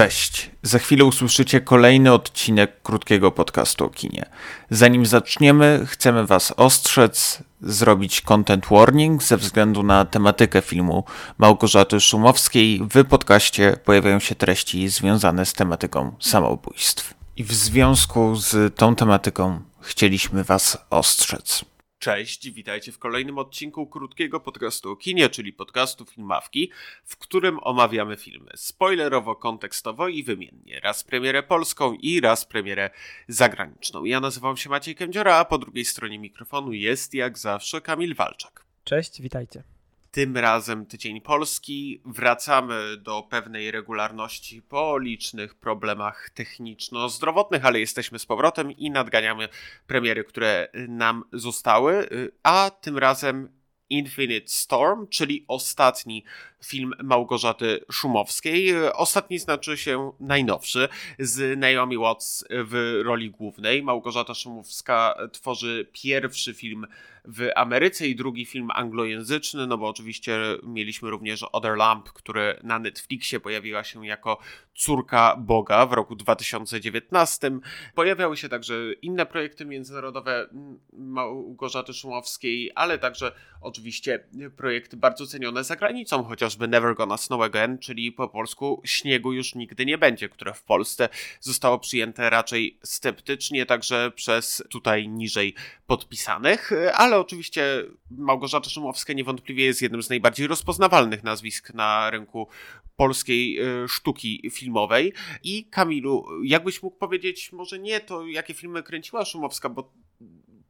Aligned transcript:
Cześć. 0.00 0.50
Za 0.62 0.78
chwilę 0.78 1.04
usłyszycie 1.04 1.60
kolejny 1.60 2.12
odcinek 2.12 2.82
krótkiego 2.82 3.32
podcastu 3.32 3.84
o 3.84 3.88
kinie. 3.88 4.26
Zanim 4.70 5.06
zaczniemy, 5.06 5.86
chcemy 5.86 6.26
Was 6.26 6.52
ostrzec, 6.56 7.42
zrobić 7.62 8.20
content 8.20 8.66
warning 8.70 9.22
ze 9.22 9.36
względu 9.36 9.82
na 9.82 10.04
tematykę 10.04 10.62
filmu 10.62 11.04
Małgorzaty 11.38 12.00
Szumowskiej. 12.00 12.80
W 12.94 13.04
podcaście 13.04 13.76
pojawiają 13.84 14.18
się 14.18 14.34
treści 14.34 14.88
związane 14.88 15.46
z 15.46 15.52
tematyką 15.52 16.16
samobójstw. 16.20 17.14
I 17.36 17.44
w 17.44 17.52
związku 17.52 18.36
z 18.36 18.76
tą 18.76 18.94
tematyką 18.94 19.60
chcieliśmy 19.80 20.44
Was 20.44 20.78
ostrzec. 20.90 21.64
Cześć, 22.00 22.50
witajcie 22.50 22.92
w 22.92 22.98
kolejnym 22.98 23.38
odcinku 23.38 23.86
krótkiego 23.86 24.40
podcastu 24.40 24.90
o 24.90 24.96
kinie, 24.96 25.28
czyli 25.28 25.52
podcastu 25.52 26.04
Filmawki, 26.04 26.70
w 27.04 27.16
którym 27.16 27.58
omawiamy 27.62 28.16
filmy 28.16 28.50
spoilerowo, 28.54 29.36
kontekstowo 29.36 30.08
i 30.08 30.22
wymiennie. 30.22 30.80
Raz 30.80 31.04
premierę 31.04 31.42
polską 31.42 31.94
i 31.94 32.20
raz 32.20 32.44
premierę 32.44 32.90
zagraniczną. 33.28 34.04
Ja 34.04 34.20
nazywam 34.20 34.56
się 34.56 34.70
Maciej 34.70 34.94
Kędziora, 34.94 35.36
a 35.36 35.44
po 35.44 35.58
drugiej 35.58 35.84
stronie 35.84 36.18
mikrofonu 36.18 36.72
jest 36.72 37.14
jak 37.14 37.38
zawsze 37.38 37.80
Kamil 37.80 38.14
Walczak. 38.14 38.64
Cześć, 38.84 39.22
witajcie. 39.22 39.62
Tym 40.10 40.36
razem 40.36 40.86
tydzień 40.86 41.20
Polski. 41.20 42.02
Wracamy 42.04 42.96
do 42.96 43.22
pewnej 43.22 43.70
regularności 43.70 44.62
po 44.62 44.98
licznych 44.98 45.54
problemach 45.54 46.30
techniczno-zdrowotnych, 46.30 47.64
ale 47.64 47.80
jesteśmy 47.80 48.18
z 48.18 48.26
powrotem 48.26 48.72
i 48.72 48.90
nadganiamy 48.90 49.48
premiery, 49.86 50.24
które 50.24 50.68
nam 50.88 51.24
zostały. 51.32 52.08
A 52.42 52.70
tym 52.80 52.98
razem 52.98 53.60
Infinite 53.90 54.48
Storm, 54.48 55.06
czyli 55.08 55.44
ostatni 55.48 56.24
film 56.64 56.92
Małgorzaty 57.02 57.84
Szumowskiej. 57.92 58.74
Ostatni 58.92 59.38
znaczy 59.38 59.76
się 59.76 60.12
najnowszy, 60.20 60.88
z 61.18 61.58
Naomi 61.58 61.98
Watts 61.98 62.44
w 62.50 63.00
roli 63.04 63.30
głównej. 63.30 63.82
Małgorzata 63.82 64.34
Szumowska 64.34 65.14
tworzy 65.32 65.88
pierwszy 65.92 66.54
film 66.54 66.86
w 67.24 67.48
Ameryce 67.56 68.06
i 68.06 68.16
drugi 68.16 68.46
film 68.46 68.68
anglojęzyczny, 68.74 69.66
no 69.66 69.78
bo 69.78 69.88
oczywiście 69.88 70.38
mieliśmy 70.62 71.10
również 71.10 71.42
Other 71.52 71.76
Lamp, 71.76 72.08
który 72.08 72.60
na 72.62 72.78
Netflixie 72.78 73.40
pojawiła 73.40 73.84
się 73.84 74.06
jako 74.06 74.38
córka 74.74 75.36
Boga 75.36 75.86
w 75.86 75.92
roku 75.92 76.16
2019. 76.16 77.50
Pojawiały 77.94 78.36
się 78.36 78.48
także 78.48 78.74
inne 79.02 79.26
projekty 79.26 79.64
międzynarodowe 79.64 80.48
Małgorzaty 80.92 81.94
Szumowskiej, 81.94 82.70
ale 82.74 82.98
także 82.98 83.32
oczywiście 83.60 84.24
projekty 84.56 84.96
bardzo 84.96 85.26
cenione 85.26 85.64
za 85.64 85.76
granicą, 85.76 86.24
chociażby 86.24 86.68
Never 86.68 86.94
Gonna 86.94 87.16
Snow 87.16 87.42
Again, 87.42 87.78
czyli 87.78 88.12
po 88.12 88.28
polsku 88.28 88.82
Śniegu 88.84 89.32
już 89.32 89.54
nigdy 89.54 89.86
nie 89.86 89.98
będzie, 89.98 90.28
które 90.28 90.54
w 90.54 90.62
Polsce 90.62 91.08
zostało 91.40 91.78
przyjęte 91.78 92.30
raczej 92.30 92.78
sceptycznie, 92.82 93.66
także 93.66 94.10
przez 94.14 94.64
tutaj 94.70 95.08
niżej 95.08 95.54
podpisanych, 95.86 96.70
ale 96.94 97.09
oczywiście 97.18 97.84
Małgorzata 98.10 98.70
Szumowska 98.70 99.12
niewątpliwie 99.12 99.64
jest 99.64 99.82
jednym 99.82 100.02
z 100.02 100.08
najbardziej 100.08 100.46
rozpoznawalnych 100.46 101.22
nazwisk 101.22 101.74
na 101.74 102.10
rynku 102.10 102.48
polskiej 102.96 103.58
e, 103.58 103.88
sztuki 103.88 104.50
filmowej. 104.50 105.12
I 105.42 105.64
Kamilu, 105.64 106.26
jakbyś 106.44 106.82
mógł 106.82 106.96
powiedzieć, 106.96 107.52
może 107.52 107.78
nie 107.78 108.00
to, 108.00 108.26
jakie 108.26 108.54
filmy 108.54 108.82
kręciła 108.82 109.24
Szumowska, 109.24 109.68
bo 109.68 109.92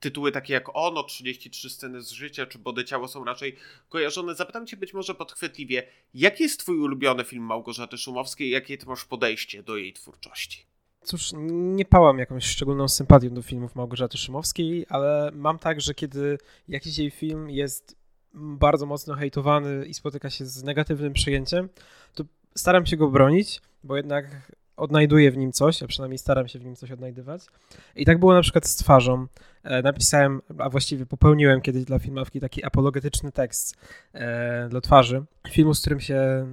tytuły 0.00 0.32
takie 0.32 0.52
jak 0.54 0.76
Ono, 0.76 1.02
33 1.02 1.70
sceny 1.70 2.02
z 2.02 2.10
życia 2.10 2.46
czy 2.46 2.58
Bode 2.58 2.84
ciało 2.84 3.08
są 3.08 3.24
raczej 3.24 3.56
kojarzone. 3.88 4.34
Zapytam 4.34 4.66
cię 4.66 4.76
być 4.76 4.94
może 4.94 5.14
podchwytliwie, 5.14 5.86
jaki 6.14 6.42
jest 6.42 6.60
twój 6.60 6.78
ulubiony 6.78 7.24
film 7.24 7.44
Małgorzaty 7.44 7.98
Szumowskiej, 7.98 8.50
jakie 8.50 8.78
ty 8.78 8.86
masz 8.86 9.04
podejście 9.04 9.62
do 9.62 9.76
jej 9.76 9.92
twórczości? 9.92 10.66
Cóż, 11.04 11.32
nie 11.50 11.84
pałam 11.84 12.18
jakąś 12.18 12.44
szczególną 12.44 12.88
sympatią 12.88 13.28
do 13.28 13.42
filmów 13.42 13.76
Małgorzaty 13.76 14.18
Szymowskiej, 14.18 14.86
ale 14.88 15.30
mam 15.34 15.58
tak, 15.58 15.80
że 15.80 15.94
kiedy 15.94 16.38
jakiś 16.68 16.98
jej 16.98 17.10
film 17.10 17.50
jest 17.50 17.96
bardzo 18.34 18.86
mocno 18.86 19.14
hejtowany 19.14 19.86
i 19.86 19.94
spotyka 19.94 20.30
się 20.30 20.46
z 20.46 20.62
negatywnym 20.62 21.12
przyjęciem, 21.12 21.68
to 22.14 22.24
staram 22.54 22.86
się 22.86 22.96
go 22.96 23.08
bronić, 23.08 23.60
bo 23.84 23.96
jednak 23.96 24.52
odnajduję 24.80 25.30
w 25.30 25.36
nim 25.36 25.52
coś, 25.52 25.82
a 25.82 25.86
przynajmniej 25.86 26.18
staram 26.18 26.48
się 26.48 26.58
w 26.58 26.64
nim 26.64 26.76
coś 26.76 26.90
odnajdywać. 26.90 27.42
I 27.96 28.04
tak 28.04 28.18
było 28.18 28.34
na 28.34 28.42
przykład 28.42 28.66
z 28.66 28.76
twarzą. 28.76 29.26
E, 29.62 29.82
napisałem, 29.82 30.42
a 30.58 30.70
właściwie 30.70 31.06
popełniłem 31.06 31.60
kiedyś 31.60 31.84
dla 31.84 31.98
filmawki 31.98 32.40
taki 32.40 32.64
apologetyczny 32.64 33.32
tekst 33.32 33.76
e, 34.12 34.68
dla 34.68 34.80
twarzy. 34.80 35.24
Filmu, 35.50 35.74
z 35.74 35.80
którym 35.80 36.00
się, 36.00 36.46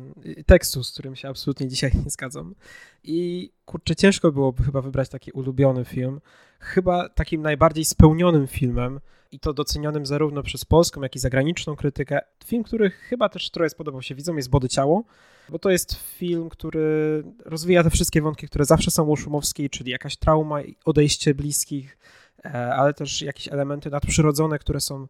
tekstu, 0.45 0.83
z 0.83 0.91
którym 0.91 1.15
się 1.15 1.29
absolutnie 1.29 1.67
dzisiaj 1.67 1.91
nie 2.05 2.09
zgadzam. 2.09 2.55
I 3.03 3.51
kurczę, 3.65 3.95
ciężko 3.95 4.31
byłoby 4.31 4.63
chyba 4.63 4.81
wybrać 4.81 5.09
taki 5.09 5.31
ulubiony 5.31 5.85
film. 5.85 6.21
Chyba 6.59 7.09
takim 7.09 7.41
najbardziej 7.41 7.85
spełnionym 7.85 8.47
filmem, 8.47 8.99
i 9.31 9.39
to 9.39 9.53
docenionym 9.53 10.05
zarówno 10.05 10.43
przez 10.43 10.65
polską, 10.65 11.01
jak 11.01 11.15
i 11.15 11.19
zagraniczną 11.19 11.75
krytykę. 11.75 12.19
Film, 12.45 12.63
który 12.63 12.89
chyba 12.89 13.29
też 13.29 13.49
trochę 13.49 13.69
spodobał 13.69 14.01
się 14.01 14.15
widzom, 14.15 14.37
jest 14.37 14.49
Body 14.49 14.69
Ciało, 14.69 15.03
bo 15.49 15.59
to 15.59 15.69
jest 15.69 15.93
film, 15.93 16.49
który 16.49 17.23
rozwija 17.45 17.83
te 17.83 17.89
wszystkie 17.89 18.21
wątki, 18.21 18.47
które 18.47 18.65
zawsze 18.65 18.91
są 18.91 19.03
u 19.03 19.15
Szumowskiej, 19.15 19.69
czyli 19.69 19.91
jakaś 19.91 20.17
trauma, 20.17 20.59
odejście 20.85 21.35
bliskich, 21.35 21.97
e, 22.45 22.75
ale 22.75 22.93
też 22.93 23.21
jakieś 23.21 23.47
elementy 23.47 23.89
nadprzyrodzone, 23.89 24.59
które 24.59 24.79
są 24.79 25.07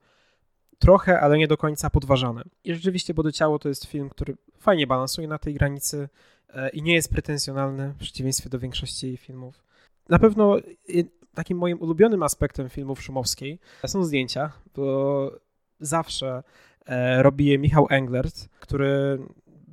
trochę, 0.80 1.20
ale 1.20 1.38
nie 1.38 1.48
do 1.48 1.58
końca 1.58 1.90
podważane. 1.90 2.44
I 2.64 2.76
rzeczywiście 2.76 3.14
Body 3.14 3.34
Ciało 3.34 3.60
to 3.60 3.70
jest 3.70 3.86
film, 3.86 4.10
który 4.10 4.38
fajnie 4.60 4.88
balansuje 4.88 5.28
na 5.28 5.38
tej 5.38 5.54
granicy 5.54 6.10
e, 6.50 6.70
i 6.70 6.82
nie 6.82 6.94
jest 6.94 7.12
pretensjonalny 7.12 7.94
w 7.94 7.98
przeciwieństwie 7.98 8.50
do 8.50 8.60
większości 8.60 9.18
filmów. 9.18 9.64
Na 10.10 10.20
pewno 10.20 10.58
takim 11.38 11.58
moim 11.58 11.82
ulubionym 11.82 12.24
aspektem 12.24 12.70
filmów 12.70 13.02
Szumowskiej 13.02 13.60
są 13.88 14.04
zdjęcia, 14.04 14.52
bo 14.76 15.32
zawsze 15.80 16.44
e, 16.86 17.24
robi 17.24 17.46
je 17.46 17.58
Michał 17.58 17.88
Englert, 17.90 18.50
który 18.60 19.20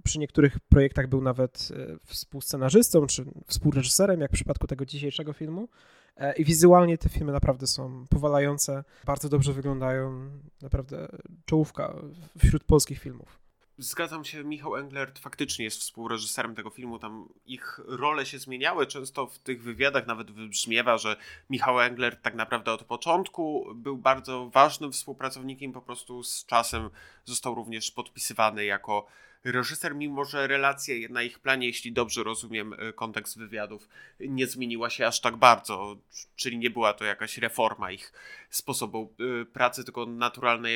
przy 0.05 0.19
niektórych 0.19 0.61
projektach 0.61 1.09
był 1.09 1.23
nawet 1.23 1.69
e, 1.77 1.97
współscenarzystą 2.07 3.07
czy 3.07 3.25
współreżyserem, 3.47 4.21
jak 4.21 4.31
w 4.31 4.35
przypadku 4.35 4.67
tego 4.67 4.85
dzisiejszego 4.85 5.33
filmu. 5.33 5.69
E, 6.17 6.33
I 6.37 6.45
wizualnie 6.45 6.99
te 6.99 7.09
filmy 7.09 7.33
naprawdę 7.33 7.67
są 7.67 8.05
powalające, 8.11 8.85
bardzo 9.07 9.29
dobrze 9.29 9.53
wyglądają, 9.53 10.31
naprawdę 10.63 11.09
czołówka 11.45 11.95
wśród 12.39 12.65
polskich 12.65 12.99
filmów. 12.99 13.44
Zgadzam 13.79 14.25
się, 14.25 14.45
Michał 14.45 14.77
Englert 14.77 15.19
faktycznie 15.19 15.65
jest 15.65 15.81
współreżyserem 15.81 16.55
tego 16.55 16.71
filmu. 16.71 16.99
Tam 16.99 17.29
ich 17.47 17.81
role 17.87 18.27
się 18.27 18.39
zmieniały. 18.39 18.87
Często 18.87 19.27
w 19.27 19.39
tych 19.39 19.63
wywiadach 19.63 20.07
nawet 20.07 20.31
wybrzmiewa, 20.31 20.99
że 20.99 21.17
Michał 21.51 21.81
Englert 21.81 22.23
tak 22.23 22.35
naprawdę 22.35 22.73
od 22.73 22.85
początku 22.85 23.67
był 23.75 23.97
bardzo 23.97 24.51
ważnym 24.51 24.93
współpracownikiem, 24.93 25.73
po 25.73 25.83
prostu 25.83 26.23
z 26.23 26.47
czasem 26.47 26.91
został 27.25 27.55
również 27.55 27.91
podpisywany 27.91 28.65
jako 28.65 29.07
reżyser, 29.45 29.95
mimo 29.95 30.25
że 30.25 30.47
relacja 30.47 30.95
na 31.11 31.23
ich 31.23 31.39
planie, 31.39 31.67
jeśli 31.67 31.93
dobrze 31.93 32.23
rozumiem 32.23 32.73
e, 32.73 32.93
kontekst 32.93 33.39
wywiadów, 33.39 33.89
nie 34.21 34.47
zmieniła 34.47 34.91
się 34.91 35.07
aż 35.07 35.21
tak 35.21 35.37
bardzo, 35.37 35.97
czyli 36.37 36.59
nie 36.59 36.71
była 36.71 36.93
to 36.93 37.05
jakaś 37.05 37.39
reforma 37.39 37.93
ich 37.93 38.13
sposobu 38.51 39.15
e, 39.43 39.45
pracy, 39.45 39.85
tylko 39.85 40.07
naturalna 40.07 40.69
e, 40.69 40.73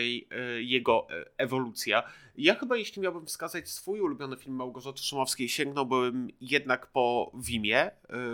jego 0.63 1.07
ewolucja. 1.37 2.03
Ja 2.37 2.55
chyba, 2.55 2.77
jeśli 2.77 3.03
miałbym 3.03 3.27
wskazać 3.27 3.71
swój 3.71 4.01
ulubiony 4.01 4.37
film 4.37 4.57
Małgorzaty 4.57 5.03
Szumowskiej, 5.03 5.49
sięgnąłbym 5.49 6.29
jednak 6.41 6.87
po 6.87 7.33
Wimie, 7.35 7.91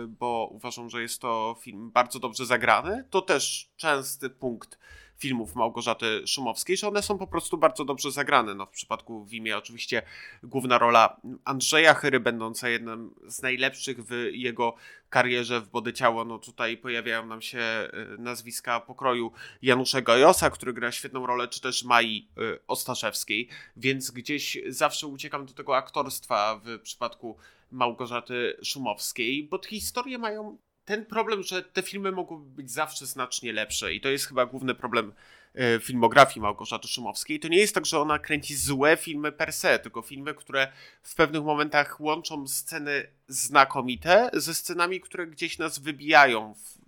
bo 0.07 0.49
uważam, 0.51 0.89
że 0.89 1.01
jest 1.01 1.21
to 1.21 1.55
film 1.61 1.91
bardzo 1.91 2.19
dobrze 2.19 2.45
zagrany. 2.45 3.03
To 3.09 3.21
też 3.21 3.69
częsty 3.77 4.29
punkt 4.29 4.77
filmów 5.17 5.55
Małgorzaty 5.55 6.27
Szumowskiej, 6.27 6.77
że 6.77 6.87
one 6.87 7.01
są 7.01 7.17
po 7.17 7.27
prostu 7.27 7.57
bardzo 7.57 7.85
dobrze 7.85 8.11
zagrane. 8.11 8.55
No, 8.55 8.65
w 8.65 8.69
przypadku 8.69 9.25
Wimie 9.25 9.57
oczywiście 9.57 10.01
główna 10.43 10.77
rola 10.77 11.17
Andrzeja 11.45 11.93
Chyry, 11.93 12.19
będąca 12.19 12.69
jednym 12.69 13.15
z 13.27 13.41
najlepszych 13.41 14.05
w 14.05 14.29
jego 14.31 14.75
karierze 15.09 15.61
w 15.61 15.69
Body 15.69 15.93
Ciało. 15.93 16.25
No 16.25 16.39
tutaj 16.39 16.77
pojawiają 16.77 17.25
nam 17.25 17.41
się 17.41 17.89
y, 18.15 18.17
nazwiska 18.17 18.79
pokroju 18.79 19.31
Janusza 19.61 20.01
Gajosa, 20.01 20.49
który 20.49 20.73
gra 20.73 20.91
świetną 20.91 21.25
rolę, 21.25 21.47
czy 21.47 21.61
też 21.61 21.83
Mai 21.83 22.27
y, 22.37 22.59
Ostaszewskiej, 22.67 23.49
więc 23.77 24.11
gdzieś 24.11 24.57
zawsze 24.67 25.07
uciekam 25.07 25.45
do 25.45 25.53
tego 25.53 25.77
aktorstwa 25.77 26.61
w 26.63 26.79
przypadku 26.79 27.37
Małgorzaty 27.71 28.57
Szumowskiej, 28.63 29.43
bo 29.43 29.59
te 29.59 29.69
historie 29.69 30.17
mają 30.17 30.57
ten 30.85 31.05
problem, 31.05 31.43
że 31.43 31.63
te 31.63 31.81
filmy 31.81 32.11
mogą 32.11 32.37
być 32.37 32.71
zawsze 32.71 33.05
znacznie 33.05 33.53
lepsze 33.53 33.93
i 33.93 34.01
to 34.01 34.09
jest 34.09 34.25
chyba 34.25 34.45
główny 34.45 34.75
problem 34.75 35.13
e, 35.55 35.79
filmografii 35.79 36.41
Małgorzaty 36.41 36.87
Szumowskiej. 36.87 37.39
To 37.39 37.47
nie 37.47 37.57
jest 37.57 37.75
tak, 37.75 37.85
że 37.85 37.99
ona 37.99 38.19
kręci 38.19 38.55
złe 38.55 38.97
filmy 38.97 39.31
per 39.31 39.53
se, 39.53 39.79
tylko 39.79 40.01
filmy, 40.01 40.33
które 40.33 40.71
w 41.03 41.15
pewnych 41.15 41.43
momentach 41.43 42.01
łączą 42.01 42.47
sceny 42.47 43.07
znakomite 43.27 44.29
ze 44.33 44.53
scenami, 44.53 45.01
które 45.01 45.27
gdzieś 45.27 45.57
nas 45.57 45.79
wybijają 45.79 46.53
w, 46.53 46.84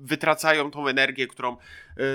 wytracają 0.00 0.70
tą 0.70 0.88
energię, 0.88 1.26
którą 1.26 1.56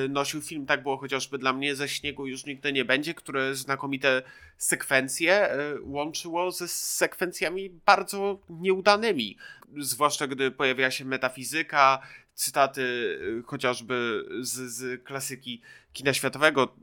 y, 0.06 0.10
nosił 0.10 0.42
film. 0.42 0.66
Tak 0.66 0.84
było 0.84 0.98
chociażby 0.98 1.38
dla 1.38 1.54
mnie 1.54 1.76
ze 1.76 1.90
śniegu 1.90 2.28
już 2.28 2.46
nigdy 2.46 2.74
nie 2.74 2.86
będzie, 2.86 3.14
które 3.14 3.56
znakomite 3.56 4.22
sekwencje 4.58 5.54
y, 5.54 5.82
łączyło 5.82 6.52
ze 6.52 6.68
sekwencjami 6.68 7.70
bardzo 7.86 8.40
nieudanymi. 8.50 9.38
Zwłaszcza 9.78 10.28
gdy 10.28 10.52
pojawia 10.52 10.92
się 10.92 11.06
metafizyka, 11.06 12.02
cytaty 12.34 12.82
y, 12.82 13.44
chociażby 13.46 14.26
z, 14.42 14.52
z 14.52 15.04
klasyki 15.04 15.62
kina 15.94 16.14
światowego 16.14 16.76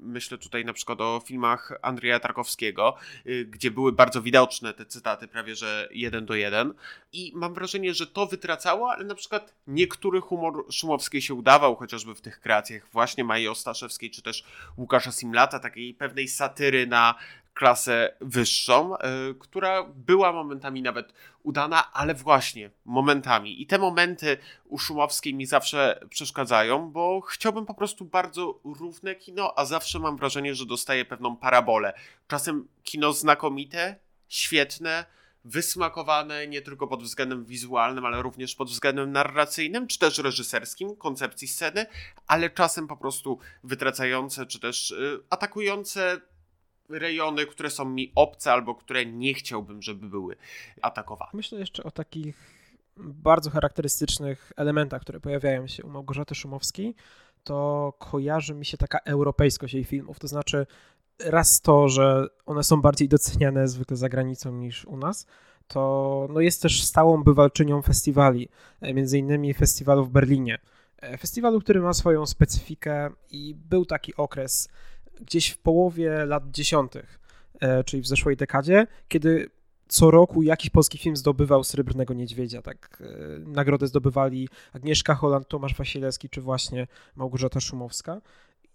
myślę 0.00 0.38
tutaj 0.38 0.64
na 0.64 0.72
przykład 0.72 1.00
o 1.00 1.22
filmach 1.26 1.72
Andrzeja 1.82 2.20
Tarkowskiego, 2.20 2.96
y, 3.26 3.44
gdzie 3.44 3.70
były 3.70 3.92
bardzo 3.92 4.22
widoczne 4.22 4.74
te 4.74 4.86
cytaty, 4.86 5.28
prawie 5.28 5.56
że 5.56 5.88
jeden 5.92 6.26
do 6.26 6.34
jeden. 6.34 6.74
I 7.12 7.32
mam 7.34 7.54
wrażenie, 7.54 7.94
że 7.94 8.06
to 8.06 8.26
wytracało, 8.26 8.90
ale 8.92 9.04
na 9.04 9.14
przykład 9.14 9.54
niektóry 9.66 10.20
humor 10.20 10.64
Szumowskiej 10.72 11.22
się 11.22 11.34
udawał, 11.34 11.76
chociażby 11.76 12.14
w 12.14 12.20
tych 12.20 12.40
kreacjach 12.40 12.88
właśnie 12.92 13.24
Maji 13.24 13.48
Ostaszewskiej, 13.48 14.10
czy 14.10 14.22
też 14.22 14.44
Łukasza 14.76 15.12
Simlata, 15.12 15.58
takiej 15.58 15.94
pewnej 15.94 16.28
satyry 16.28 16.86
na 16.86 17.14
klasę 17.54 18.16
wyższą, 18.20 18.90
yy, 18.90 19.34
która 19.34 19.82
była 19.82 20.32
momentami 20.32 20.82
nawet 20.82 21.12
udana, 21.42 21.92
ale 21.92 22.14
właśnie 22.14 22.70
momentami. 22.84 23.62
I 23.62 23.66
te 23.66 23.78
momenty 23.78 24.38
u 24.64 24.78
Szumowskiej 24.78 25.34
mi 25.34 25.46
zawsze 25.46 26.00
przeszkadzają, 26.10 26.90
bo 26.90 27.20
chciałbym 27.20 27.66
po 27.66 27.74
prostu 27.74 28.04
bardzo 28.04 28.60
równe 28.64 29.14
kino, 29.14 29.58
a 29.58 29.64
zawsze 29.64 29.98
mam 29.98 30.16
wrażenie, 30.16 30.54
że 30.54 30.66
dostaję 30.66 31.04
pewną 31.04 31.36
parabolę. 31.36 31.92
Czasem 32.28 32.68
kino 32.82 33.12
znakomite, 33.12 33.96
świetne, 34.28 35.04
wysmakowane 35.44 36.46
nie 36.46 36.62
tylko 36.62 36.86
pod 36.86 37.02
względem 37.02 37.44
wizualnym, 37.44 38.06
ale 38.06 38.22
również 38.22 38.54
pod 38.54 38.68
względem 38.68 39.12
narracyjnym, 39.12 39.86
czy 39.86 39.98
też 39.98 40.18
reżyserskim, 40.18 40.96
koncepcji 40.96 41.48
sceny, 41.48 41.86
ale 42.26 42.50
czasem 42.50 42.88
po 42.88 42.96
prostu 42.96 43.38
wytracające, 43.64 44.46
czy 44.46 44.60
też 44.60 44.90
y, 44.90 45.20
atakujące 45.30 46.20
rejony, 46.88 47.46
które 47.46 47.70
są 47.70 47.84
mi 47.84 48.12
obce 48.14 48.52
albo 48.52 48.74
które 48.74 49.06
nie 49.06 49.34
chciałbym, 49.34 49.82
żeby 49.82 50.08
były 50.08 50.36
atakowane. 50.82 51.30
Myślę 51.34 51.58
jeszcze 51.58 51.84
o 51.84 51.90
takich 51.90 52.62
bardzo 52.96 53.50
charakterystycznych 53.50 54.52
elementach, 54.56 55.02
które 55.02 55.20
pojawiają 55.20 55.66
się 55.66 55.84
u 55.84 55.88
Małgorzaty 55.88 56.34
Szumowskiej, 56.34 56.94
to 57.44 57.92
kojarzy 57.98 58.54
mi 58.54 58.64
się 58.64 58.76
taka 58.76 58.98
europejskość 58.98 59.74
jej 59.74 59.84
filmów. 59.84 60.18
To 60.18 60.28
znaczy, 60.28 60.66
raz 61.18 61.60
to, 61.60 61.88
że 61.88 62.26
one 62.46 62.62
są 62.62 62.80
bardziej 62.80 63.08
doceniane 63.08 63.68
zwykle 63.68 63.96
za 63.96 64.08
granicą 64.08 64.52
niż 64.52 64.84
u 64.84 64.96
nas, 64.96 65.26
to 65.68 66.28
no 66.30 66.40
jest 66.40 66.62
też 66.62 66.84
stałą 66.84 67.22
bywalczynią 67.24 67.82
festiwali, 67.82 68.48
między 68.82 69.18
innymi 69.18 69.54
festiwalu 69.54 70.04
w 70.04 70.10
Berlinie. 70.10 70.58
Festiwalu, 71.18 71.60
który 71.60 71.80
ma 71.80 71.92
swoją 71.92 72.26
specyfikę 72.26 73.10
i 73.30 73.54
był 73.54 73.84
taki 73.84 74.16
okres 74.16 74.68
gdzieś 75.22 75.48
w 75.48 75.58
połowie 75.58 76.24
lat 76.26 76.50
dziesiątych, 76.50 77.20
e, 77.60 77.84
czyli 77.84 78.02
w 78.02 78.06
zeszłej 78.06 78.36
dekadzie, 78.36 78.86
kiedy 79.08 79.50
co 79.88 80.10
roku 80.10 80.42
jakiś 80.42 80.70
polski 80.70 80.98
film 80.98 81.16
zdobywał 81.16 81.64
Srebrnego 81.64 82.14
Niedźwiedzia. 82.14 82.62
Tak, 82.62 83.02
e, 83.02 83.38
nagrodę 83.38 83.86
zdobywali 83.86 84.48
Agnieszka 84.72 85.14
Holland, 85.14 85.48
Tomasz 85.48 85.74
Wasilewski 85.74 86.28
czy 86.28 86.40
właśnie 86.40 86.86
Małgorzata 87.16 87.60
Szumowska. 87.60 88.20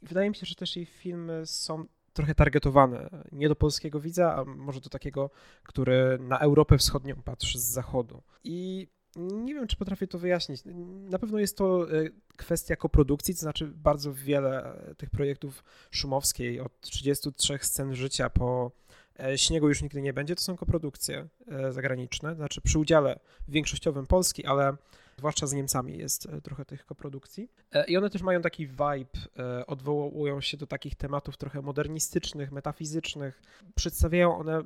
Wydaje 0.01 0.29
mi 0.29 0.35
się, 0.35 0.45
że 0.45 0.55
też 0.55 0.75
jej 0.75 0.85
filmy 0.85 1.45
są 1.45 1.85
trochę 2.13 2.35
targetowane 2.35 3.09
nie 3.31 3.49
do 3.49 3.55
polskiego 3.55 3.99
widza, 3.99 4.35
a 4.35 4.45
może 4.45 4.81
do 4.81 4.89
takiego, 4.89 5.29
który 5.63 6.17
na 6.21 6.39
Europę 6.39 6.77
Wschodnią 6.77 7.15
patrzy 7.15 7.59
z 7.59 7.63
zachodu. 7.63 8.21
I 8.43 8.87
nie 9.17 9.53
wiem, 9.53 9.67
czy 9.67 9.77
potrafię 9.77 10.07
to 10.07 10.19
wyjaśnić. 10.19 10.61
Na 11.09 11.19
pewno 11.19 11.39
jest 11.39 11.57
to 11.57 11.91
e, 11.91 12.09
kwestia 12.37 12.75
koprodukcji, 12.75 13.33
to 13.33 13.39
znaczy 13.39 13.67
bardzo 13.67 14.13
wiele 14.13 14.79
e, 14.89 14.95
tych 14.95 15.09
projektów 15.09 15.63
Szumowskiej, 15.91 16.59
od 16.59 16.79
33 16.81 17.59
scen 17.61 17.95
życia 17.95 18.29
po 18.29 18.71
e, 19.19 19.37
Śniegu 19.37 19.69
już 19.69 19.81
nigdy 19.81 20.01
nie 20.01 20.13
będzie, 20.13 20.35
to 20.35 20.41
są 20.41 20.57
koprodukcje 20.57 21.27
zagraniczne, 21.69 22.35
znaczy 22.35 22.61
przy 22.61 22.79
udziale 22.79 23.19
większościowym 23.47 24.07
Polski, 24.07 24.45
ale 24.45 24.75
zwłaszcza 25.17 25.47
z 25.47 25.53
Niemcami 25.53 25.97
jest 25.97 26.27
trochę 26.43 26.65
tych 26.65 26.85
koprodukcji. 26.85 27.49
I 27.87 27.97
one 27.97 28.09
też 28.09 28.21
mają 28.21 28.41
taki 28.41 28.67
vibe, 28.67 29.19
odwołują 29.67 30.41
się 30.41 30.57
do 30.57 30.67
takich 30.67 30.95
tematów 30.95 31.37
trochę 31.37 31.61
modernistycznych, 31.61 32.51
metafizycznych. 32.51 33.41
Przedstawiają 33.75 34.37
one 34.37 34.63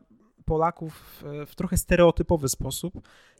Polaków 0.51 1.24
w 1.48 1.56
trochę 1.56 1.77
stereotypowy 1.77 2.50
sposób. 2.50 2.94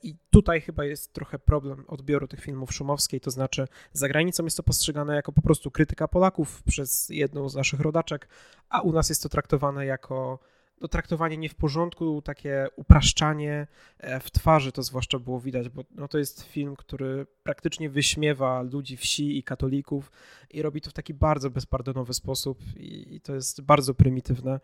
I 0.04 0.16
tutaj 0.30 0.62
chyba 0.62 0.86
jest 0.86 1.14
trochę 1.14 1.40
problem 1.40 1.84
odbioru 1.88 2.28
tych 2.28 2.42
filmów 2.42 2.74
Szumowskiej, 2.74 3.20
to 3.20 3.32
znaczy 3.32 3.68
za 3.94 4.08
granicą 4.08 4.44
jest 4.44 4.58
to 4.58 4.64
postrzegane 4.64 5.16
jako 5.16 5.32
po 5.32 5.42
prostu 5.42 5.72
krytyka 5.72 6.08
Polaków 6.08 6.64
przez 6.64 7.10
jedną 7.10 7.50
z 7.50 7.56
naszych 7.56 7.80
rodaczek, 7.80 8.28
a 8.70 8.82
u 8.82 8.92
nas 8.94 9.10
jest 9.10 9.24
to 9.24 9.30
traktowane 9.30 9.86
jako 9.86 10.40
no, 10.82 10.88
traktowanie 10.88 11.38
nie 11.38 11.50
w 11.50 11.56
porządku, 11.56 12.22
takie 12.22 12.68
upraszczanie 12.76 13.68
e, 13.98 14.20
w 14.20 14.32
twarzy, 14.32 14.72
to 14.72 14.84
zwłaszcza 14.84 15.20
było 15.20 15.40
widać, 15.40 15.70
bo 15.70 15.84
no, 15.96 16.08
to 16.08 16.18
jest 16.18 16.44
film, 16.44 16.76
który 16.76 17.26
praktycznie 17.44 17.90
wyśmiewa 17.90 18.62
ludzi 18.62 18.98
wsi 18.98 19.38
i 19.38 19.44
katolików 19.44 20.12
i 20.50 20.62
robi 20.62 20.82
to 20.82 20.90
w 20.90 20.94
taki 20.94 21.14
bardzo 21.14 21.50
bezpardonowy 21.50 22.14
sposób 22.14 22.60
i, 22.78 23.16
i 23.16 23.22
to 23.22 23.36
jest 23.36 23.62
bardzo 23.62 23.94
prymitywne 23.94 24.60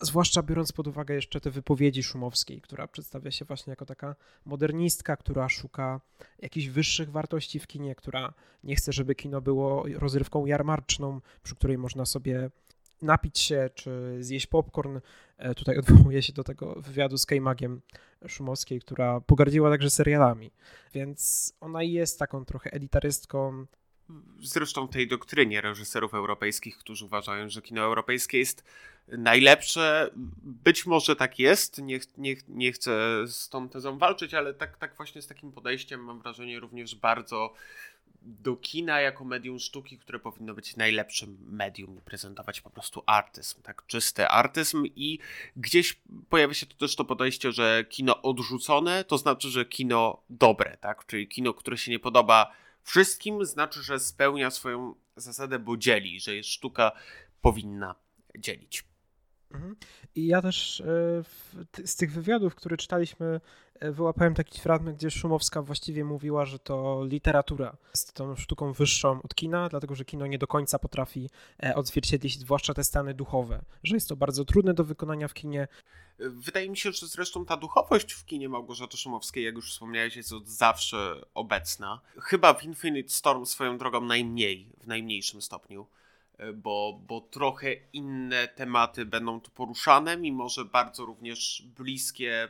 zwłaszcza 0.00 0.42
biorąc 0.42 0.72
pod 0.72 0.86
uwagę 0.86 1.14
jeszcze 1.14 1.40
te 1.40 1.50
wypowiedzi 1.50 2.02
Szumowskiej, 2.02 2.60
która 2.60 2.88
przedstawia 2.88 3.30
się 3.30 3.44
właśnie 3.44 3.70
jako 3.70 3.86
taka 3.86 4.16
modernistka, 4.44 5.16
która 5.16 5.48
szuka 5.48 6.00
jakichś 6.38 6.66
wyższych 6.66 7.10
wartości 7.10 7.58
w 7.60 7.66
kinie, 7.66 7.94
która 7.94 8.34
nie 8.64 8.76
chce, 8.76 8.92
żeby 8.92 9.14
kino 9.14 9.40
było 9.40 9.84
rozrywką 9.94 10.46
jarmarczną, 10.46 11.20
przy 11.42 11.54
której 11.54 11.78
można 11.78 12.06
sobie 12.06 12.50
napić 13.02 13.38
się 13.38 13.70
czy 13.74 14.16
zjeść 14.20 14.46
popcorn. 14.46 15.00
E, 15.36 15.54
tutaj 15.54 15.78
odwołuje 15.82 16.22
się 16.22 16.32
do 16.32 16.44
tego 16.44 16.74
wywiadu 16.74 17.18
z 17.18 17.26
Kejmagiem 17.26 17.80
Szumowskiej, 18.28 18.80
która 18.80 19.20
pogardziła 19.20 19.70
także 19.70 19.90
serialami. 19.90 20.50
Więc 20.94 21.52
ona 21.60 21.82
jest 21.82 22.18
taką 22.18 22.44
trochę 22.44 22.72
elitarystką, 22.72 23.66
zresztą 24.40 24.88
tej 24.88 25.08
doktrynie 25.08 25.60
reżyserów 25.60 26.14
europejskich, 26.14 26.78
którzy 26.78 27.04
uważają, 27.04 27.48
że 27.48 27.62
kino 27.62 27.82
europejskie 27.82 28.38
jest 28.38 28.64
najlepsze. 29.08 30.10
Być 30.42 30.86
może 30.86 31.16
tak 31.16 31.38
jest, 31.38 31.78
nie, 31.78 32.00
nie, 32.18 32.36
nie 32.48 32.72
chcę 32.72 33.24
z 33.26 33.48
tą 33.48 33.68
tezą 33.68 33.98
walczyć, 33.98 34.34
ale 34.34 34.54
tak, 34.54 34.76
tak 34.76 34.96
właśnie 34.96 35.22
z 35.22 35.26
takim 35.26 35.52
podejściem 35.52 36.04
mam 36.04 36.20
wrażenie 36.20 36.60
również 36.60 36.94
bardzo 36.94 37.54
do 38.22 38.56
kina 38.56 39.00
jako 39.00 39.24
medium 39.24 39.58
sztuki, 39.58 39.98
które 39.98 40.18
powinno 40.18 40.54
być 40.54 40.76
najlepszym 40.76 41.38
medium 41.48 41.98
i 41.98 42.00
prezentować 42.00 42.60
po 42.60 42.70
prostu 42.70 43.02
artyzm, 43.06 43.62
tak, 43.62 43.86
czysty 43.86 44.28
artyzm 44.28 44.84
i 44.96 45.18
gdzieś 45.56 46.00
pojawia 46.28 46.54
się 46.54 46.66
tu 46.66 46.76
też 46.76 46.96
to 46.96 47.04
podejście, 47.04 47.52
że 47.52 47.84
kino 47.88 48.22
odrzucone 48.22 49.04
to 49.04 49.18
znaczy, 49.18 49.48
że 49.48 49.64
kino 49.64 50.22
dobre, 50.30 50.76
tak, 50.80 51.06
czyli 51.06 51.28
kino, 51.28 51.54
które 51.54 51.78
się 51.78 51.90
nie 51.90 51.98
podoba 51.98 52.52
wszystkim, 52.84 53.44
znaczy, 53.44 53.82
że 53.82 54.00
spełnia 54.00 54.50
swoją 54.50 54.94
zasadę, 55.16 55.58
bo 55.58 55.76
dzieli, 55.76 56.20
że 56.20 56.34
jest 56.34 56.48
sztuka 56.48 56.92
powinna 57.40 57.94
dzielić. 58.38 58.84
Mhm. 59.54 59.76
I 60.14 60.26
ja 60.26 60.42
też 60.42 60.80
e, 60.80 61.86
z 61.86 61.96
tych 61.96 62.12
wywiadów, 62.12 62.54
które 62.54 62.76
czytaliśmy, 62.76 63.40
e, 63.80 63.92
wyłapałem 63.92 64.34
taki 64.34 64.60
fragment, 64.60 64.96
gdzie 64.96 65.10
Szumowska 65.10 65.62
właściwie 65.62 66.04
mówiła, 66.04 66.44
że 66.44 66.58
to 66.58 67.04
literatura 67.04 67.76
jest 67.94 68.12
tą 68.12 68.36
sztuką 68.36 68.72
wyższą 68.72 69.22
od 69.22 69.34
kina, 69.34 69.68
dlatego 69.68 69.94
że 69.94 70.04
kino 70.04 70.26
nie 70.26 70.38
do 70.38 70.46
końca 70.46 70.78
potrafi 70.78 71.30
e, 71.62 71.74
odzwierciedlić 71.74 72.38
zwłaszcza 72.38 72.74
te 72.74 72.84
stany 72.84 73.14
duchowe, 73.14 73.64
że 73.84 73.96
jest 73.96 74.08
to 74.08 74.16
bardzo 74.16 74.44
trudne 74.44 74.74
do 74.74 74.84
wykonania 74.84 75.28
w 75.28 75.34
kinie. 75.34 75.68
Wydaje 76.18 76.70
mi 76.70 76.76
się, 76.76 76.92
że 76.92 77.06
zresztą 77.06 77.44
ta 77.44 77.56
duchowość 77.56 78.12
w 78.12 78.24
kinie 78.24 78.48
Małgorzaty 78.48 78.96
Szumowskiej, 78.96 79.44
jak 79.44 79.54
już 79.54 79.70
wspomniałeś, 79.72 80.16
jest 80.16 80.32
od 80.32 80.48
zawsze 80.48 81.20
obecna. 81.34 82.00
Chyba 82.18 82.54
w 82.54 82.64
Infinite 82.64 83.08
Storm 83.08 83.44
swoją 83.44 83.78
drogą 83.78 84.00
najmniej, 84.00 84.68
w 84.80 84.86
najmniejszym 84.86 85.42
stopniu. 85.42 85.86
E, 86.38 86.52
bo, 86.52 87.00
bo 87.06 87.20
trochę 87.20 87.74
inne 87.92 88.48
tematy 88.48 89.04
będą 89.06 89.40
tu 89.40 89.50
poruszane, 89.50 90.16
mimo 90.16 90.48
że 90.48 90.64
bardzo 90.64 91.04
również 91.04 91.62
bliskie 91.76 92.48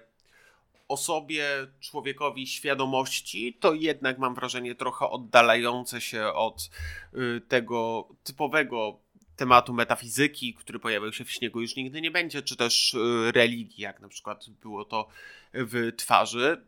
osobie, 0.89 1.47
człowiekowi 1.81 2.47
świadomości, 2.47 3.57
to 3.61 3.75
jednak 3.75 4.19
mam 4.19 4.35
wrażenie 4.35 4.75
trochę 4.75 5.11
oddalające 5.11 6.01
się 6.01 6.27
od 6.27 6.71
y, 7.15 7.41
tego 7.49 8.09
typowego 8.25 8.99
tematu 9.37 9.75
metafizyki, 9.75 10.55
który 10.55 10.79
pojawił 10.79 11.13
się 11.13 11.25
w 11.25 11.31
śniegu 11.31 11.61
już 11.61 11.77
nigdy 11.77 12.01
nie 12.01 12.11
będzie, 12.11 12.43
czy 12.43 12.57
też 12.57 12.95
y, 12.95 13.33
religii, 13.33 13.83
jak 13.83 14.01
na 14.01 14.09
przykład 14.09 14.51
było 14.51 14.85
to 14.85 15.09
w 15.55 15.93
twarzy. 15.97 16.65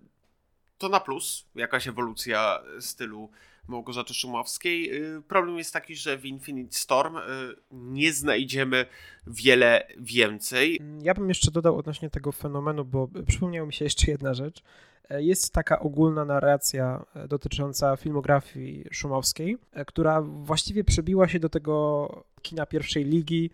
To 0.79 0.89
na 0.89 1.01
plus, 1.01 1.47
jakaś 1.55 1.89
ewolucja 1.89 2.63
stylu 2.81 3.31
Małgorzaty 3.69 4.15
Szumowskiej. 4.15 5.03
Y, 5.17 5.23
problem 5.29 5.59
jest 5.59 5.73
taki, 5.73 5.97
że 5.97 6.19
w 6.19 6.27
Infinite 6.27 6.77
Storm 6.77 7.17
y, 7.17 7.21
nie 7.73 8.13
znajdziemy 8.13 8.87
wiele 9.27 9.87
więcej. 9.99 10.81
Ja 11.03 11.15
bym 11.15 11.29
jeszcze 11.29 11.51
dodał 11.51 11.79
odnośnie 11.79 12.11
tego 12.11 12.33
fenomenu, 12.33 12.85
bo 12.85 13.09
przypomniała 13.27 13.67
mi 13.67 13.73
się 13.73 13.85
jeszcze 13.85 14.11
jedna 14.11 14.35
rzecz. 14.35 14.63
jest 15.11 15.53
taka 15.53 15.81
ogólna 15.81 16.25
narracja 16.25 17.05
dotycząca 17.29 17.97
filmografii 17.97 18.85
szumowskiej, 18.91 19.59
która 19.87 20.23
właściwie 20.23 20.85
przebiła 20.85 21.29
się 21.29 21.41
do 21.41 21.49
tego 21.49 22.09
kina 22.43 22.67
pierwszej 22.67 23.05
ligi 23.05 23.51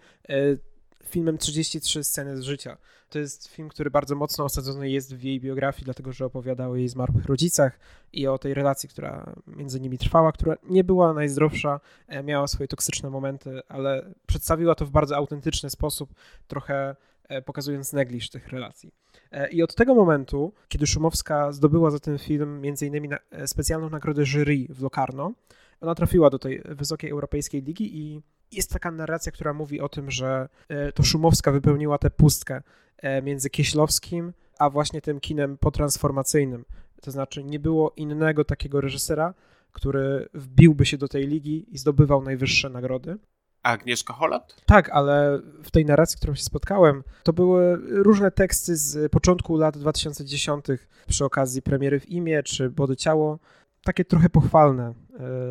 filmem 1.07 1.39
33 1.39 2.05
sceny 2.05 2.37
z 2.37 2.43
życia. 2.43 2.77
To 3.09 3.19
jest 3.19 3.49
film, 3.49 3.69
który 3.69 3.91
bardzo 3.91 4.17
mocno 4.17 4.45
osadzony 4.45 4.91
jest 4.91 5.15
w 5.15 5.23
jej 5.23 5.41
biografii, 5.41 5.85
dlatego 5.85 6.13
że 6.13 6.25
opowiada 6.27 6.69
o 6.69 6.77
jej 6.77 6.89
zmarłych 6.89 7.27
rodzicach 7.27 7.79
i 8.13 8.27
o 8.27 8.39
tej 8.39 8.55
relacji, 8.55 8.89
która 8.89 9.35
między 9.47 9.81
nimi 9.81 9.99
trwała, 9.99 10.33
która 10.33 10.57
nie 10.69 10.85
była 10.85 11.13
najzdrowsza, 11.13 11.81
e, 12.09 12.23
miała 12.23 12.47
swoje 12.47 12.69
toksyczne 12.69 13.11
momenty, 13.11 13.61
ale 13.69 14.15
przedstawiła 14.27 14.75
to 14.75 14.87
w 14.87 14.91
bardzo 14.91 15.17
autentyczny 15.17 15.71
sposób, 15.71 16.15
trochę 16.49 16.97
e, 17.29 17.43
pokazując 17.43 17.93
negliż 17.93 18.31
tych 18.31 18.49
relacji. 18.49 18.93
E, 19.33 19.51
I 19.51 19.63
od 19.63 19.75
tego 19.75 19.95
momentu, 19.95 20.53
kiedy 20.69 20.87
Szumowska 20.87 21.53
zdobyła 21.53 21.91
za 21.91 21.99
ten 21.99 22.19
film 22.19 22.61
między 22.61 22.87
innymi 22.87 23.09
specjalną 23.47 23.91
nagrodę 23.91 24.27
jury 24.27 24.67
w 24.69 24.83
Locarno, 24.83 25.33
ona 25.81 25.95
trafiła 25.95 26.31
do 26.31 26.39
tej 26.39 26.63
wysokiej 26.65 27.11
europejskiej 27.11 27.63
ligi 27.63 27.99
i 27.99 28.23
jest 28.53 28.71
taka 28.71 28.91
narracja, 28.91 29.33
która 29.33 29.53
mówi 29.53 29.81
o 29.81 29.89
tym, 29.89 30.11
że 30.11 30.49
e, 30.69 30.93
to 30.93 31.03
Szumowska 31.03 31.53
wypełniła 31.53 31.99
tę 31.99 32.11
pustkę 32.11 32.63
e, 32.99 33.23
między 33.23 33.51
Kieślowskim, 33.51 34.33
a 34.59 34.71
właśnie 34.71 35.01
tym 35.01 35.21
kinem 35.21 35.59
potransformacyjnym. 35.59 36.65
To 37.01 37.11
znaczy 37.11 37.45
nie 37.45 37.59
było 37.59 37.93
innego 37.97 38.45
takiego 38.45 38.81
reżysera, 38.81 39.35
który 39.73 40.29
wbiłby 40.35 40.87
się 40.87 40.99
do 40.99 41.09
tej 41.09 41.27
ligi 41.27 41.75
i 41.75 41.79
zdobywał 41.79 42.23
najwyższe 42.23 42.71
nagrody. 42.71 43.19
A 43.63 43.71
Agnieszka 43.71 44.13
Holland? 44.13 44.57
Tak, 44.67 44.91
ale 44.91 45.41
w 45.63 45.71
tej 45.71 45.85
narracji, 45.85 46.17
którą 46.17 46.35
się 46.35 46.43
spotkałem, 46.43 47.03
to 47.23 47.33
były 47.33 47.79
różne 48.03 48.31
teksty 48.31 48.77
z 48.77 49.13
początku 49.13 49.57
lat 49.57 49.79
2010 49.79 50.65
przy 51.07 51.25
okazji 51.25 51.63
premiery 51.63 52.01
w 52.01 52.09
imię 52.09 52.43
czy 52.43 52.71
Body 52.71 52.97
Ciało, 52.97 53.39
takie 53.85 54.05
trochę 54.05 54.31
pochwalne 54.31 54.95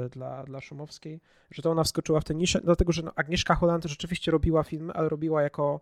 y, 0.05 0.09
dla, 0.09 0.43
dla 0.43 0.61
Szumowskiej, 0.61 1.21
że 1.51 1.61
to 1.61 1.71
ona 1.71 1.83
wskoczyła 1.83 2.19
w 2.19 2.23
tę 2.23 2.35
niszę, 2.35 2.61
dlatego 2.63 2.91
że 2.91 3.01
no, 3.01 3.11
Agnieszka 3.15 3.55
Holland 3.55 3.85
rzeczywiście 3.85 4.31
robiła 4.31 4.63
filmy, 4.63 4.93
ale 4.93 5.09
robiła 5.09 5.41
jako 5.41 5.81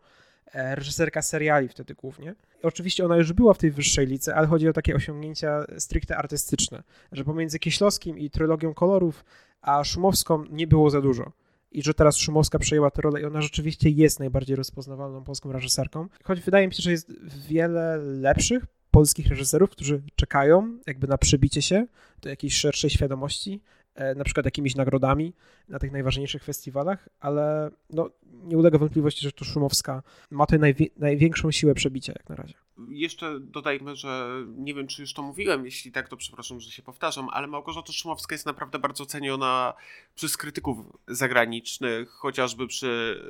e, 0.54 0.76
reżyserka 0.76 1.22
seriali 1.22 1.68
wtedy 1.68 1.96
głównie. 1.96 2.36
Oczywiście 2.64 3.06
ona 3.06 3.18
już 3.18 3.34
była 3.34 3.54
w 3.54 3.58
tej 3.58 3.72
wyższej 3.72 4.08
lice, 4.08 4.36
ale 4.36 4.48
chodzi 4.48 4.70
o 4.70 4.74
takie 4.74 4.96
osiągnięcia 4.96 5.66
stricte 5.78 6.18
artystyczne, 6.18 6.84
że 7.12 7.24
pomiędzy 7.24 7.60
Kieślowskim 7.60 8.20
i 8.20 8.30
trylogią 8.30 8.74
kolorów, 8.74 9.26
a 9.62 9.84
Szumowską 9.84 10.44
nie 10.46 10.68
było 10.68 10.90
za 10.90 11.02
dużo. 11.02 11.32
I 11.72 11.84
że 11.84 11.94
teraz 11.94 12.18
Szumowska 12.18 12.60
przejęła 12.60 12.92
tę 12.92 13.02
rolę 13.02 13.22
i 13.22 13.26
ona 13.26 13.42
rzeczywiście 13.42 13.90
jest 13.90 14.20
najbardziej 14.20 14.56
rozpoznawalną 14.56 15.24
polską 15.24 15.52
reżyserką. 15.52 16.08
Choć 16.24 16.42
wydaje 16.42 16.68
mi 16.68 16.74
się, 16.74 16.84
że 16.84 16.92
jest 16.92 17.12
wiele 17.48 17.98
lepszych, 17.98 18.66
polskich 18.92 19.28
reżyserów, 19.28 19.70
którzy 19.70 20.02
czekają 20.16 20.78
jakby 20.88 21.08
na 21.08 21.18
przybicie 21.18 21.62
się 21.62 21.86
do 22.22 22.30
jakiejś 22.30 22.58
szerszej 22.58 22.90
świadomości, 22.90 23.62
e, 23.96 24.16
na 24.16 24.24
przykład 24.24 24.46
jakimiś 24.46 24.76
nagrodami 24.76 25.34
na 25.70 25.80
tych 25.80 25.92
najważniejszych 25.92 26.44
festiwalach, 26.44 27.10
ale 27.20 27.72
no, 27.90 28.10
nie 28.44 28.58
ulega 28.58 28.78
wątpliwości, 28.78 29.22
że 29.22 29.32
tu 29.32 29.46
Szumowska 29.46 30.04
ma 30.32 30.46
tę 30.46 30.60
najwi- 30.60 30.90
największą 30.98 31.52
siłę 31.52 31.74
przebicia 31.74 32.14
jak 32.14 32.30
na 32.30 32.36
razie. 32.36 32.54
Jeszcze 32.90 33.40
dodajmy, 33.40 33.96
że 33.96 34.30
nie 34.58 34.74
wiem, 34.74 34.88
czy 34.88 35.02
już 35.02 35.14
to 35.14 35.22
mówiłem, 35.22 35.66
jeśli 35.66 35.92
tak, 35.92 36.10
to 36.10 36.18
przepraszam, 36.18 36.60
że 36.60 36.72
się 36.72 36.84
powtarzam, 36.84 37.30
ale 37.30 37.48
Małgorzata 37.48 37.94
Szumowska 37.94 38.36
jest 38.36 38.46
naprawdę 38.46 38.80
bardzo 38.80 39.06
ceniona 39.06 39.74
przez 40.16 40.38
krytyków 40.38 40.78
zagranicznych, 41.08 42.10
chociażby 42.10 42.68
przy 42.68 43.22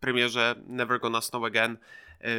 premierze 0.00 0.54
Never 0.66 1.00
Gonna 1.00 1.20
Snow 1.20 1.44
Again 1.44 1.72
E, 1.72 1.78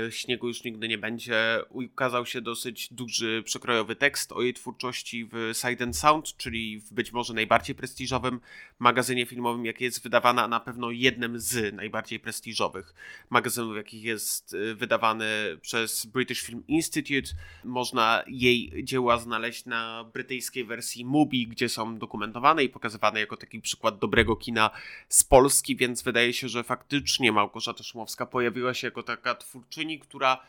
śniegu 0.09 0.47
już 0.47 0.63
nigdy 0.63 0.87
nie 0.87 0.97
będzie. 0.97 1.59
Ukazał 1.69 2.25
się 2.25 2.41
dosyć 2.41 2.93
duży, 2.93 3.43
przekrojowy 3.45 3.95
tekst 3.95 4.31
o 4.31 4.41
jej 4.41 4.53
twórczości 4.53 5.29
w 5.31 5.51
Sight 5.53 5.81
and 5.81 5.97
Sound, 5.97 6.37
czyli 6.37 6.79
w 6.79 6.93
być 6.93 7.11
może 7.11 7.33
najbardziej 7.33 7.75
prestiżowym 7.75 8.39
magazynie 8.79 9.25
filmowym, 9.25 9.65
jaki 9.65 9.83
jest 9.83 10.03
wydawana, 10.03 10.43
a 10.43 10.47
na 10.47 10.59
pewno 10.59 10.91
jednym 10.91 11.39
z 11.39 11.73
najbardziej 11.73 12.19
prestiżowych 12.19 12.93
magazynów, 13.29 13.77
jakich 13.77 14.03
jest 14.03 14.53
e, 14.53 14.75
wydawany 14.75 15.25
przez 15.61 16.05
British 16.05 16.41
Film 16.41 16.63
Institute. 16.67 17.31
Można 17.63 18.23
jej 18.27 18.83
dzieła 18.83 19.17
znaleźć 19.17 19.65
na 19.65 20.03
brytyjskiej 20.13 20.65
wersji 20.65 21.05
Mubi, 21.05 21.47
gdzie 21.47 21.69
są 21.69 21.97
dokumentowane 21.97 22.63
i 22.63 22.69
pokazywane 22.69 23.19
jako 23.19 23.37
taki 23.37 23.61
przykład 23.61 23.99
dobrego 23.99 24.35
kina 24.35 24.69
z 25.09 25.23
Polski, 25.23 25.75
więc 25.75 26.01
wydaje 26.01 26.33
się, 26.33 26.49
że 26.49 26.63
faktycznie 26.63 27.31
Małgorzata 27.31 27.83
Szumowska 27.83 28.25
pojawiła 28.25 28.73
się 28.73 28.87
jako 28.87 29.03
taka 29.03 29.35
twórcza 29.35 29.64
twórczyni, 29.65 29.99
która 29.99 30.45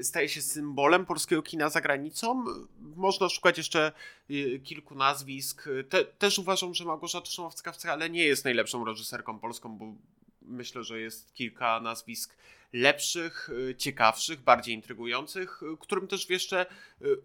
staje 0.00 0.28
się 0.28 0.42
symbolem 0.42 1.06
polskiego 1.06 1.42
kina 1.42 1.68
za 1.68 1.80
granicą. 1.80 2.44
Można 2.96 3.28
szukać 3.28 3.58
jeszcze 3.58 3.92
y, 4.30 4.60
kilku 4.64 4.94
nazwisk. 4.94 5.68
Te, 5.88 6.04
też 6.04 6.38
uważam, 6.38 6.74
że 6.74 6.84
Małgorzata 6.84 7.30
Szumowska 7.30 7.72
wcale 7.72 8.10
nie 8.10 8.24
jest 8.24 8.44
najlepszą 8.44 8.84
reżyserką 8.84 9.38
polską, 9.38 9.78
bo 9.78 9.94
myślę, 10.42 10.84
że 10.84 11.00
jest 11.00 11.34
kilka 11.34 11.80
nazwisk 11.80 12.36
lepszych, 12.72 13.48
y, 13.70 13.74
ciekawszych, 13.74 14.40
bardziej 14.40 14.74
intrygujących, 14.74 15.62
y, 15.62 15.76
którym 15.80 16.08
też 16.08 16.30
jeszcze 16.30 16.66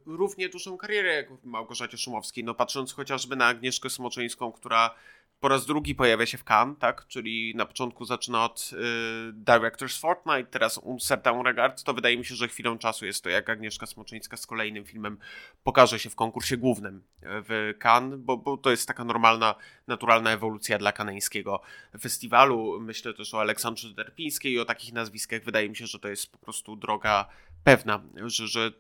równie 0.06 0.50
dużą 0.50 0.78
karierę 0.78 1.14
jak 1.14 1.28
Małgorzacie 1.44 1.98
Szumowskiej. 1.98 2.44
No 2.44 2.54
patrząc 2.54 2.94
chociażby 2.94 3.36
na 3.36 3.46
Agnieszkę 3.46 3.90
Smoczyńską, 3.90 4.52
która 4.52 4.96
po 5.40 5.48
raz 5.48 5.66
drugi 5.66 5.96
pojawia 5.96 6.26
się 6.26 6.38
w 6.38 6.44
Cannes, 6.44 6.78
tak? 6.80 7.08
Czyli 7.08 7.54
na 7.56 7.66
początku 7.66 8.06
zaczyna 8.06 8.46
od 8.46 8.72
y, 8.74 9.34
Director's 9.34 10.00
Fortnite, 10.00 10.44
teraz 10.44 10.78
Un 10.78 11.00
Certain 11.00 11.42
Regard, 11.42 11.84
to 11.84 11.94
wydaje 11.94 12.18
mi 12.18 12.26
się, 12.26 12.36
że 12.36 12.48
chwilą 12.48 12.78
czasu 12.78 13.06
jest 13.06 13.24
to, 13.24 13.30
jak 13.30 13.50
Agnieszka 13.50 13.86
Smoczyńska 13.86 14.38
z 14.38 14.46
kolejnym 14.46 14.86
filmem 14.86 15.18
pokaże 15.64 16.00
się 16.00 16.10
w 16.10 16.16
konkursie 16.16 16.58
głównym 16.58 17.04
w 17.22 17.74
Cannes, 17.84 18.20
bo, 18.20 18.38
bo 18.38 18.58
to 18.58 18.72
jest 18.72 18.88
taka 18.88 19.04
normalna, 19.04 19.56
naturalna 19.88 20.32
ewolucja 20.32 20.78
dla 20.78 20.92
kaneńskiego 20.92 21.62
festiwalu. 22.00 22.80
Myślę 22.82 23.14
też 23.14 23.34
o 23.34 23.42
Aleksandrze 23.42 23.94
Derpińskiej 23.94 24.54
i 24.54 24.60
o 24.60 24.66
takich 24.66 24.94
nazwiskach. 24.94 25.44
Wydaje 25.44 25.70
mi 25.70 25.76
się, 25.76 25.88
że 25.88 26.00
to 26.00 26.08
jest 26.08 26.32
po 26.32 26.38
prostu 26.38 26.76
droga 26.76 27.30
pewna, 27.64 28.04
że, 28.26 28.48
że 28.48 28.72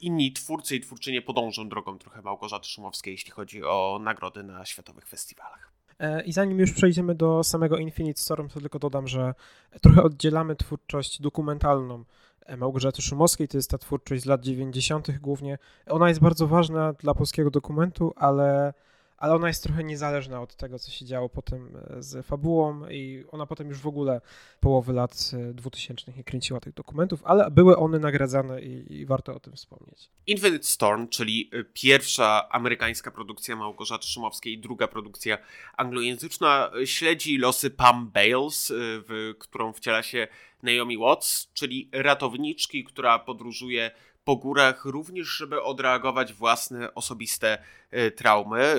inni 0.00 0.32
twórcy 0.32 0.76
i 0.76 0.80
twórczynie 0.80 1.22
podążą 1.22 1.68
drogą 1.68 1.98
trochę 1.98 2.22
Małgorzaty 2.22 2.68
Szumowskiej, 2.68 3.12
jeśli 3.12 3.30
chodzi 3.30 3.64
o 3.64 4.00
nagrody 4.02 4.42
na 4.42 4.66
światowych 4.66 5.08
festiwalach. 5.08 5.69
E, 6.00 6.22
I 6.22 6.32
zanim 6.32 6.58
już 6.58 6.72
przejdziemy 6.72 7.14
do 7.14 7.44
samego 7.44 7.76
Infinite 7.76 8.20
Storm, 8.20 8.48
to 8.48 8.60
tylko 8.60 8.78
dodam, 8.78 9.08
że 9.08 9.34
trochę 9.82 10.02
oddzielamy 10.02 10.56
twórczość 10.56 11.22
dokumentalną 11.22 12.04
e, 12.46 12.56
Małgorzaty 12.56 13.02
Szumowskiej, 13.02 13.48
to 13.48 13.58
jest 13.58 13.70
ta 13.70 13.78
twórczość 13.78 14.22
z 14.22 14.26
lat 14.26 14.40
90. 14.40 15.18
głównie. 15.18 15.58
Ona 15.86 16.08
jest 16.08 16.20
bardzo 16.20 16.46
ważna 16.46 16.92
dla 16.92 17.14
polskiego 17.14 17.50
dokumentu, 17.50 18.12
ale 18.16 18.74
ale 19.20 19.34
ona 19.34 19.48
jest 19.48 19.62
trochę 19.62 19.84
niezależna 19.84 20.40
od 20.40 20.56
tego, 20.56 20.78
co 20.78 20.90
się 20.90 21.04
działo 21.04 21.28
potem 21.28 21.76
e, 21.76 22.02
z 22.02 22.26
fabułą 22.26 22.88
i 22.88 23.24
ona 23.30 23.46
potem 23.46 23.68
już 23.68 23.78
w 23.78 23.86
ogóle 23.86 24.20
połowy 24.60 24.92
lat 24.92 25.30
2000 25.54 26.12
e, 26.12 26.14
nie 26.16 26.24
kręciła 26.24 26.60
tych 26.60 26.74
dokumentów, 26.74 27.20
ale 27.24 27.50
były 27.50 27.76
one 27.76 27.98
nagradzane 27.98 28.62
i, 28.62 28.94
i 28.94 29.06
warto 29.06 29.34
o 29.34 29.40
tym 29.40 29.56
wspomnieć. 29.56 30.10
Infinite 30.26 30.64
Storm, 30.64 31.08
czyli 31.08 31.50
e, 31.52 31.64
pierwsza 31.64 32.48
amerykańska 32.48 33.10
produkcja 33.10 33.56
Małgorzaty 33.56 34.06
Szumowskiej, 34.06 34.58
druga 34.58 34.88
produkcja 34.88 35.38
anglojęzyczna, 35.76 36.70
śledzi 36.84 37.38
losy 37.38 37.70
Pam 37.70 38.10
Bales, 38.10 38.72
w 38.76 39.34
którą 39.38 39.72
wciela 39.72 40.02
się 40.02 40.28
Naomi 40.62 40.98
Watts, 40.98 41.52
czyli 41.52 41.88
ratowniczki, 41.92 42.84
która 42.84 43.18
podróżuje 43.18 43.90
po 44.24 44.36
górach, 44.36 44.84
również 44.84 45.28
żeby 45.28 45.62
odreagować 45.62 46.32
własne 46.32 46.94
osobiste 46.94 47.58
e, 47.90 48.10
traumy. 48.10 48.60
E, 48.60 48.76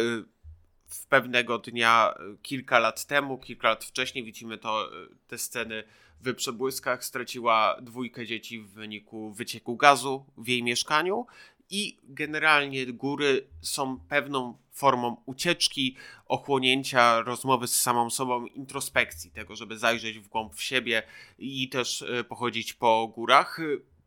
w 0.88 1.08
pewnego 1.08 1.58
dnia, 1.60 2.14
e, 2.14 2.38
kilka 2.42 2.80
lat 2.80 3.06
temu, 3.06 3.38
kilka 3.38 3.70
lat 3.70 3.86
wcześniej, 3.86 4.24
widzimy 4.24 4.58
to, 4.58 4.90
te 5.28 5.38
sceny 5.38 5.84
w 6.22 6.36
przebłyskach, 6.36 7.06
straciła 7.06 7.78
dwójkę 7.82 8.26
dzieci 8.26 8.60
w 8.60 8.70
wyniku 8.70 9.32
wycieku 9.32 9.76
gazu 9.76 10.26
w 10.38 10.48
jej 10.48 10.64
mieszkaniu 10.64 11.26
i 11.70 11.98
generalnie 12.04 12.86
góry 12.86 13.48
są 13.62 14.00
pewną 14.00 14.58
formą 14.72 15.18
ucieczki, 15.26 15.96
ochłonięcia, 16.26 17.22
rozmowy 17.22 17.68
z 17.68 17.82
samą 17.82 18.10
sobą, 18.10 18.46
introspekcji, 18.46 19.32
tego, 19.32 19.56
żeby 19.56 19.78
zajrzeć 19.78 20.20
w 20.20 20.28
głąb 20.28 20.56
w 20.56 20.62
siebie 20.62 21.04
i 21.40 21.70
też 21.70 22.06
pochodzić 22.30 22.74
po 22.74 23.08
górach. 23.16 23.60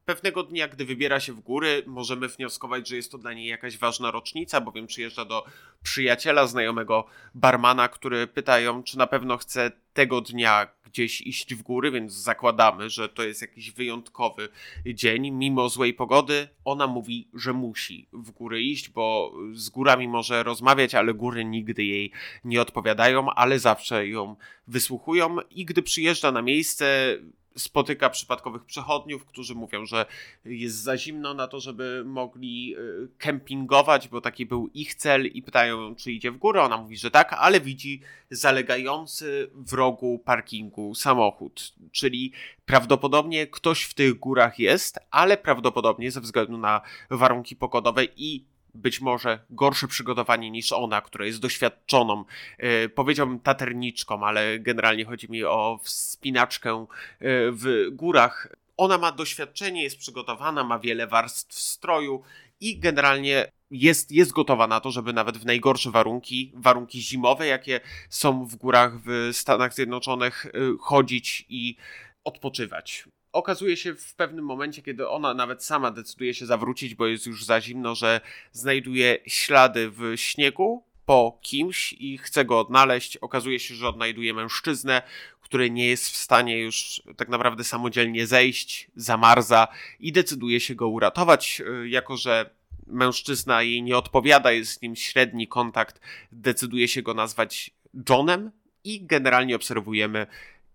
Pewnego 0.04 0.42
dnia, 0.42 0.68
gdy 0.68 0.84
wybiera 0.84 1.20
się 1.20 1.32
w 1.32 1.40
góry, 1.40 1.82
możemy 1.86 2.28
wnioskować, 2.28 2.88
że 2.88 2.96
jest 2.96 3.12
to 3.12 3.18
dla 3.18 3.32
niej 3.32 3.46
jakaś 3.46 3.78
ważna 3.78 4.10
rocznica, 4.10 4.60
bowiem 4.60 4.86
przyjeżdża 4.86 5.24
do 5.24 5.44
przyjaciela, 5.82 6.46
znajomego 6.46 7.06
barmana, 7.34 7.88
który 7.88 8.26
pyta 8.26 8.60
ją, 8.60 8.82
czy 8.82 8.98
na 8.98 9.06
pewno 9.06 9.36
chce 9.36 9.72
tego 9.92 10.20
dnia 10.20 10.68
gdzieś 10.84 11.20
iść 11.20 11.54
w 11.54 11.62
góry, 11.62 11.90
więc 11.90 12.12
zakładamy, 12.12 12.90
że 12.90 13.08
to 13.08 13.22
jest 13.22 13.40
jakiś 13.42 13.70
wyjątkowy 13.70 14.48
dzień. 14.86 15.30
Mimo 15.30 15.68
złej 15.68 15.94
pogody, 15.94 16.48
ona 16.64 16.86
mówi, 16.86 17.28
że 17.34 17.52
musi 17.52 18.08
w 18.12 18.30
góry 18.30 18.62
iść, 18.62 18.88
bo 18.88 19.34
z 19.52 19.70
górami 19.70 20.08
może 20.08 20.42
rozmawiać, 20.42 20.94
ale 20.94 21.14
góry 21.14 21.44
nigdy 21.44 21.84
jej 21.84 22.12
nie 22.44 22.62
odpowiadają, 22.62 23.30
ale 23.30 23.58
zawsze 23.58 24.08
ją 24.08 24.36
wysłuchują. 24.66 25.36
I 25.50 25.64
gdy 25.64 25.82
przyjeżdża 25.82 26.32
na 26.32 26.42
miejsce, 26.42 27.16
spotyka 27.56 28.10
przypadkowych 28.10 28.64
przechodniów, 28.64 29.24
którzy 29.24 29.54
mówią, 29.54 29.86
że 29.86 30.06
jest 30.44 30.76
za 30.76 30.98
zimno 30.98 31.34
na 31.34 31.48
to, 31.48 31.60
żeby 31.60 32.02
mogli 32.06 32.76
y, 32.78 33.08
kempingować, 33.18 34.08
bo 34.08 34.20
taki 34.20 34.46
był 34.46 34.68
ich 34.74 34.94
cel 34.94 35.26
i 35.26 35.42
pytają, 35.42 35.94
czy 35.94 36.12
idzie 36.12 36.30
w 36.30 36.36
górę. 36.36 36.62
Ona 36.62 36.76
mówi, 36.76 36.96
że 36.96 37.10
tak, 37.10 37.32
ale 37.32 37.60
widzi 37.60 38.00
zalegający 38.30 39.50
w 39.54 39.72
rogu 39.72 40.18
parkingu 40.18 40.94
samochód, 40.94 41.74
czyli 41.92 42.32
prawdopodobnie 42.66 43.46
ktoś 43.46 43.82
w 43.82 43.94
tych 43.94 44.14
górach 44.14 44.58
jest, 44.58 44.98
ale 45.10 45.36
prawdopodobnie 45.36 46.10
ze 46.10 46.20
względu 46.20 46.58
na 46.58 46.80
warunki 47.10 47.56
pogodowe 47.56 48.04
i 48.16 48.44
być 48.74 49.00
może 49.00 49.38
gorsze 49.50 49.88
przygotowanie 49.88 50.50
niż 50.50 50.72
ona, 50.72 51.00
która 51.00 51.26
jest 51.26 51.40
doświadczoną, 51.40 52.24
yy, 52.58 52.88
powiedziałbym 52.88 53.40
taterniczką, 53.40 54.26
ale 54.26 54.58
generalnie 54.58 55.04
chodzi 55.04 55.30
mi 55.30 55.44
o 55.44 55.80
wspinaczkę 55.82 56.86
yy, 57.20 57.52
w 57.52 57.86
górach. 57.92 58.48
Ona 58.76 58.98
ma 58.98 59.12
doświadczenie, 59.12 59.82
jest 59.82 59.98
przygotowana, 59.98 60.64
ma 60.64 60.78
wiele 60.78 61.06
warstw 61.06 61.58
stroju 61.58 62.22
i 62.60 62.78
generalnie 62.78 63.50
jest, 63.70 64.12
jest 64.12 64.32
gotowa 64.32 64.66
na 64.66 64.80
to, 64.80 64.90
żeby 64.90 65.12
nawet 65.12 65.38
w 65.38 65.46
najgorsze 65.46 65.90
warunki, 65.90 66.52
warunki 66.54 67.02
zimowe, 67.02 67.46
jakie 67.46 67.80
są 68.08 68.44
w 68.44 68.56
górach 68.56 68.92
w 69.00 69.30
Stanach 69.32 69.74
Zjednoczonych, 69.74 70.46
yy, 70.54 70.76
chodzić 70.80 71.46
i 71.48 71.76
odpoczywać 72.24 73.04
okazuje 73.34 73.76
się 73.76 73.94
w 73.94 74.14
pewnym 74.14 74.44
momencie, 74.44 74.82
kiedy 74.82 75.08
ona 75.08 75.34
nawet 75.34 75.64
sama 75.64 75.90
decyduje 75.90 76.34
się 76.34 76.46
zawrócić, 76.46 76.94
bo 76.94 77.06
jest 77.06 77.26
już 77.26 77.44
za 77.44 77.60
zimno, 77.60 77.94
że 77.94 78.20
znajduje 78.52 79.18
ślady 79.26 79.90
w 79.90 80.12
śniegu 80.16 80.84
po 81.06 81.38
kimś 81.42 81.92
i 81.92 82.18
chce 82.18 82.44
go 82.44 82.60
odnaleźć. 82.60 83.16
Okazuje 83.16 83.60
się, 83.60 83.74
że 83.74 83.88
odnajduje 83.88 84.34
mężczyznę, 84.34 85.02
który 85.40 85.70
nie 85.70 85.86
jest 85.86 86.10
w 86.10 86.16
stanie 86.16 86.58
już 86.58 87.02
tak 87.16 87.28
naprawdę 87.28 87.64
samodzielnie 87.64 88.26
zejść, 88.26 88.90
zamarza 88.96 89.68
i 90.00 90.12
decyduje 90.12 90.60
się 90.60 90.74
go 90.74 90.88
uratować, 90.88 91.62
y, 91.84 91.88
jako 91.88 92.16
że 92.16 92.50
mężczyzna 92.86 93.62
jej 93.62 93.82
nie 93.82 93.96
odpowiada, 93.96 94.52
jest 94.52 94.72
z 94.72 94.82
nim 94.82 94.96
średni 94.96 95.48
kontakt, 95.48 96.00
decyduje 96.32 96.88
się 96.88 97.02
go 97.02 97.14
nazwać 97.14 97.70
Johnem 98.08 98.50
i 98.84 99.06
generalnie 99.06 99.56
obserwujemy 99.56 100.26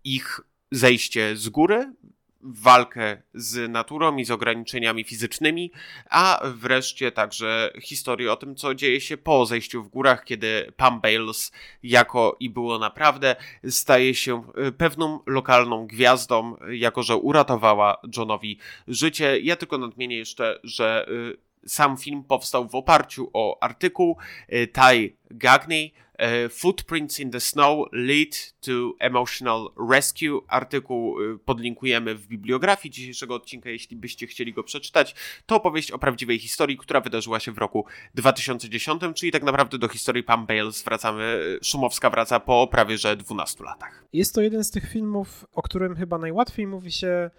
ich 0.04 0.40
zejście 0.72 1.36
z 1.36 1.48
góry, 1.48 1.92
walkę 2.42 3.22
z 3.34 3.70
naturą 3.70 4.16
i 4.16 4.24
z 4.24 4.30
ograniczeniami 4.30 5.04
fizycznymi, 5.04 5.72
a 6.10 6.40
wreszcie 6.54 7.12
także 7.12 7.72
historię 7.82 8.32
o 8.32 8.36
tym, 8.36 8.56
co 8.56 8.74
dzieje 8.74 9.00
się 9.00 9.16
po 9.16 9.46
zejściu 9.46 9.82
w 9.82 9.88
górach, 9.88 10.24
kiedy 10.24 10.72
Pam 10.76 11.00
Bales, 11.00 11.52
jako 11.82 12.36
i 12.40 12.50
było 12.50 12.78
naprawdę, 12.78 13.36
staje 13.68 14.14
się 14.14 14.42
e, 14.54 14.72
pewną 14.72 15.20
lokalną 15.26 15.86
gwiazdą, 15.86 16.56
jako 16.70 17.02
że 17.02 17.16
uratowała 17.16 17.96
Johnowi 18.16 18.58
życie. 18.88 19.40
Ja 19.40 19.56
tylko 19.56 19.78
nadmienię 19.78 20.16
jeszcze, 20.16 20.60
że 20.64 21.06
e, 21.08 21.49
sam 21.66 21.96
film 21.96 22.24
powstał 22.24 22.68
w 22.68 22.74
oparciu 22.74 23.30
o 23.32 23.62
artykuł 23.62 24.16
e, 24.48 24.66
Ty 24.66 25.16
Gagney, 25.30 25.94
E, 26.20 26.48
Footprints 26.48 27.20
in 27.20 27.30
the 27.30 27.40
Snow 27.40 27.88
Lead 27.92 28.54
to 28.60 28.94
Emotional 28.98 29.70
Rescue. 29.90 30.40
Artykuł 30.48 31.20
e, 31.20 31.38
podlinkujemy 31.38 32.14
w 32.14 32.26
bibliografii 32.26 32.92
dzisiejszego 32.92 33.34
odcinka, 33.34 33.70
jeśli 33.70 33.96
byście 33.96 34.26
chcieli 34.26 34.52
go 34.52 34.64
przeczytać. 34.64 35.14
To 35.46 35.56
opowieść 35.56 35.90
o 35.90 35.98
prawdziwej 35.98 36.38
historii, 36.38 36.76
która 36.76 37.00
wydarzyła 37.00 37.40
się 37.40 37.52
w 37.52 37.58
roku 37.58 37.84
2010, 38.14 39.02
czyli 39.14 39.32
tak 39.32 39.42
naprawdę 39.42 39.78
do 39.78 39.88
historii 39.88 40.22
Pam 40.22 40.46
Bales 40.46 40.82
wracamy, 40.82 41.58
Szumowska 41.62 42.10
wraca 42.10 42.40
po 42.40 42.66
prawie 42.66 42.98
że 42.98 43.16
12 43.16 43.64
latach. 43.64 44.04
Jest 44.12 44.34
to 44.34 44.40
jeden 44.40 44.64
z 44.64 44.70
tych 44.70 44.90
filmów, 44.90 45.46
o 45.52 45.62
którym 45.62 45.96
chyba 45.96 46.18
najłatwiej 46.18 46.66
mówi 46.66 46.92
się 46.92 47.30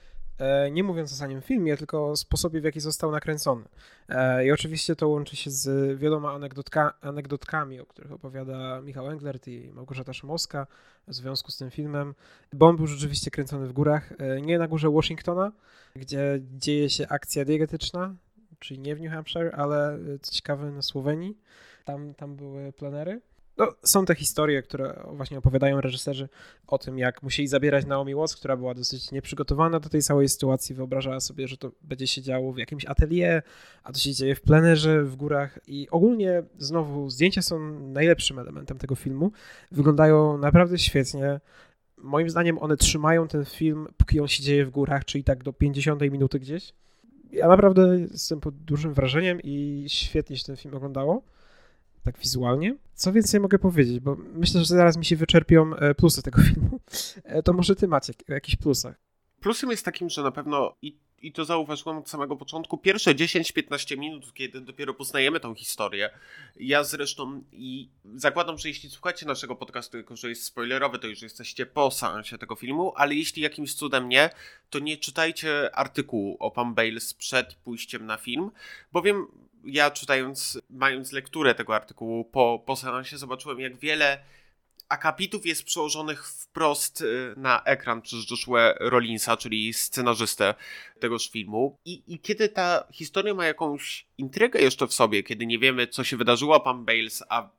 nie 0.71 0.83
mówiąc 0.83 1.13
o 1.13 1.15
samym 1.15 1.41
filmie, 1.41 1.77
tylko 1.77 2.09
o 2.09 2.15
sposobie, 2.15 2.61
w 2.61 2.63
jaki 2.63 2.79
został 2.79 3.11
nakręcony. 3.11 3.65
E, 4.09 4.45
I 4.45 4.51
oczywiście 4.51 4.95
to 4.95 5.07
łączy 5.07 5.35
się 5.35 5.51
z 5.51 5.99
wieloma 5.99 6.31
anegdotka, 6.31 6.93
anegdotkami, 7.01 7.79
o 7.79 7.85
których 7.85 8.11
opowiada 8.11 8.81
Michał 8.81 9.11
Englert 9.11 9.47
i 9.47 9.71
Małgorzata 9.73 10.13
Szymowska 10.13 10.67
w 11.07 11.13
związku 11.13 11.51
z 11.51 11.57
tym 11.57 11.71
filmem, 11.71 12.13
bo 12.53 12.67
on 12.67 12.77
był 12.77 12.87
rzeczywiście 12.87 13.31
kręcony 13.31 13.67
w 13.67 13.73
górach, 13.73 14.13
e, 14.17 14.41
nie 14.41 14.59
na 14.59 14.67
górze 14.67 14.89
Washingtona, 14.89 15.51
gdzie 15.95 16.39
dzieje 16.57 16.89
się 16.89 17.07
akcja 17.07 17.45
diegetyczna, 17.45 18.15
czyli 18.59 18.79
nie 18.79 18.95
w 18.95 19.01
New 19.01 19.11
Hampshire, 19.11 19.51
ale 19.55 19.99
co 20.21 20.31
ciekawe 20.31 20.71
na 20.71 20.81
Słowenii. 20.81 21.37
Tam, 21.85 22.13
tam 22.13 22.35
były 22.35 22.73
planery 22.73 23.21
no, 23.57 23.73
są 23.83 24.05
te 24.05 24.15
historie, 24.15 24.61
które 24.61 25.03
właśnie 25.13 25.37
opowiadają 25.37 25.81
reżyserzy 25.81 26.29
o 26.67 26.77
tym, 26.77 26.97
jak 26.97 27.23
musieli 27.23 27.47
zabierać 27.47 27.85
Naomi 27.85 28.15
Watts, 28.15 28.35
która 28.35 28.57
była 28.57 28.73
dosyć 28.73 29.11
nieprzygotowana 29.11 29.79
do 29.79 29.89
tej 29.89 30.01
całej 30.01 30.29
sytuacji, 30.29 30.75
wyobrażała 30.75 31.19
sobie, 31.19 31.47
że 31.47 31.57
to 31.57 31.71
będzie 31.81 32.07
się 32.07 32.21
działo 32.21 32.53
w 32.53 32.57
jakimś 32.57 32.85
atelier, 32.85 33.43
a 33.83 33.91
to 33.91 33.99
się 33.99 34.13
dzieje 34.13 34.35
w 34.35 34.41
plenerze, 34.41 35.03
w 35.03 35.15
górach 35.15 35.59
i 35.67 35.87
ogólnie 35.89 36.43
znowu 36.57 37.09
zdjęcia 37.09 37.41
są 37.41 37.79
najlepszym 37.79 38.39
elementem 38.39 38.77
tego 38.77 38.95
filmu. 38.95 39.31
Wyglądają 39.71 40.37
naprawdę 40.37 40.79
świetnie. 40.79 41.39
Moim 41.97 42.29
zdaniem 42.29 42.57
one 42.57 42.77
trzymają 42.77 43.27
ten 43.27 43.45
film, 43.45 43.87
póki 43.97 44.19
on 44.19 44.27
się 44.27 44.43
dzieje 44.43 44.65
w 44.65 44.69
górach, 44.69 45.05
czyli 45.05 45.23
tak 45.23 45.43
do 45.43 45.53
50 45.53 46.01
minuty 46.01 46.39
gdzieś. 46.39 46.73
Ja 47.31 47.47
naprawdę 47.47 47.99
jestem 47.99 48.39
pod 48.39 48.55
dużym 48.55 48.93
wrażeniem 48.93 49.39
i 49.43 49.85
świetnie 49.87 50.37
się 50.37 50.45
ten 50.45 50.57
film 50.57 50.75
oglądało 50.75 51.23
tak 52.03 52.19
wizualnie. 52.19 52.75
Co 52.93 53.13
więcej 53.13 53.39
mogę 53.39 53.59
powiedzieć, 53.59 53.99
bo 53.99 54.17
myślę, 54.33 54.59
że 54.59 54.65
zaraz 54.65 54.97
mi 54.97 55.05
się 55.05 55.15
wyczerpią 55.15 55.75
e, 55.75 55.95
plusy 55.95 56.21
tego 56.21 56.41
filmu. 56.41 56.79
E, 57.23 57.43
to 57.43 57.53
może 57.53 57.75
ty 57.75 57.87
macie 57.87 58.13
o 58.29 58.33
jakichś 58.33 58.55
plusach. 58.55 58.95
Plusem 59.41 59.71
jest 59.71 59.85
takim, 59.85 60.09
że 60.09 60.23
na 60.23 60.31
pewno 60.31 60.75
i, 60.81 60.97
i 61.21 61.31
to 61.31 61.45
zauważyłem 61.45 61.97
od 61.97 62.09
samego 62.09 62.35
początku, 62.35 62.77
pierwsze 62.77 63.15
10-15 63.15 63.97
minut, 63.97 64.33
kiedy 64.33 64.61
dopiero 64.61 64.93
poznajemy 64.93 65.39
tą 65.39 65.55
historię, 65.55 66.09
ja 66.55 66.83
zresztą 66.83 67.43
i 67.51 67.89
zakładam, 68.15 68.57
że 68.57 68.69
jeśli 68.69 68.89
słuchacie 68.89 69.25
naszego 69.25 69.55
podcastu, 69.55 69.97
jako 69.97 70.15
że 70.15 70.29
jest 70.29 70.43
spoilerowy, 70.43 70.99
to 70.99 71.07
już 71.07 71.21
jesteście 71.21 71.65
po 71.65 71.91
seansie 71.91 72.37
tego 72.37 72.55
filmu, 72.55 72.93
ale 72.95 73.15
jeśli 73.15 73.41
jakimś 73.41 73.73
cudem 73.73 74.09
nie, 74.09 74.29
to 74.69 74.79
nie 74.79 74.97
czytajcie 74.97 75.75
artykułu 75.75 76.37
o 76.39 76.51
Pam 76.51 76.73
Bales 76.73 77.13
przed 77.13 77.55
pójściem 77.55 78.05
na 78.05 78.17
film, 78.17 78.51
bowiem 78.91 79.27
ja 79.65 79.91
czytając, 79.91 80.61
mając 80.69 81.11
lekturę 81.11 81.55
tego 81.55 81.75
artykułu 81.75 82.25
po, 82.25 82.63
po 82.65 82.75
seansie, 82.75 83.17
zobaczyłem, 83.17 83.59
jak 83.59 83.77
wiele 83.79 84.23
akapitów 84.91 85.45
jest 85.45 85.63
przełożonych 85.63 86.27
wprost 86.27 87.01
y, 87.01 87.33
na 87.37 87.63
ekran 87.63 88.01
przez 88.01 88.31
Joshua 88.31 88.73
Rollinsa, 88.79 89.37
czyli 89.37 89.73
scenarzystę 89.73 90.55
tegoż 90.99 91.29
filmu. 91.29 91.77
I, 91.85 92.03
I 92.07 92.19
kiedy 92.19 92.49
ta 92.49 92.87
historia 92.93 93.33
ma 93.33 93.45
jakąś 93.45 94.07
intrygę 94.17 94.61
jeszcze 94.61 94.87
w 94.87 94.93
sobie, 94.93 95.23
kiedy 95.23 95.45
nie 95.45 95.59
wiemy, 95.59 95.87
co 95.87 96.03
się 96.03 96.17
wydarzyło 96.17 96.59
Pam 96.59 96.85
Bales, 96.85 97.23
a 97.29 97.49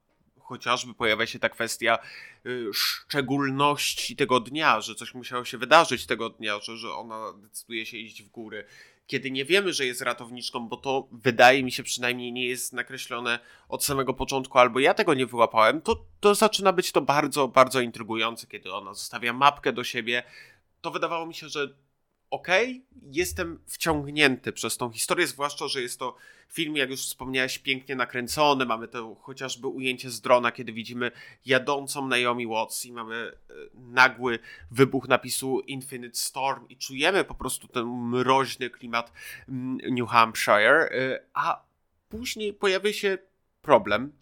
chociażby 0.41 0.95
pojawia 0.95 1.27
się 1.27 1.39
ta 1.39 1.49
kwestia 1.49 1.99
y, 2.47 2.67
szczególności 2.75 4.17
tego 4.17 4.41
dnia, 4.41 4.81
że 4.81 4.95
coś 4.95 5.15
musiało 5.15 5.45
się 5.45 5.59
wydarzyć 5.59 6.07
tego 6.07 6.31
dnia, 6.31 6.61
że, 6.61 6.77
że 6.77 6.93
ona 6.93 7.33
decyduje 7.37 7.87
się 7.87 7.97
iść 7.97 8.23
w 8.23 8.29
góry 8.29 8.65
kiedy 9.07 9.31
nie 9.31 9.45
wiemy, 9.45 9.73
że 9.73 9.87
jest 9.87 10.01
ratowniczką, 10.01 10.69
bo 10.69 10.77
to 10.77 11.09
wydaje 11.13 11.65
mi 11.65 11.73
się 11.73 11.83
przynajmniej 11.83 12.33
nie 12.33 12.47
jest 12.47 12.73
nakreślone 12.73 13.39
od 13.69 13.85
samego 13.85 14.15
początku, 14.15 14.59
albo 14.59 14.81
ja 14.81 14.95
tego 14.95 15.15
nie 15.15 15.27
wyłapałem, 15.27 15.83
to, 15.83 16.05
to 16.21 16.35
zaczyna 16.35 16.73
być 16.73 16.93
to 16.93 17.01
bardzo, 17.01 17.49
bardzo 17.49 17.81
intrygujące, 17.81 18.47
kiedy 18.47 18.73
ona 18.73 18.95
zostawia 18.95 19.33
mapkę 19.33 19.73
do 19.73 19.85
siebie. 19.85 20.23
To 20.81 20.91
wydawało 20.91 21.27
mi 21.27 21.35
się, 21.35 21.49
że 21.49 21.75
okay, 22.33 22.81
jestem 23.11 23.61
wciągnięty 23.67 24.53
przez 24.53 24.77
tą 24.77 24.91
historię, 24.91 25.27
zwłaszcza, 25.27 25.69
że 25.69 25.83
jest 25.83 25.99
to 25.99 26.17
film, 26.49 26.77
jak 26.77 26.91
już 26.91 27.01
wspomniałeś, 27.01 27.59
pięknie 27.59 27.97
nakręcony. 27.97 28.67
Mamy 28.67 28.89
to 28.89 29.15
chociażby 29.15 29.67
ujęcie 29.67 30.11
z 30.11 30.21
drona, 30.21 30.53
kiedy 30.53 30.73
widzimy 30.73 31.11
jadącą 31.47 32.09
Naomi 32.09 32.47
Watts 32.47 32.87
i 32.87 32.93
mamy 32.93 33.17
e, 33.17 33.55
nagły 33.75 34.39
wybuch 34.71 35.09
napisu 35.09 35.61
Infinite 35.61 36.19
Storm 36.19 36.69
i 36.69 36.77
czujemy 36.77 37.25
po 37.25 37.35
prostu 37.35 37.69
ten 37.69 37.87
mroźny 37.87 38.71
klimat 38.71 39.13
mm, 39.49 39.79
New 39.95 40.09
Hampshire, 40.09 40.89
e, 40.93 41.21
a 41.35 41.63
później 42.09 42.53
pojawia 42.53 42.93
się 42.93 43.19
problem, 43.63 44.13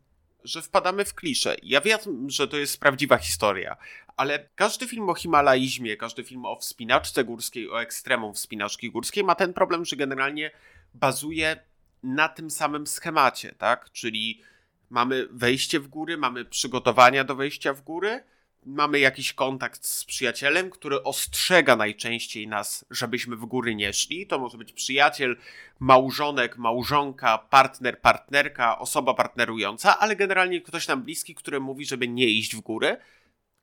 że 0.44 0.62
wpadamy 0.62 1.05
w 1.05 1.14
klisze. 1.14 1.57
Ja 1.62 1.81
wiem, 1.81 1.99
że 2.27 2.49
to 2.49 2.57
jest 2.57 2.81
prawdziwa 2.81 3.18
historia, 3.18 3.77
ale 4.21 4.49
każdy 4.55 4.87
film 4.87 5.09
o 5.09 5.15
Himalaizmie, 5.15 5.97
każdy 5.97 6.25
film 6.25 6.45
o 6.45 6.57
wspinaczce 6.57 7.25
górskiej, 7.25 7.71
o 7.71 7.83
ekstremum 7.83 8.35
wspinaczki 8.35 8.91
górskiej 8.91 9.25
ma 9.25 9.35
ten 9.35 9.53
problem, 9.53 9.85
że 9.85 9.97
generalnie 9.97 10.51
bazuje 10.95 11.57
na 12.03 12.29
tym 12.29 12.51
samym 12.51 12.87
schemacie, 12.87 13.55
tak? 13.59 13.93
Czyli 13.93 14.43
mamy 14.91 15.29
wejście 15.31 15.81
w 15.81 15.89
góry, 15.89 16.19
mamy 16.19 16.45
przygotowania 16.45 17.25
do 17.25 17.35
wejścia 17.35 17.75
w 17.75 17.83
góry, 17.83 18.23
mamy 18.67 18.99
jakiś 18.99 19.33
kontakt 19.33 19.87
z 19.87 20.05
przyjacielem, 20.05 20.71
który 20.71 21.03
ostrzega 21.03 21.77
najczęściej 21.77 22.49
nas, 22.49 22.85
żebyśmy 22.91 23.37
w 23.37 23.47
góry 23.47 23.75
nie 23.75 23.93
szli. 23.93 24.27
To 24.27 24.39
może 24.39 24.59
być 24.59 24.73
przyjaciel, 24.73 25.37
małżonek, 25.79 26.59
małżonka, 26.59 27.39
partner, 27.39 28.01
partnerka, 28.01 28.79
osoba 28.79 29.15
partnerująca, 29.15 29.99
ale 29.99 30.17
generalnie 30.17 30.61
ktoś 30.61 30.89
nam 30.89 31.03
bliski, 31.03 31.35
który 31.35 31.61
mówi, 31.61 31.85
żeby 31.85 32.09
nie 32.09 32.27
iść 32.27 32.57
w 32.57 32.61
góry. 32.61 32.97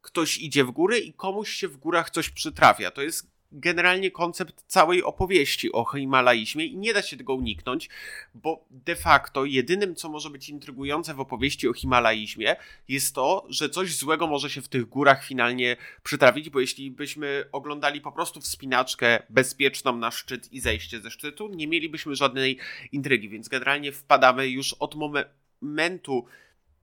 Ktoś 0.01 0.37
idzie 0.37 0.63
w 0.63 0.71
góry 0.71 0.99
i 0.99 1.13
komuś 1.13 1.49
się 1.49 1.67
w 1.67 1.77
górach 1.77 2.09
coś 2.09 2.29
przytrafia. 2.29 2.91
To 2.91 3.01
jest 3.01 3.37
generalnie 3.51 4.11
koncept 4.11 4.63
całej 4.67 5.03
opowieści 5.03 5.71
o 5.71 5.85
Himalaizmie 5.85 6.65
i 6.65 6.77
nie 6.77 6.93
da 6.93 7.01
się 7.01 7.17
tego 7.17 7.33
uniknąć, 7.33 7.89
bo 8.33 8.65
de 8.71 8.95
facto 8.95 9.45
jedynym, 9.45 9.95
co 9.95 10.09
może 10.09 10.29
być 10.29 10.49
intrygujące 10.49 11.13
w 11.13 11.19
opowieści 11.19 11.67
o 11.67 11.73
Himalaizmie 11.73 12.55
jest 12.87 13.15
to, 13.15 13.45
że 13.49 13.69
coś 13.69 13.95
złego 13.95 14.27
może 14.27 14.49
się 14.49 14.61
w 14.61 14.67
tych 14.67 14.85
górach 14.85 15.25
finalnie 15.25 15.77
przytrafić, 16.03 16.49
bo 16.49 16.59
jeśli 16.59 16.91
byśmy 16.91 17.49
oglądali 17.51 18.01
po 18.01 18.11
prostu 18.11 18.41
wspinaczkę 18.41 19.23
bezpieczną 19.29 19.97
na 19.97 20.11
szczyt 20.11 20.53
i 20.53 20.59
zejście 20.59 21.01
ze 21.01 21.11
szczytu, 21.11 21.47
nie 21.47 21.67
mielibyśmy 21.67 22.15
żadnej 22.15 22.57
intrygi, 22.91 23.29
więc 23.29 23.47
generalnie 23.49 23.91
wpadamy 23.91 24.49
już 24.49 24.73
od 24.73 24.95
momentu 24.95 26.25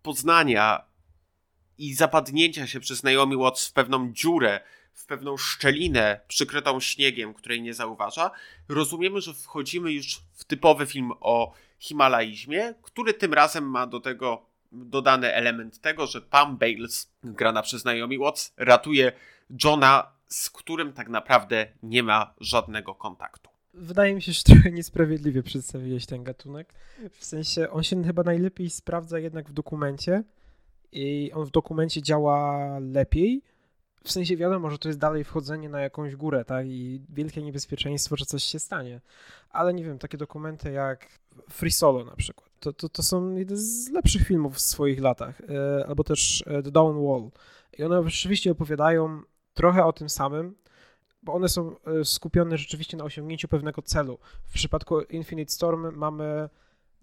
poznania 0.02 0.93
i 1.78 1.94
zapadnięcia 1.94 2.66
się 2.66 2.80
przez 2.80 3.02
Naomi 3.02 3.36
Watts 3.36 3.68
w 3.68 3.72
pewną 3.72 4.12
dziurę, 4.12 4.60
w 4.92 5.06
pewną 5.06 5.36
szczelinę 5.36 6.20
przykrytą 6.28 6.80
śniegiem, 6.80 7.34
której 7.34 7.62
nie 7.62 7.74
zauważa, 7.74 8.30
rozumiemy, 8.68 9.20
że 9.20 9.34
wchodzimy 9.34 9.92
już 9.92 10.20
w 10.32 10.44
typowy 10.44 10.86
film 10.86 11.12
o 11.20 11.52
Himalaizmie, 11.78 12.74
który 12.82 13.14
tym 13.14 13.34
razem 13.34 13.64
ma 13.70 13.86
do 13.86 14.00
tego 14.00 14.46
dodany 14.72 15.34
element 15.34 15.80
tego, 15.80 16.06
że 16.06 16.20
Pam 16.20 16.56
Bales, 16.56 17.12
grana 17.24 17.62
przez 17.62 17.84
Naomi 17.84 18.18
Watts, 18.18 18.52
ratuje 18.56 19.12
Johna, 19.64 20.12
z 20.28 20.50
którym 20.50 20.92
tak 20.92 21.08
naprawdę 21.08 21.66
nie 21.82 22.02
ma 22.02 22.34
żadnego 22.40 22.94
kontaktu. 22.94 23.50
Wydaje 23.74 24.14
mi 24.14 24.22
się, 24.22 24.32
że 24.32 24.42
trochę 24.42 24.70
niesprawiedliwie 24.70 25.42
przedstawiłeś 25.42 26.06
ten 26.06 26.24
gatunek. 26.24 26.74
W 27.12 27.24
sensie 27.24 27.70
on 27.70 27.82
się 27.82 28.04
chyba 28.04 28.22
najlepiej 28.22 28.70
sprawdza 28.70 29.18
jednak 29.18 29.48
w 29.48 29.52
dokumencie 29.52 30.22
i 30.94 31.32
on 31.32 31.46
w 31.46 31.50
dokumencie 31.50 32.02
działa 32.02 32.78
lepiej, 32.78 33.42
w 34.04 34.12
sensie 34.12 34.36
wiadomo, 34.36 34.70
że 34.70 34.78
to 34.78 34.88
jest 34.88 34.98
dalej 34.98 35.24
wchodzenie 35.24 35.68
na 35.68 35.80
jakąś 35.80 36.16
górę, 36.16 36.44
tak? 36.44 36.66
I 36.66 37.00
wielkie 37.08 37.42
niebezpieczeństwo, 37.42 38.16
że 38.16 38.24
coś 38.26 38.42
się 38.42 38.58
stanie. 38.58 39.00
Ale 39.50 39.74
nie 39.74 39.84
wiem, 39.84 39.98
takie 39.98 40.18
dokumenty 40.18 40.72
jak 40.72 41.08
Free 41.50 41.70
Solo 41.70 42.04
na 42.04 42.16
przykład, 42.16 42.50
to, 42.60 42.72
to, 42.72 42.88
to 42.88 43.02
są 43.02 43.34
jeden 43.34 43.56
z 43.56 43.90
lepszych 43.90 44.26
filmów 44.26 44.54
w 44.54 44.60
swoich 44.60 45.00
latach. 45.00 45.40
E, 45.40 45.86
albo 45.86 46.04
też 46.04 46.44
e, 46.46 46.62
The 46.62 46.70
Down 46.70 47.06
Wall. 47.06 47.30
I 47.78 47.84
one 47.84 48.10
rzeczywiście 48.10 48.50
opowiadają 48.50 49.22
trochę 49.54 49.84
o 49.84 49.92
tym 49.92 50.08
samym, 50.08 50.54
bo 51.22 51.32
one 51.32 51.48
są 51.48 51.76
e, 51.86 52.04
skupione 52.04 52.58
rzeczywiście 52.58 52.96
na 52.96 53.04
osiągnięciu 53.04 53.48
pewnego 53.48 53.82
celu. 53.82 54.18
W 54.46 54.52
przypadku 54.52 55.00
Infinite 55.00 55.52
Storm 55.52 55.96
mamy 55.96 56.48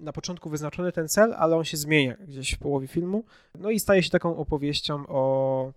na 0.01 0.13
początku 0.13 0.49
wyznaczony 0.49 0.91
ten 0.91 1.07
cel, 1.07 1.33
ale 1.33 1.57
on 1.57 1.63
się 1.63 1.77
zmienia 1.77 2.15
gdzieś 2.27 2.51
w 2.51 2.59
połowie 2.59 2.87
filmu. 2.87 3.23
No 3.59 3.69
i 3.69 3.79
staje 3.79 4.03
się 4.03 4.09
taką 4.09 4.37
opowieścią 4.37 5.07
o 5.07 5.73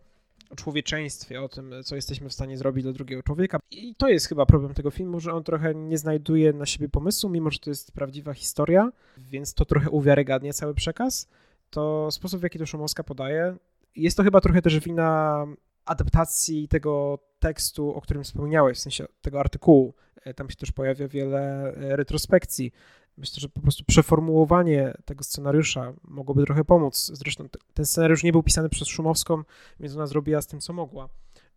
człowieczeństwie, 0.57 1.43
o 1.43 1.49
tym, 1.49 1.75
co 1.85 1.97
jesteśmy 1.97 2.29
w 2.29 2.33
stanie 2.33 2.59
zrobić 2.59 2.85
dla 2.85 2.93
drugiego 2.93 3.23
człowieka. 3.23 3.59
I 3.71 3.95
to 3.95 4.09
jest 4.09 4.27
chyba 4.27 4.47
problem 4.47 4.75
tego 4.75 4.91
filmu, 4.91 5.21
że 5.21 5.33
on 5.33 5.45
trochę 5.45 5.75
nie 5.75 5.99
znajduje 5.99 6.53
na 6.53 6.67
siebie 6.67 6.89
pomysłu, 6.89 7.31
mimo 7.31 7.51
że 7.51 7.59
to 7.59 7.71
jest 7.71 7.93
prawdziwa 7.93 8.35
historia, 8.35 8.93
więc 9.19 9.55
to 9.55 9.65
trochę 9.65 9.91
uwiarygadnia 9.91 10.53
cały 10.53 10.75
przekaz. 10.75 11.29
To 11.71 12.11
sposób, 12.11 12.41
w 12.41 12.43
jaki 12.43 12.59
to 12.59 12.67
Szumowska 12.67 13.05
podaje, 13.05 13.57
jest 13.97 14.17
to 14.17 14.23
chyba 14.23 14.41
trochę 14.41 14.63
też 14.63 14.81
wina 14.81 15.47
adaptacji 15.85 16.69
tego 16.69 17.19
tekstu, 17.39 17.95
o 17.95 18.01
którym 18.01 18.25
wspomniałeś, 18.25 18.79
w 18.79 18.81
sensie 18.81 19.07
tego 19.23 19.41
artykułu. 19.41 19.95
E, 20.25 20.35
tam 20.35 20.51
się 20.51 20.57
też 20.57 20.73
pojawia 20.73 21.09
wiele 21.09 21.73
e, 21.75 21.97
retrospekcji 21.97 22.73
Myślę, 23.16 23.40
że 23.40 23.48
po 23.48 23.61
prostu 23.61 23.85
przeformułowanie 23.85 24.94
tego 25.05 25.24
scenariusza 25.24 25.92
mogłoby 26.05 26.44
trochę 26.44 26.64
pomóc. 26.64 27.11
Zresztą 27.14 27.48
ten 27.74 27.85
scenariusz 27.85 28.22
nie 28.22 28.33
był 28.33 28.42
pisany 28.42 28.68
przez 28.68 28.88
Szumowską, 28.88 29.42
więc 29.81 29.96
ona 29.96 30.07
zrobiła 30.07 30.42
z 30.42 30.46
tym, 30.46 30.61
co 30.61 30.72
mogła. 30.72 31.09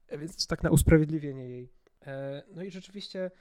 E, 0.07 0.17
więc 0.17 0.35
to 0.35 0.49
tak 0.49 0.63
na 0.63 0.69
usprawiedliwienie 0.69 1.49
jej. 1.49 1.69
E, 2.05 2.43
no 2.55 2.63
i 2.63 2.71
rzeczywiście 2.71 3.31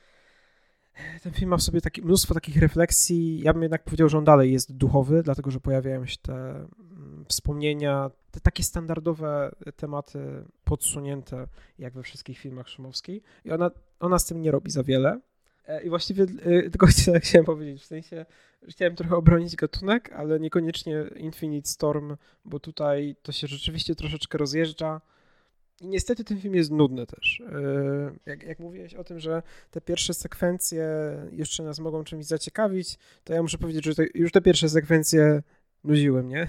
e, 0.95 1.21
ten 1.21 1.33
film 1.33 1.51
ma 1.51 1.57
w 1.57 1.63
sobie 1.63 1.81
taki, 1.81 2.03
mnóstwo 2.03 2.35
takich 2.35 2.57
refleksji. 2.57 3.41
Ja 3.41 3.53
bym 3.53 3.63
jednak 3.63 3.85
powiedział, 3.85 4.09
że 4.09 4.19
on 4.19 4.25
dalej 4.25 4.53
jest 4.53 4.73
duchowy, 4.73 5.23
dlatego 5.23 5.51
że 5.51 5.61
pojawiają 5.61 6.07
się 6.07 6.17
te 6.23 6.35
mm, 6.35 7.25
wspomnienia, 7.29 8.11
te 8.31 8.41
takie 8.41 8.63
standardowe 8.63 9.51
tematy 9.77 10.45
podsunięte, 10.65 11.47
jak 11.79 11.95
we 11.95 12.03
wszystkich 12.03 12.39
filmach 12.39 12.69
Szumowskiej. 12.69 13.23
I 13.45 13.51
ona, 13.51 13.71
ona 14.01 14.19
z 14.19 14.25
tym 14.25 14.43
nie 14.43 14.51
robi 14.51 14.71
za 14.71 14.83
wiele. 14.83 15.21
E, 15.67 15.83
I 15.83 15.89
właściwie 15.89 16.23
e, 16.25 16.71
tylko 16.71 16.87
chciałem 17.23 17.45
powiedzieć, 17.45 17.83
w 17.83 17.87
sensie 17.87 18.27
chciałem 18.69 18.97
trochę 18.97 19.17
obronić 19.17 19.57
gatunek, 19.57 20.13
ale 20.13 20.41
niekoniecznie 20.41 21.05
Infinite 21.17 21.69
Storm, 21.69 22.17
bo 22.45 22.61
tutaj 22.61 23.17
to 23.23 23.33
się 23.33 23.47
rzeczywiście 23.47 23.95
troszeczkę 23.95 24.39
rozjeżdża. 24.39 25.01
I 25.81 25.89
niestety 25.89 26.25
ten 26.25 26.41
film 26.41 26.55
jest 26.55 26.71
nudny 26.71 27.07
też. 27.07 27.41
E, 27.41 28.31
jak, 28.31 28.43
jak 28.43 28.59
mówiłeś 28.59 28.95
o 28.95 29.05
tym, 29.05 29.21
że 29.21 29.43
te 29.71 29.81
pierwsze 29.81 30.15
sekwencje 30.15 30.87
jeszcze 31.33 31.63
nas 31.63 31.79
mogą 31.79 32.05
czymś 32.05 32.27
zaciekawić, 32.27 32.99
to 33.25 33.33
ja 33.33 33.43
muszę 33.43 33.59
powiedzieć, 33.59 33.85
że 33.85 33.93
już 34.15 34.33
te 34.33 34.41
pierwsze 34.41 34.69
sekwencje 34.69 35.43
nudziły 35.85 36.23
mnie. 36.23 36.47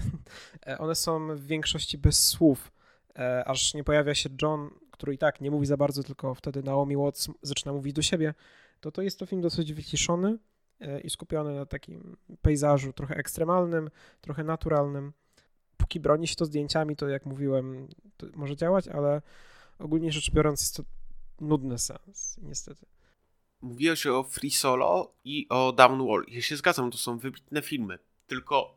One 0.78 0.94
są 0.94 1.36
w 1.36 1.46
większości 1.46 1.98
bez 1.98 2.28
słów, 2.28 2.72
aż 3.44 3.74
nie 3.74 3.84
pojawia 3.84 4.14
się 4.14 4.28
John, 4.42 4.70
który 4.90 5.14
i 5.14 5.18
tak 5.18 5.40
nie 5.40 5.50
mówi 5.50 5.66
za 5.66 5.76
bardzo, 5.76 6.02
tylko 6.02 6.34
wtedy 6.34 6.62
Naomi 6.62 6.96
Watts 6.96 7.28
zaczyna 7.42 7.72
mówić 7.72 7.92
do 7.92 8.02
siebie 8.02 8.34
to 8.80 8.92
to 8.92 9.02
jest 9.02 9.18
to 9.18 9.26
film 9.26 9.42
dosyć 9.42 9.72
wyciszony 9.72 10.38
e, 10.80 11.00
i 11.00 11.10
skupiony 11.10 11.54
na 11.54 11.66
takim 11.66 12.16
pejzażu 12.42 12.92
trochę 12.92 13.16
ekstremalnym, 13.16 13.90
trochę 14.20 14.44
naturalnym. 14.44 15.12
Póki 15.76 16.00
broni 16.00 16.28
się 16.28 16.34
to 16.34 16.44
zdjęciami, 16.44 16.96
to 16.96 17.08
jak 17.08 17.26
mówiłem, 17.26 17.88
to 18.16 18.26
może 18.34 18.56
działać, 18.56 18.88
ale 18.88 19.22
ogólnie 19.78 20.12
rzecz 20.12 20.30
biorąc 20.30 20.60
jest 20.60 20.76
to 20.76 20.82
nudny 21.40 21.78
sens, 21.78 22.38
niestety. 22.42 22.86
Mówiłeś 23.60 24.06
o 24.06 24.22
Free 24.22 24.50
Solo 24.50 25.14
i 25.24 25.46
o 25.48 25.72
Downwall. 25.72 26.24
Ja 26.28 26.42
się 26.42 26.56
zgadzam, 26.56 26.90
to 26.90 26.98
są 26.98 27.18
wybitne 27.18 27.62
filmy. 27.62 27.98
Tylko 28.26 28.74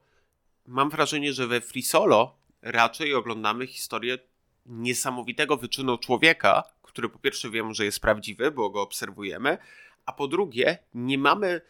mam 0.67 0.89
wrażenie, 0.89 1.33
że 1.33 1.47
we 1.47 1.61
Free 1.61 1.83
Solo 1.83 2.35
raczej 2.61 3.13
oglądamy 3.13 3.67
historię 3.67 4.17
niesamowitego 4.65 5.57
wyczynu 5.57 5.97
człowieka, 5.97 6.63
który 6.81 7.09
po 7.09 7.19
pierwsze 7.19 7.49
wiemy, 7.49 7.73
że 7.73 7.85
jest 7.85 7.99
prawdziwy, 7.99 8.51
bo 8.51 8.69
go 8.69 8.81
obserwujemy, 8.81 9.57
a 10.05 10.13
po 10.13 10.27
drugie, 10.27 10.77
nie 10.93 11.17
mamy 11.17 11.61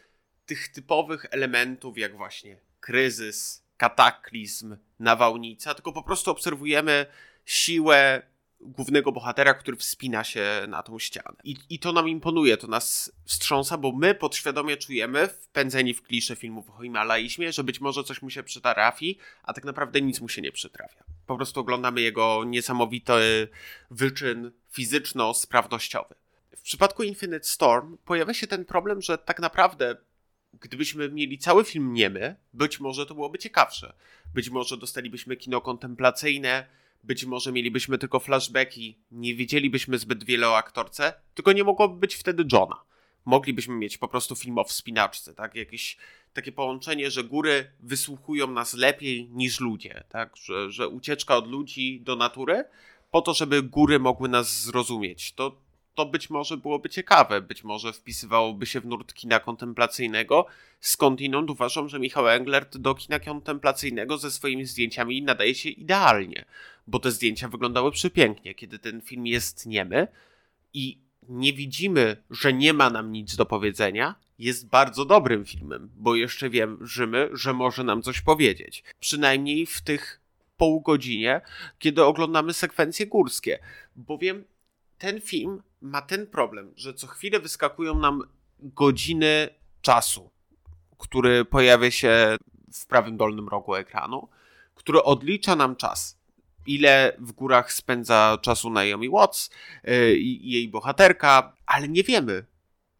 tych 0.46 0.68
typowych 0.68 1.26
elementów, 1.30 1.98
jak 1.98 2.16
właśnie 2.16 2.56
kryzys, 2.80 3.62
kataklizm, 3.76 4.76
nawałnica, 4.98 5.74
tylko 5.74 5.92
po 5.92 6.02
prostu 6.02 6.30
obserwujemy 6.30 7.06
siłę 7.44 8.22
głównego 8.62 9.12
bohatera, 9.12 9.54
który 9.54 9.76
wspina 9.76 10.24
się 10.24 10.44
na 10.68 10.82
tą 10.82 10.98
ścianę. 10.98 11.36
I, 11.44 11.56
I 11.70 11.78
to 11.78 11.92
nam 11.92 12.08
imponuje, 12.08 12.56
to 12.56 12.66
nas 12.66 13.12
wstrząsa, 13.24 13.78
bo 13.78 13.92
my 13.92 14.14
podświadomie 14.14 14.76
czujemy, 14.76 15.28
wpędzeni 15.28 15.94
w 15.94 16.02
klisze 16.02 16.36
filmów 16.36 16.70
o 16.70 16.82
Himalajzmie, 16.82 17.52
że 17.52 17.64
być 17.64 17.80
może 17.80 18.04
coś 18.04 18.22
mu 18.22 18.30
się 18.30 18.42
przytrafi, 18.42 19.18
a 19.42 19.52
tak 19.52 19.64
naprawdę 19.64 20.00
nic 20.00 20.20
mu 20.20 20.28
się 20.28 20.42
nie 20.42 20.52
przytrafia. 20.52 21.04
Po 21.26 21.36
prostu 21.36 21.60
oglądamy 21.60 22.00
jego 22.00 22.44
niesamowity 22.44 23.48
wyczyn 23.90 24.52
fizyczno-sprawnościowy. 24.72 26.14
W 26.62 26.64
przypadku 26.64 27.02
Infinite 27.02 27.44
Storm 27.44 27.96
pojawia 28.04 28.34
się 28.34 28.46
ten 28.46 28.64
problem, 28.64 29.02
że 29.02 29.18
tak 29.18 29.40
naprawdę 29.40 29.96
gdybyśmy 30.60 31.08
mieli 31.08 31.38
cały 31.38 31.64
film 31.64 31.92
niemy, 31.92 32.36
być 32.52 32.80
może 32.80 33.06
to 33.06 33.14
byłoby 33.14 33.38
ciekawsze. 33.38 33.92
Być 34.34 34.50
może 34.50 34.76
dostalibyśmy 34.76 35.36
kino 35.36 35.60
kontemplacyjne, 35.60 36.66
być 37.04 37.24
może 37.24 37.52
mielibyśmy 37.52 37.98
tylko 37.98 38.20
flashbacki, 38.20 38.98
nie 39.12 39.34
wiedzielibyśmy 39.34 39.98
zbyt 39.98 40.24
wiele 40.24 40.48
o 40.48 40.56
aktorce, 40.56 41.12
tylko 41.34 41.52
nie 41.52 41.64
mogłoby 41.64 42.00
być 42.00 42.14
wtedy 42.14 42.44
Johna. 42.52 42.82
Moglibyśmy 43.24 43.74
mieć 43.74 43.98
po 43.98 44.08
prostu 44.08 44.36
film 44.36 44.58
o 44.58 44.64
wspinaczce, 44.64 45.34
tak? 45.34 45.54
Jakieś 45.54 45.96
takie 46.32 46.52
połączenie, 46.52 47.10
że 47.10 47.24
góry 47.24 47.70
wysłuchują 47.80 48.46
nas 48.46 48.74
lepiej 48.74 49.28
niż 49.28 49.60
ludzie, 49.60 50.04
tak? 50.08 50.36
Że, 50.36 50.70
że 50.70 50.88
ucieczka 50.88 51.36
od 51.36 51.48
ludzi 51.48 52.00
do 52.00 52.16
natury 52.16 52.64
po 53.10 53.22
to, 53.22 53.34
żeby 53.34 53.62
góry 53.62 53.98
mogły 53.98 54.28
nas 54.28 54.62
zrozumieć. 54.62 55.32
To 55.32 55.56
to 55.94 56.06
być 56.06 56.30
może 56.30 56.56
byłoby 56.56 56.88
ciekawe, 56.88 57.40
być 57.40 57.64
może 57.64 57.92
wpisywałoby 57.92 58.66
się 58.66 58.80
w 58.80 58.86
nurt 58.86 59.14
kina 59.14 59.40
kontemplacyjnego. 59.40 60.46
Skądinąd 60.80 61.50
uważam, 61.50 61.88
że 61.88 61.98
Michał 61.98 62.28
Englert 62.28 62.76
do 62.76 62.94
kina 62.94 63.20
kontemplacyjnego 63.20 64.18
ze 64.18 64.30
swoimi 64.30 64.64
zdjęciami 64.64 65.22
nadaje 65.22 65.54
się 65.54 65.68
idealnie, 65.68 66.44
bo 66.86 66.98
te 66.98 67.10
zdjęcia 67.10 67.48
wyglądały 67.48 67.92
przepięknie, 67.92 68.54
kiedy 68.54 68.78
ten 68.78 69.00
film 69.00 69.26
jest 69.26 69.66
niemy 69.66 70.08
i 70.74 70.98
nie 71.28 71.52
widzimy, 71.52 72.16
że 72.30 72.52
nie 72.52 72.72
ma 72.72 72.90
nam 72.90 73.12
nic 73.12 73.36
do 73.36 73.46
powiedzenia, 73.46 74.14
jest 74.38 74.68
bardzo 74.68 75.04
dobrym 75.04 75.44
filmem, 75.44 75.90
bo 75.96 76.14
jeszcze 76.14 76.50
wierzymy, 76.50 77.28
że 77.32 77.52
może 77.52 77.84
nam 77.84 78.02
coś 78.02 78.20
powiedzieć. 78.20 78.84
Przynajmniej 79.00 79.66
w 79.66 79.80
tych 79.80 80.20
pół 80.56 80.80
godzinie, 80.80 81.40
kiedy 81.78 82.04
oglądamy 82.04 82.52
sekwencje 82.52 83.06
górskie, 83.06 83.58
bowiem 83.96 84.44
ten 85.02 85.20
film 85.20 85.62
ma 85.80 86.02
ten 86.02 86.26
problem, 86.26 86.72
że 86.76 86.94
co 86.94 87.06
chwilę 87.06 87.40
wyskakują 87.40 87.98
nam 87.98 88.22
godziny 88.58 89.48
czasu, 89.80 90.30
który 90.98 91.44
pojawia 91.44 91.90
się 91.90 92.36
w 92.72 92.86
prawym 92.86 93.16
dolnym 93.16 93.48
rogu 93.48 93.74
ekranu, 93.74 94.28
który 94.74 95.02
odlicza 95.02 95.56
nam 95.56 95.76
czas. 95.76 96.18
ile 96.66 97.16
w 97.18 97.32
górach 97.32 97.72
spędza 97.72 98.38
czasu 98.42 98.70
Naomi 98.70 99.08
Watts 99.08 99.50
yy, 99.84 100.16
i 100.16 100.50
jej 100.50 100.68
bohaterka, 100.68 101.56
ale 101.66 101.88
nie 101.88 102.02
wiemy, 102.02 102.44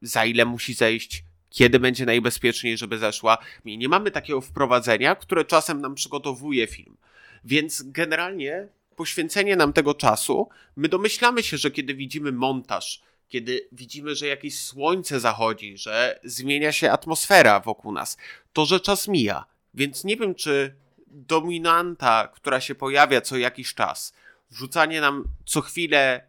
za 0.00 0.24
ile 0.24 0.44
musi 0.44 0.74
zejść, 0.74 1.24
kiedy 1.50 1.80
będzie 1.80 2.06
najbezpieczniej, 2.06 2.78
żeby 2.78 2.98
zeszła. 2.98 3.38
I 3.64 3.78
nie 3.78 3.88
mamy 3.88 4.10
takiego 4.10 4.40
wprowadzenia, 4.40 5.14
które 5.14 5.44
czasem 5.44 5.80
nam 5.80 5.94
przygotowuje 5.94 6.66
film. 6.66 6.96
Więc 7.44 7.82
generalnie 7.82 8.68
poświęcenie 8.96 9.56
nam 9.56 9.72
tego 9.72 9.94
czasu, 9.94 10.48
my 10.76 10.88
domyślamy 10.88 11.42
się, 11.42 11.56
że 11.56 11.70
kiedy 11.70 11.94
widzimy 11.94 12.32
montaż, 12.32 13.02
kiedy 13.28 13.68
widzimy, 13.72 14.14
że 14.14 14.26
jakieś 14.26 14.58
słońce 14.58 15.20
zachodzi, 15.20 15.78
że 15.78 16.20
zmienia 16.24 16.72
się 16.72 16.90
atmosfera 16.90 17.60
wokół 17.60 17.92
nas, 17.92 18.16
to 18.52 18.66
że 18.66 18.80
czas 18.80 19.08
mija. 19.08 19.44
Więc 19.74 20.04
nie 20.04 20.16
wiem, 20.16 20.34
czy 20.34 20.74
dominanta, 21.06 22.28
która 22.34 22.60
się 22.60 22.74
pojawia 22.74 23.20
co 23.20 23.36
jakiś 23.36 23.74
czas, 23.74 24.12
wrzucanie 24.50 25.00
nam 25.00 25.24
co 25.44 25.60
chwilę 25.60 26.26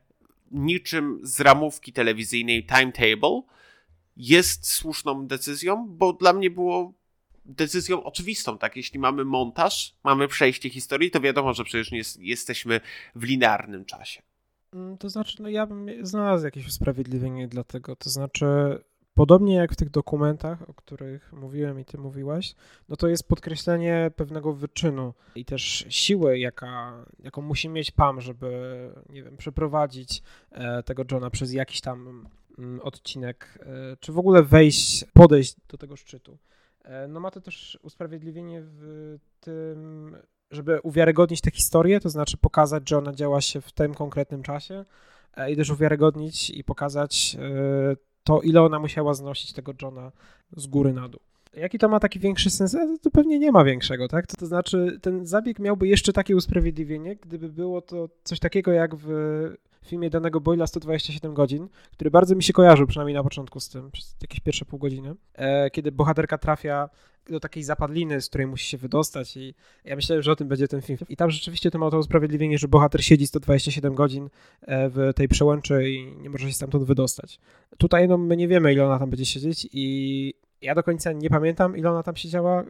niczym 0.52 1.20
z 1.24 1.40
ramówki 1.40 1.94
telewizyjnej 1.94 2.66
timetable 2.66 3.42
jest 4.18 4.72
słuszną 4.72 5.28
decyzją, 5.28 5.86
bo 5.90 6.14
dla 6.14 6.34
mnie 6.34 6.50
było 6.50 6.94
decyzją 7.46 8.04
oczywistą, 8.04 8.58
tak? 8.58 8.76
Jeśli 8.76 9.00
mamy 9.00 9.26
montaż, 9.26 9.96
mamy 10.04 10.28
przejście 10.28 10.70
historii, 10.70 11.12
to 11.12 11.22
wiadomo, 11.22 11.54
że 11.54 11.64
przecież 11.64 11.92
nie 11.92 11.98
jest, 11.98 12.20
jesteśmy 12.20 12.82
w 13.16 13.24
linearnym 13.24 13.86
czasie. 13.86 14.22
Mm, 14.74 14.98
to 14.98 15.10
znaczy, 15.10 15.42
no 15.42 15.50
ja 15.50 15.66
bym 15.66 16.06
znalazł 16.06 16.46
jakieś 16.46 16.68
usprawiedliwienie 16.68 17.48
dla 17.48 17.64
tego. 17.64 17.96
To 17.96 18.10
znaczy, 18.10 18.46
podobnie 19.14 19.56
jak 19.56 19.74
w 19.74 19.76
tych 19.76 19.90
dokumentach, 19.90 20.70
o 20.70 20.74
których 20.74 21.34
mówiłem 21.34 21.80
i 21.80 21.86
ty 21.86 21.98
mówiłaś, 21.98 22.56
no 22.90 22.96
to 22.96 23.08
jest 23.08 23.28
podkreślenie 23.28 24.12
pewnego 24.16 24.54
wyczynu 24.54 25.14
i 25.36 25.46
też 25.46 25.86
siły, 25.90 26.40
jaka, 26.40 27.06
jaką 27.20 27.42
musi 27.42 27.70
mieć 27.70 27.92
Pam, 27.92 28.22
żeby, 28.22 28.90
nie 29.10 29.24
wiem, 29.24 29.38
przeprowadzić 29.38 30.24
e, 30.52 30.84
tego 30.84 31.04
Johna 31.12 31.30
przez 31.30 31.54
jakiś 31.54 31.82
tam 31.82 32.30
mm, 32.58 32.82
odcinek, 32.82 33.60
e, 33.62 33.98
czy 34.00 34.12
w 34.12 34.18
ogóle 34.18 34.44
wejść, 34.44 35.06
podejść 35.14 35.56
do 35.68 35.78
tego 35.78 35.96
szczytu. 35.96 36.38
E, 36.84 37.08
no 37.08 37.20
ma 37.20 37.32
to 37.32 37.42
też 37.42 37.80
usprawiedliwienie 37.82 38.62
w 38.64 39.18
tym, 39.40 40.16
żeby 40.52 40.82
uwiarygodnić 40.82 41.42
tę 41.42 41.52
historię, 41.52 42.00
to 42.00 42.10
znaczy 42.10 42.38
pokazać, 42.38 42.90
że 42.90 42.98
ona 42.98 43.14
działa 43.14 43.42
się 43.42 43.62
w 43.62 43.72
tym 43.72 43.94
konkretnym 43.94 44.44
czasie 44.44 44.86
e, 45.38 45.52
i 45.52 45.56
też 45.56 45.70
uwiarygodnić 45.70 46.50
i 46.50 46.64
pokazać 46.64 47.38
e, 47.40 47.96
to, 48.24 48.42
ile 48.42 48.62
ona 48.62 48.80
musiała 48.80 49.14
znosić 49.14 49.54
tego 49.54 49.74
Johna 49.82 50.12
z 50.58 50.68
góry 50.68 50.94
na 50.94 51.10
dół. 51.10 51.20
Jaki 51.54 51.80
to 51.80 51.90
ma 51.90 52.00
taki 52.00 52.20
większy 52.20 52.50
sens? 52.50 52.78
To 53.02 53.12
pewnie 53.12 53.40
nie 53.40 53.52
ma 53.52 53.64
większego, 53.64 54.08
tak? 54.08 54.28
To, 54.28 54.38
to 54.38 54.46
znaczy, 54.46 55.00
ten 55.02 55.26
zabieg 55.26 55.60
miałby 55.60 55.88
jeszcze 55.88 56.14
takie 56.14 56.36
usprawiedliwienie, 56.36 57.16
gdyby 57.16 57.50
było 57.50 57.82
to 57.82 58.10
coś 58.24 58.40
takiego 58.40 58.72
jak 58.72 58.96
w 58.96 59.10
filmie 59.86 60.10
danego 60.10 60.42
Boyla 60.42 60.68
127 60.68 61.34
godzin, 61.34 61.68
który 61.92 62.12
bardzo 62.12 62.36
mi 62.36 62.44
się 62.44 62.54
kojarzył, 62.54 62.88
przynajmniej 62.88 63.16
na 63.16 63.24
początku 63.24 63.60
z 63.60 63.70
tym, 63.70 63.92
przez 63.92 64.16
jakieś 64.22 64.40
pierwsze 64.40 64.66
pół 64.66 64.80
godziny, 64.80 65.16
e, 65.34 65.70
kiedy 65.70 65.92
bohaterka 65.92 66.38
trafia 66.38 66.90
do 67.30 67.40
takiej 67.40 67.64
zapadliny, 67.64 68.22
z 68.22 68.30
której 68.30 68.48
musi 68.48 68.68
się 68.68 68.78
wydostać 68.78 69.38
i 69.38 69.54
ja 69.86 69.96
myślałem, 69.96 70.24
że 70.24 70.32
o 70.32 70.36
tym 70.36 70.48
będzie 70.48 70.68
ten 70.68 70.82
film. 70.82 71.00
I 71.10 71.16
tam 71.16 71.32
rzeczywiście 71.32 71.72
to 71.72 71.80
ma 71.80 71.92
to 71.92 71.98
usprawiedliwienie, 71.98 72.58
że 72.58 72.68
bohater 72.68 73.04
siedzi 73.06 73.28
127 73.28 73.96
godzin 73.96 74.30
e, 74.62 74.90
w 74.90 75.12
tej 75.16 75.28
przełęczy 75.28 75.90
i 75.90 76.12
nie 76.22 76.30
może 76.30 76.48
się 76.48 76.54
stamtąd 76.54 76.84
wydostać. 76.84 77.40
Tutaj 77.78 78.08
no, 78.08 78.18
my 78.18 78.38
nie 78.38 78.48
wiemy, 78.48 78.74
ile 78.74 78.86
ona 78.86 79.00
tam 79.00 79.10
będzie 79.10 79.26
siedzieć 79.26 79.68
i 79.74 80.34
ja 80.64 80.76
do 80.76 80.84
końca 80.84 81.12
nie 81.12 81.30
pamiętam, 81.30 81.78
ile 81.78 81.92
ona 81.92 82.04
tam 82.04 82.16
siedziała 82.16 82.62
e, 82.62 82.66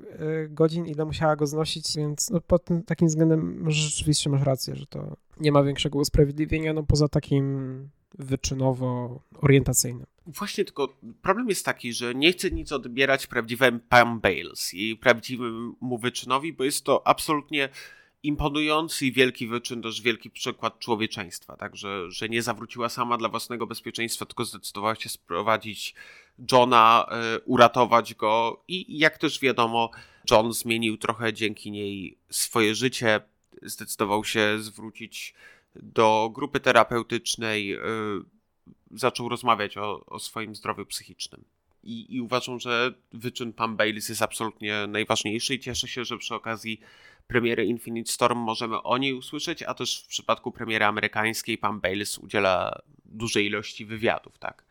godzin, 0.50 0.86
ile 0.86 1.06
musiała 1.06 1.36
go 1.36 1.48
znosić, 1.48 1.98
więc 1.98 2.30
no, 2.30 2.42
pod 2.42 2.66
tym, 2.66 2.84
takim 2.84 3.08
względem 3.08 3.72
rzeczywiście 3.72 4.30
masz 4.30 4.42
rację, 4.42 4.76
że 4.76 4.86
to 4.86 5.18
nie 5.40 5.52
ma 5.52 5.64
większego 5.64 6.00
usprawiedliwienia, 6.00 6.74
no 6.74 6.84
poza 6.84 7.08
takim 7.08 7.90
wyczynowo-orientacyjnym. 8.20 10.06
Właśnie 10.28 10.66
tylko 10.66 10.98
problem 11.22 11.50
jest 11.50 11.66
taki, 11.66 11.94
że 11.94 12.16
nie 12.16 12.32
chcę 12.32 12.52
nic 12.52 12.72
odbierać 12.72 13.28
prawdziwym 13.28 13.80
Pam 13.80 14.20
Bales 14.20 14.74
i 14.74 14.96
prawdziwemu 14.96 15.98
wyczynowi, 15.98 16.54
bo 16.54 16.64
jest 16.64 16.84
to 16.84 17.08
absolutnie 17.08 17.70
imponujący 18.24 19.06
i 19.06 19.12
wielki 19.12 19.48
wyczyn, 19.48 19.82
też 19.82 20.02
wielki 20.02 20.30
przykład 20.30 20.80
człowieczeństwa, 20.80 21.58
także, 21.58 22.12
że 22.12 22.30
nie 22.30 22.42
zawróciła 22.42 22.90
sama 22.90 23.18
dla 23.18 23.30
własnego 23.30 23.68
bezpieczeństwa, 23.68 24.26
tylko 24.26 24.46
zdecydowała 24.46 24.96
się 24.96 25.10
sprowadzić 25.10 25.96
Johna, 26.52 27.06
y, 27.36 27.40
uratować 27.46 28.14
go 28.14 28.64
i 28.68 28.98
jak 28.98 29.18
też 29.18 29.40
wiadomo, 29.40 29.92
John 30.32 30.54
zmienił 30.54 30.98
trochę 30.98 31.34
dzięki 31.34 31.72
niej 31.72 32.18
swoje 32.30 32.76
życie, 32.76 33.22
zdecydował 33.62 34.24
się 34.24 34.60
zwrócić 34.60 35.34
do 35.76 36.32
grupy 36.34 36.60
terapeutycznej, 36.60 37.74
y, 37.74 37.80
zaczął 38.92 39.30
rozmawiać 39.30 39.78
o, 39.78 40.06
o 40.06 40.20
swoim 40.20 40.56
zdrowiu 40.56 40.86
psychicznym. 40.86 41.44
I, 41.84 42.16
I, 42.16 42.22
uważam, 42.22 42.60
że 42.60 42.94
wyczyn 43.14 43.54
Pam 43.54 43.78
Baileys 43.78 44.10
jest 44.10 44.22
absolutnie 44.22 44.88
najważniejszy 44.88 45.56
i 45.56 45.60
cieszę 45.60 45.88
się, 45.88 46.06
że 46.06 46.18
przy 46.18 46.36
okazji 46.36 46.80
premiery 47.28 47.66
Infinite 47.66 48.12
Storm 48.12 48.40
możemy 48.40 48.84
o 48.84 48.98
niej 48.98 49.14
usłyszeć, 49.14 49.64
a 49.64 49.74
też 49.74 50.04
w 50.04 50.08
przypadku 50.08 50.52
premiery 50.52 50.86
amerykańskiej 50.86 51.58
Pam 51.58 51.80
Baileys 51.80 52.18
udziela 52.18 52.82
dużej 53.06 53.46
ilości 53.46 53.86
wywiadów, 53.86 54.38
tak? 54.38 54.64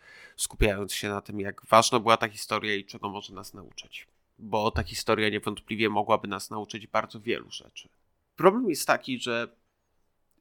Skupiając 0.42 0.92
się 0.92 1.08
na 1.08 1.20
tym, 1.20 1.40
jak 1.40 1.66
ważna 1.66 1.98
była 1.98 2.16
ta 2.16 2.28
historia 2.28 2.74
i 2.74 2.84
czego 2.84 3.08
może 3.08 3.34
nas 3.34 3.54
nauczyć. 3.54 4.06
Bo 4.38 4.70
ta 4.70 4.82
historia 4.82 5.28
niewątpliwie 5.28 5.88
mogłaby 5.88 6.28
nas 6.28 6.50
nauczyć 6.50 6.86
bardzo 6.86 7.20
wielu 7.20 7.50
rzeczy. 7.50 7.88
Problem 8.36 8.70
jest 8.70 8.86
taki, 8.86 9.20
że 9.20 9.48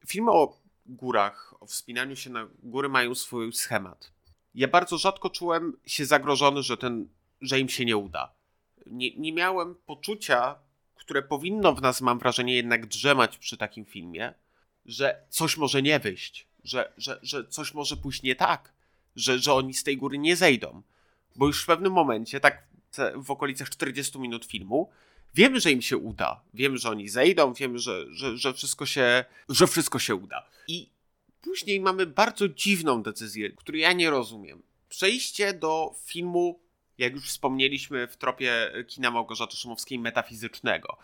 filmy 0.06 0.30
o 0.30 0.56
górach, 0.86 1.54
o 1.60 1.66
wspinaniu 1.66 2.16
się 2.16 2.30
na 2.30 2.48
góry 2.62 2.88
mają 2.88 3.14
swój 3.14 3.52
schemat. 3.52 4.12
Ja 4.54 4.68
bardzo 4.68 4.98
rzadko 4.98 5.30
czułem 5.30 5.76
się 5.86 6.06
zagrożony, 6.06 6.62
że, 6.62 6.76
ten, 6.76 7.08
że 7.40 7.60
im 7.60 7.68
się 7.68 7.84
nie 7.84 7.96
uda. 7.96 8.32
Nie, 8.86 9.16
nie 9.16 9.32
miałem 9.32 9.74
poczucia, 9.74 10.58
które 10.94 11.22
powinno 11.22 11.74
w 11.74 11.82
nas, 11.82 12.00
mam 12.00 12.18
wrażenie, 12.18 12.54
jednak 12.54 12.86
drzemać 12.86 13.38
przy 13.38 13.56
takim 13.56 13.84
filmie, 13.84 14.34
że 14.86 15.26
coś 15.28 15.56
może 15.56 15.82
nie 15.82 15.98
wyjść, 15.98 16.46
że, 16.64 16.92
że, 16.96 17.18
że 17.22 17.48
coś 17.48 17.74
może 17.74 17.96
pójść 17.96 18.22
nie 18.22 18.36
tak, 18.36 18.71
że, 19.16 19.38
że 19.38 19.52
oni 19.52 19.74
z 19.74 19.84
tej 19.84 19.96
góry 19.96 20.18
nie 20.18 20.36
zejdą. 20.36 20.82
Bo 21.36 21.46
już 21.46 21.62
w 21.62 21.66
pewnym 21.66 21.92
momencie, 21.92 22.40
tak 22.40 22.66
w 23.14 23.30
okolicach 23.30 23.70
40 23.70 24.18
minut 24.18 24.44
filmu, 24.44 24.90
wiemy, 25.34 25.60
że 25.60 25.72
im 25.72 25.82
się 25.82 25.96
uda. 25.96 26.40
Wiemy, 26.54 26.78
że 26.78 26.90
oni 26.90 27.08
zejdą, 27.08 27.54
wiemy, 27.54 27.78
że, 27.78 28.04
że, 28.10 28.36
że, 28.36 28.54
wszystko, 28.54 28.86
się, 28.86 29.24
że 29.48 29.66
wszystko 29.66 29.98
się 29.98 30.14
uda. 30.14 30.48
I 30.68 30.90
później 31.42 31.80
mamy 31.80 32.06
bardzo 32.06 32.48
dziwną 32.48 33.02
decyzję, 33.02 33.50
której 33.50 33.80
ja 33.80 33.92
nie 33.92 34.10
rozumiem. 34.10 34.62
Przejście 34.88 35.52
do 35.52 35.94
filmu 36.04 36.62
jak 36.98 37.14
już 37.14 37.28
wspomnieliśmy 37.28 38.06
w 38.06 38.16
tropie 38.16 38.72
kina 38.88 39.10
Małgorzaty 39.10 39.56
Szumowskiej, 39.56 39.98
metafizycznego. 39.98 40.96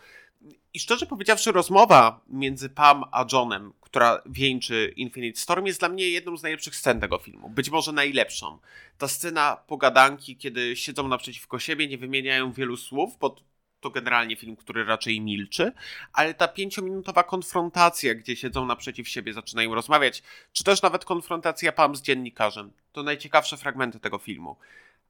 I 0.73 0.79
szczerze 0.79 1.05
powiedziawszy, 1.05 1.51
rozmowa 1.51 2.21
między 2.27 2.69
Pam 2.69 3.03
a 3.11 3.25
Johnem, 3.31 3.73
która 3.89 4.21
wieńczy 4.25 4.93
Infinite 4.95 5.39
Storm, 5.39 5.65
jest 5.65 5.79
dla 5.79 5.89
mnie 5.89 6.09
jedną 6.09 6.37
z 6.37 6.43
najlepszych 6.43 6.75
scen 6.75 6.99
tego 6.99 7.17
filmu. 7.17 7.49
Być 7.49 7.69
może 7.69 7.91
najlepszą. 7.91 8.59
Ta 8.97 9.07
scena 9.07 9.57
pogadanki, 9.67 10.37
kiedy 10.37 10.75
siedzą 10.75 11.07
naprzeciwko 11.07 11.59
siebie, 11.59 11.87
nie 11.87 11.97
wymieniają 11.97 12.51
wielu 12.51 12.77
słów, 12.77 13.17
bo 13.19 13.35
to 13.79 13.89
generalnie 13.89 14.35
film, 14.35 14.55
który 14.55 14.85
raczej 14.85 15.21
milczy, 15.21 15.71
ale 16.13 16.33
ta 16.33 16.47
pięciominutowa 16.47 17.23
konfrontacja, 17.23 18.15
gdzie 18.15 18.35
siedzą 18.35 18.65
naprzeciw 18.65 19.07
siebie, 19.07 19.33
zaczynają 19.33 19.75
rozmawiać, 19.75 20.23
czy 20.53 20.63
też 20.63 20.81
nawet 20.81 21.05
konfrontacja 21.05 21.71
Pam 21.71 21.95
z 21.95 22.01
dziennikarzem, 22.01 22.71
to 22.91 23.03
najciekawsze 23.03 23.57
fragmenty 23.57 23.99
tego 23.99 24.17
filmu 24.17 24.55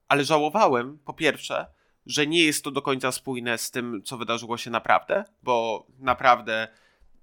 ale 0.09 0.23
żałowałem, 0.23 0.99
po 1.05 1.13
pierwsze, 1.13 1.65
że 2.05 2.27
nie 2.27 2.43
jest 2.43 2.63
to 2.63 2.71
do 2.71 2.81
końca 2.81 3.11
spójne 3.11 3.57
z 3.57 3.71
tym, 3.71 4.01
co 4.03 4.17
wydarzyło 4.17 4.57
się 4.57 4.69
naprawdę, 4.69 5.25
bo 5.43 5.85
naprawdę 5.99 6.67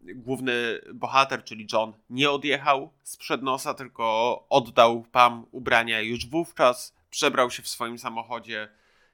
główny 0.00 0.80
bohater, 0.94 1.44
czyli 1.44 1.66
John, 1.72 1.92
nie 2.10 2.30
odjechał 2.30 2.92
sprzed 3.02 3.42
nosa, 3.42 3.74
tylko 3.74 4.46
oddał 4.48 5.02
Pam 5.12 5.46
ubrania 5.50 6.00
już 6.00 6.26
wówczas, 6.26 6.94
przebrał 7.10 7.50
się 7.50 7.62
w 7.62 7.68
swoim 7.68 7.98
samochodzie 7.98 8.68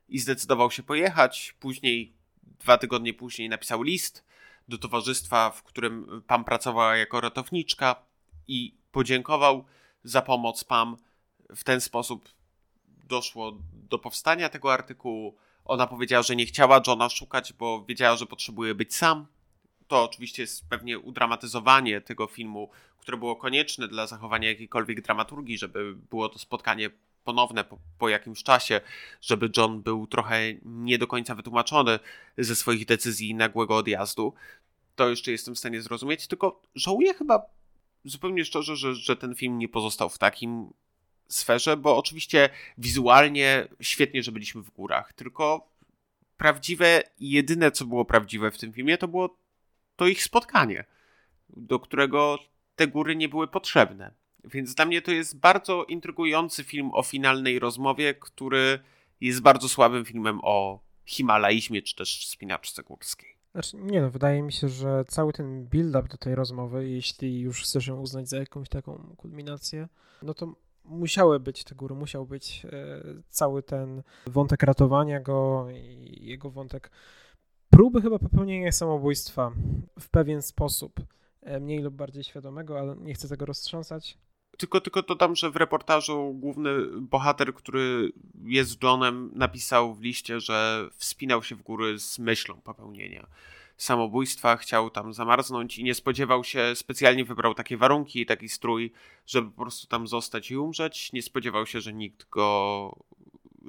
i 0.08 0.18
zdecydował 0.18 0.70
się 0.70 0.82
pojechać. 0.82 1.54
Później, 1.60 2.12
dwa 2.42 2.78
tygodnie 2.78 3.14
później, 3.14 3.48
napisał 3.48 3.82
list 3.82 4.24
do 4.68 4.78
towarzystwa, 4.78 5.50
w 5.50 5.62
którym 5.62 6.22
Pam 6.26 6.44
pracowała 6.44 6.96
jako 6.96 7.20
ratowniczka 7.20 7.96
i 8.48 8.74
podziękował 8.92 9.64
za 10.04 10.22
pomoc 10.22 10.64
Pam. 10.64 10.96
W 11.56 11.64
ten 11.64 11.80
sposób 11.80 12.28
doszło 13.08 13.58
do 13.72 13.98
powstania 13.98 14.48
tego 14.48 14.72
artykułu. 14.72 15.36
Ona 15.64 15.86
powiedziała, 15.86 16.22
że 16.22 16.36
nie 16.36 16.46
chciała 16.46 16.80
Johna 16.86 17.08
szukać, 17.08 17.52
bo 17.52 17.84
wiedziała, 17.84 18.16
że 18.16 18.26
potrzebuje 18.26 18.74
być 18.74 18.96
sam. 18.96 19.26
To 19.92 20.04
oczywiście 20.04 20.42
jest 20.42 20.68
pewnie 20.68 20.98
udramatyzowanie 20.98 22.00
tego 22.00 22.26
filmu, 22.26 22.70
które 22.98 23.18
było 23.18 23.36
konieczne 23.36 23.88
dla 23.88 24.06
zachowania 24.06 24.48
jakiejkolwiek 24.48 25.00
dramaturgii, 25.00 25.58
żeby 25.58 25.94
było 26.10 26.28
to 26.28 26.38
spotkanie 26.38 26.90
ponowne 27.24 27.64
po, 27.64 27.78
po, 27.98 28.08
jakimś 28.08 28.42
czasie, 28.42 28.80
żeby 29.20 29.50
John 29.56 29.82
był 29.82 30.06
trochę 30.06 30.40
nie 30.64 30.98
do 30.98 31.06
końca 31.06 31.34
wytłumaczony 31.34 31.98
ze 32.38 32.56
swoich 32.56 32.86
decyzji 32.86 33.34
nagłego 33.34 33.76
odjazdu. 33.76 34.34
to 34.96 35.08
jeszcze 35.08 35.30
jestem 35.30 35.54
w 35.54 35.58
stanie 35.58 35.82
zrozumieć, 35.82 36.26
tylko 36.26 36.62
żałuję 36.74 37.14
chyba 37.14 37.42
zupełnie 38.04 38.44
szczerze, 38.44 38.76
że, 38.76 38.94
że 38.94 39.16
ten 39.16 39.34
film 39.34 39.58
nie 39.58 39.68
pozostał 39.68 40.08
w 40.08 40.18
takim 40.18 40.70
sferze, 41.28 41.76
bo 41.76 41.96
oczywiście 41.96 42.50
wizualnie 42.78 43.68
świetnie, 43.80 44.22
że 44.22 44.32
byliśmy 44.32 44.62
w 44.62 44.70
górach, 44.70 45.12
tylko 45.12 45.68
prawdziwe 46.36 47.02
i 47.18 47.30
jedyne, 47.30 47.70
co 47.70 47.84
było 47.84 48.04
prawdziwe 48.04 48.50
w 48.50 48.58
tym 48.58 48.72
filmie, 48.72 48.98
to 48.98 49.08
było 49.08 49.41
to 49.96 50.06
ich 50.06 50.22
spotkanie, 50.22 50.84
do 51.48 51.78
którego 51.78 52.38
te 52.76 52.86
góry 52.86 53.16
nie 53.16 53.28
były 53.28 53.48
potrzebne. 53.48 54.14
Więc 54.44 54.74
dla 54.74 54.84
mnie 54.84 55.02
to 55.02 55.10
jest 55.10 55.38
bardzo 55.38 55.84
intrygujący 55.84 56.64
film 56.64 56.90
o 56.94 57.02
finalnej 57.02 57.58
rozmowie, 57.58 58.14
który 58.14 58.78
jest 59.20 59.42
bardzo 59.42 59.68
słabym 59.68 60.04
filmem 60.04 60.40
o 60.42 60.80
Himalajzmie 61.04 61.82
czy 61.82 61.96
też 61.96 62.26
wspinaczce 62.26 62.82
górskiej. 62.82 63.36
Znaczy, 63.52 63.76
nie 63.76 64.00
no, 64.00 64.10
wydaje 64.10 64.42
mi 64.42 64.52
się, 64.52 64.68
że 64.68 65.04
cały 65.08 65.32
ten 65.32 65.64
build-up 65.64 66.08
do 66.08 66.16
tej 66.16 66.34
rozmowy, 66.34 66.88
jeśli 66.88 67.40
już 67.40 67.62
chcesz 67.62 67.86
ją 67.86 68.00
uznać 68.00 68.28
za 68.28 68.36
jakąś 68.36 68.68
taką 68.68 69.14
kulminację, 69.16 69.88
no 70.22 70.34
to 70.34 70.54
musiały 70.84 71.40
być 71.40 71.64
te 71.64 71.74
góry, 71.74 71.94
musiał 71.94 72.26
być 72.26 72.64
e, 72.64 73.02
cały 73.28 73.62
ten 73.62 74.02
wątek 74.26 74.62
ratowania 74.62 75.20
go 75.20 75.66
i 75.70 76.18
jego 76.26 76.50
wątek 76.50 76.90
próby 77.72 78.02
chyba 78.02 78.18
popełnienia 78.18 78.72
samobójstwa 78.72 79.52
w 80.00 80.08
pewien 80.08 80.42
sposób, 80.42 81.00
e, 81.42 81.60
mniej 81.60 81.82
lub 81.82 81.94
bardziej 81.94 82.24
świadomego, 82.24 82.78
ale 82.78 82.96
nie 82.96 83.14
chcę 83.14 83.28
tego 83.28 83.46
roztrząsać. 83.46 84.18
Tylko, 84.58 84.80
tylko 84.80 85.02
dodam, 85.02 85.36
że 85.36 85.50
w 85.50 85.56
reportażu 85.56 86.34
główny 86.34 86.70
bohater, 87.00 87.54
który 87.54 88.12
jest 88.44 88.82
Johnem, 88.82 89.30
napisał 89.34 89.94
w 89.94 90.02
liście, 90.02 90.40
że 90.40 90.88
wspinał 90.96 91.42
się 91.42 91.54
w 91.54 91.62
góry 91.62 91.98
z 91.98 92.18
myślą 92.18 92.60
popełnienia 92.60 93.26
samobójstwa, 93.76 94.56
chciał 94.56 94.90
tam 94.90 95.14
zamarznąć 95.14 95.78
i 95.78 95.84
nie 95.84 95.94
spodziewał 95.94 96.44
się, 96.44 96.72
specjalnie 96.74 97.24
wybrał 97.24 97.54
takie 97.54 97.76
warunki 97.76 98.20
i 98.20 98.26
taki 98.26 98.48
strój, 98.48 98.92
żeby 99.26 99.50
po 99.50 99.62
prostu 99.62 99.86
tam 99.86 100.06
zostać 100.06 100.50
i 100.50 100.56
umrzeć. 100.56 101.12
Nie 101.12 101.22
spodziewał 101.22 101.66
się, 101.66 101.80
że 101.80 101.92
nikt 101.92 102.28
go. 102.28 103.04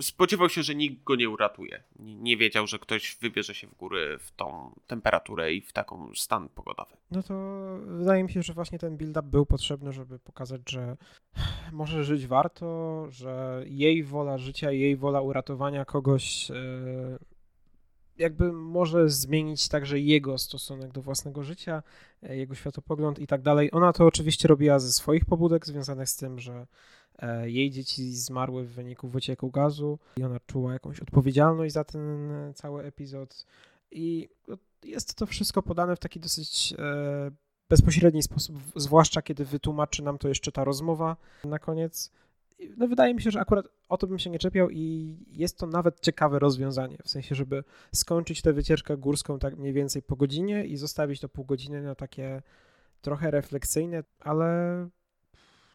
Spodziewał 0.02 0.50
się, 0.50 0.64
że 0.64 0.76
nikt 0.76 1.04
go 1.04 1.16
nie 1.16 1.30
uratuje. 1.30 1.84
Nie 2.00 2.38
wiedział, 2.38 2.68
że 2.68 2.80
ktoś 2.80 3.18
wybierze 3.22 3.56
się 3.56 3.68
w 3.68 3.76
góry 3.76 4.18
w 4.20 4.32
tą 4.32 4.72
temperaturę 4.88 5.54
i 5.54 5.62
w 5.62 5.74
taką 5.74 6.12
stan 6.16 6.50
pogodowy. 6.50 6.98
No 7.12 7.24
to 7.24 7.36
wydaje 7.86 8.24
mi 8.24 8.32
się, 8.32 8.44
że 8.44 8.54
właśnie 8.54 8.80
ten 8.80 8.98
build-up 8.98 9.28
był 9.30 9.46
potrzebny, 9.46 9.94
żeby 9.94 10.20
pokazać, 10.20 10.62
że 10.70 10.98
może 11.72 12.04
żyć 12.04 12.28
warto, 12.28 13.06
że 13.10 13.64
jej 13.68 14.04
wola 14.04 14.38
życia, 14.38 14.72
jej 14.72 14.98
wola 14.98 15.22
uratowania 15.22 15.86
kogoś 15.86 16.52
e, 16.52 16.54
jakby 18.18 18.54
może 18.54 19.10
zmienić 19.10 19.68
także 19.68 20.00
jego 20.00 20.38
stosunek 20.38 20.92
do 20.92 21.02
własnego 21.02 21.44
życia, 21.44 21.84
e, 22.24 22.38
jego 22.38 22.56
światopogląd 22.56 23.20
i 23.20 23.28
tak 23.28 23.42
dalej. 23.42 23.70
Ona 23.72 23.94
to 23.94 24.06
oczywiście 24.06 24.48
robiła 24.48 24.80
ze 24.80 24.92
swoich 24.92 25.26
pobudek 25.26 25.66
związanych 25.66 26.10
z 26.10 26.16
tym, 26.16 26.40
że 26.40 26.68
jej 27.46 27.72
dzieci 27.72 28.12
zmarły 28.12 28.64
w 28.64 28.72
wyniku 28.72 29.08
wycieku 29.08 29.52
gazu 29.52 30.00
i 30.18 30.24
ona 30.24 30.40
czuła 30.40 30.74
jakąś 30.74 31.00
odpowiedzialność 31.00 31.74
za 31.74 31.84
ten 31.84 32.30
cały 32.56 32.84
epizod. 32.84 33.46
I 33.92 34.30
jest 34.84 35.16
to 35.16 35.26
wszystko 35.26 35.64
podane 35.64 35.96
w 35.96 36.00
taki 36.00 36.20
dosyć 36.20 36.74
e, 36.80 37.32
bezpośredni 37.70 38.24
sposób, 38.24 38.56
zwłaszcza 38.76 39.22
kiedy 39.22 39.46
wytłumaczy 39.46 40.04
nam 40.04 40.18
to 40.18 40.28
jeszcze 40.28 40.52
ta 40.52 40.64
rozmowa 40.64 41.18
na 41.44 41.60
koniec. 41.60 42.12
No 42.78 42.88
wydaje 42.88 43.14
mi 43.14 43.22
się, 43.22 43.32
że 43.32 43.40
akurat 43.40 43.66
o 43.90 43.98
to 43.98 44.08
bym 44.08 44.20
się 44.20 44.30
nie 44.30 44.40
czepiał 44.40 44.70
i 44.70 45.18
jest 45.28 45.58
to 45.58 45.68
nawet 45.68 46.00
ciekawe 46.00 46.40
rozwiązanie, 46.40 46.98
w 47.04 47.10
sensie, 47.10 47.36
żeby 47.36 47.64
skończyć 47.94 48.42
tę 48.42 48.54
wycieczkę 48.54 48.98
górską 48.98 49.40
tak 49.40 49.58
mniej 49.58 49.74
więcej 49.74 50.02
po 50.02 50.16
godzinie 50.16 50.66
i 50.66 50.78
zostawić 50.78 51.20
to 51.20 51.30
pół 51.30 51.46
godziny 51.46 51.82
na 51.82 51.96
takie 51.96 52.42
trochę 53.02 53.32
refleksyjne, 53.32 54.04
ale 54.20 54.90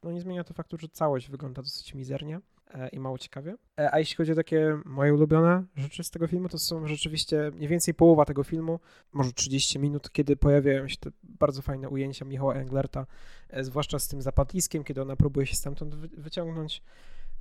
no 0.08 0.14
nie 0.14 0.20
zmienia 0.20 0.44
to 0.44 0.54
faktu, 0.54 0.78
że 0.78 0.88
całość 0.88 1.30
wygląda 1.30 1.62
dosyć 1.62 1.94
mizernie. 1.94 2.40
E, 2.74 2.88
i 2.88 3.00
mało 3.00 3.18
ciekawie. 3.18 3.56
E, 3.80 3.94
a 3.94 3.98
jeśli 3.98 4.16
chodzi 4.16 4.32
o 4.32 4.34
takie 4.34 4.80
moje 4.84 5.14
ulubione 5.14 5.64
rzeczy 5.76 6.04
z 6.04 6.10
tego 6.10 6.26
filmu, 6.26 6.48
to 6.48 6.58
są 6.58 6.86
rzeczywiście 6.86 7.50
mniej 7.54 7.68
więcej 7.68 7.94
połowa 7.94 8.24
tego 8.24 8.44
filmu, 8.44 8.80
może 9.12 9.32
30 9.32 9.78
minut, 9.78 10.10
kiedy 10.10 10.36
pojawiają 10.36 10.88
się 10.88 10.96
te 10.96 11.10
bardzo 11.22 11.62
fajne 11.62 11.88
ujęcia 11.88 12.24
Michała 12.24 12.54
Englerta, 12.54 13.06
e, 13.48 13.64
zwłaszcza 13.64 13.98
z 13.98 14.08
tym 14.08 14.22
zapadliskiem, 14.22 14.84
kiedy 14.84 15.02
ona 15.02 15.16
próbuje 15.16 15.46
się 15.46 15.56
stamtąd 15.56 15.94
wyciągnąć. 15.94 16.82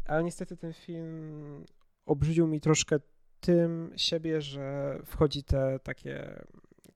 Ale 0.06 0.24
niestety 0.24 0.58
ten 0.58 0.74
film 0.74 1.66
obrzydził 2.06 2.48
mi 2.48 2.62
troszkę 2.62 3.00
tym 3.40 3.94
siebie, 3.96 4.42
że 4.42 4.98
wchodzi 5.06 5.44
te 5.44 5.80
takie 5.84 6.44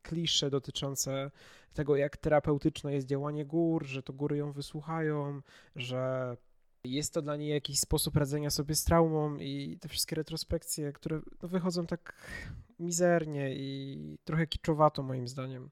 klisze 0.02 0.50
dotyczące 0.50 1.32
tego, 1.74 1.96
jak 1.96 2.18
terapeutyczne 2.18 2.94
jest 2.94 3.08
działanie 3.08 3.46
gór, 3.46 3.86
że 3.86 4.04
to 4.04 4.14
góry 4.14 4.38
ją 4.38 4.52
wysłuchają, 4.52 5.42
że 5.76 6.38
jest 6.84 7.14
to 7.14 7.22
dla 7.22 7.36
niej 7.36 7.50
jakiś 7.50 7.80
sposób 7.80 8.16
radzenia 8.16 8.50
sobie 8.50 8.76
z 8.76 8.84
traumą 8.84 9.38
i 9.38 9.78
te 9.82 9.90
wszystkie 9.90 10.16
retrospekcje, 10.16 10.94
które 10.94 11.22
no, 11.42 11.50
wychodzą 11.50 11.86
tak 11.86 12.14
mizernie 12.80 13.56
i 13.56 14.18
trochę 14.24 14.48
kiczowato 14.48 15.04
moim 15.04 15.28
zdaniem. 15.28 15.70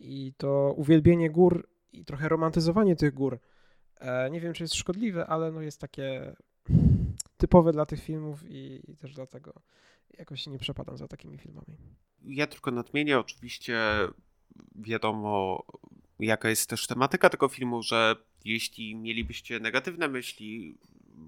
I 0.00 0.32
to 0.36 0.74
uwielbienie 0.76 1.30
gór 1.30 1.68
i 1.92 2.04
trochę 2.04 2.28
romantyzowanie 2.28 2.96
tych 2.96 3.14
gór. 3.14 3.38
E, 4.00 4.30
nie 4.30 4.40
wiem, 4.40 4.52
czy 4.52 4.64
jest 4.64 4.74
szkodliwe, 4.74 5.26
ale 5.26 5.52
no 5.52 5.60
jest 5.60 5.80
takie 5.80 6.36
typowe 7.36 7.72
dla 7.72 7.86
tych 7.86 8.02
filmów 8.02 8.44
i, 8.48 8.82
też 9.00 9.14
dlatego 9.14 9.52
jakoś 10.18 10.46
nie 10.46 10.58
przepadam 10.58 10.96
za 10.96 11.08
takimi 11.08 11.38
filmami. 11.38 11.76
Ja 12.24 12.46
tylko 12.46 12.70
nadmienię, 12.70 13.18
oczywiście 13.18 13.78
wiadomo, 14.74 15.62
jaka 16.18 16.48
jest 16.48 16.70
też 16.70 16.86
tematyka 16.86 17.30
tego 17.30 17.48
filmu, 17.48 17.82
że 17.82 18.16
jeśli 18.44 18.94
mielibyście 18.94 19.60
negatywne 19.60 20.08
myśli, 20.08 20.78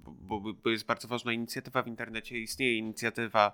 bo, 0.07 0.41
bo 0.41 0.71
jest 0.71 0.87
bardzo 0.87 1.09
ważna 1.09 1.33
inicjatywa 1.33 1.83
w 1.83 1.89
internecie, 1.89 2.39
istnieje 2.39 2.77
inicjatywa 2.77 3.53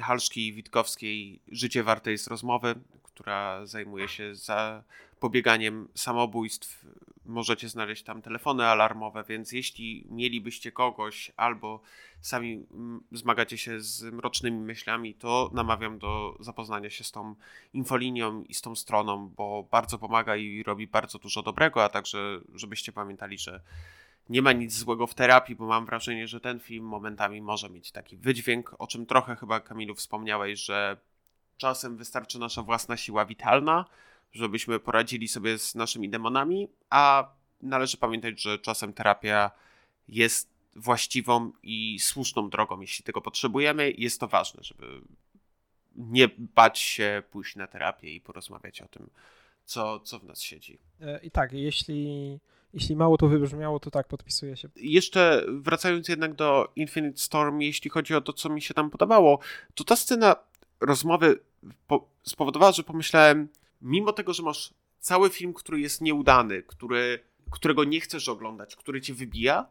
Halszki 0.00 0.46
i 0.46 0.52
Witkowskiej 0.52 1.40
Życie 1.48 1.82
warte 1.82 2.10
jest 2.10 2.26
rozmowy, 2.26 2.74
która 3.14 3.66
zajmuje 3.66 4.08
się 4.08 4.34
zapobieganiem 4.34 5.88
samobójstw. 5.94 6.86
Możecie 7.26 7.68
znaleźć 7.68 8.02
tam 8.02 8.22
telefony 8.22 8.66
alarmowe, 8.66 9.24
więc 9.28 9.52
jeśli 9.52 10.06
mielibyście 10.10 10.72
kogoś 10.72 11.32
albo 11.36 11.80
sami 12.20 12.66
zmagacie 13.12 13.58
się 13.58 13.80
z 13.80 14.02
mrocznymi 14.02 14.58
myślami, 14.58 15.14
to 15.14 15.50
namawiam 15.52 15.98
do 15.98 16.36
zapoznania 16.40 16.90
się 16.90 17.04
z 17.04 17.12
tą 17.12 17.34
infolinią 17.72 18.44
i 18.44 18.54
z 18.54 18.62
tą 18.62 18.76
stroną, 18.76 19.28
bo 19.28 19.68
bardzo 19.70 19.98
pomaga 19.98 20.36
i 20.36 20.62
robi 20.62 20.86
bardzo 20.86 21.18
dużo 21.18 21.42
dobrego, 21.42 21.84
a 21.84 21.88
także 21.88 22.40
żebyście 22.54 22.92
pamiętali, 22.92 23.38
że 23.38 23.60
nie 24.28 24.42
ma 24.42 24.52
nic 24.52 24.78
złego 24.78 25.06
w 25.06 25.14
terapii, 25.14 25.56
bo 25.56 25.66
mam 25.66 25.86
wrażenie, 25.86 26.28
że 26.28 26.40
ten 26.40 26.60
film 26.60 26.84
momentami 26.84 27.42
może 27.42 27.70
mieć 27.70 27.92
taki 27.92 28.16
wydźwięk, 28.16 28.74
o 28.78 28.86
czym 28.86 29.06
trochę 29.06 29.36
chyba 29.36 29.60
Kamilu 29.60 29.94
wspomniałeś, 29.94 30.60
że 30.60 30.96
czasem 31.62 31.96
wystarczy 31.96 32.38
nasza 32.38 32.62
własna 32.62 32.96
siła 32.96 33.24
witalna, 33.24 33.84
żebyśmy 34.32 34.80
poradzili 34.80 35.28
sobie 35.28 35.58
z 35.58 35.74
naszymi 35.74 36.08
demonami, 36.08 36.68
a 36.90 37.32
należy 37.60 37.96
pamiętać, 37.96 38.42
że 38.42 38.58
czasem 38.58 38.92
terapia 38.92 39.50
jest 40.08 40.50
właściwą 40.76 41.52
i 41.62 41.98
słuszną 42.00 42.50
drogą, 42.50 42.80
jeśli 42.80 43.04
tego 43.04 43.20
potrzebujemy. 43.20 43.92
Jest 43.98 44.20
to 44.20 44.28
ważne, 44.28 44.64
żeby 44.64 45.00
nie 45.96 46.28
bać 46.38 46.78
się 46.78 47.22
pójść 47.30 47.56
na 47.56 47.66
terapię 47.66 48.14
i 48.14 48.20
porozmawiać 48.20 48.82
o 48.82 48.88
tym, 48.88 49.10
co, 49.64 50.00
co 50.00 50.18
w 50.18 50.24
nas 50.24 50.40
siedzi. 50.40 50.78
E, 51.00 51.20
I 51.22 51.30
tak, 51.30 51.52
jeśli, 51.52 52.38
jeśli 52.74 52.96
mało 52.96 53.16
to 53.16 53.28
wybrzmiało, 53.28 53.80
to 53.80 53.90
tak, 53.90 54.08
podpisuję 54.08 54.56
się. 54.56 54.68
Jeszcze 54.76 55.44
wracając 55.48 56.08
jednak 56.08 56.34
do 56.34 56.72
Infinite 56.76 57.18
Storm, 57.18 57.60
jeśli 57.60 57.90
chodzi 57.90 58.14
o 58.14 58.20
to, 58.20 58.32
co 58.32 58.48
mi 58.48 58.62
się 58.62 58.74
tam 58.74 58.90
podobało, 58.90 59.38
to 59.74 59.84
ta 59.84 59.96
scena 59.96 60.36
rozmowy 60.82 61.40
po, 61.86 62.08
spowodowała, 62.22 62.72
że 62.72 62.82
pomyślałem, 62.82 63.48
mimo 63.82 64.12
tego, 64.12 64.32
że 64.32 64.42
masz 64.42 64.74
cały 65.00 65.30
film, 65.30 65.54
który 65.54 65.80
jest 65.80 66.00
nieudany, 66.00 66.62
który, 66.62 67.20
którego 67.50 67.84
nie 67.84 68.00
chcesz 68.00 68.28
oglądać, 68.28 68.76
który 68.76 69.00
cię 69.00 69.14
wybija, 69.14 69.66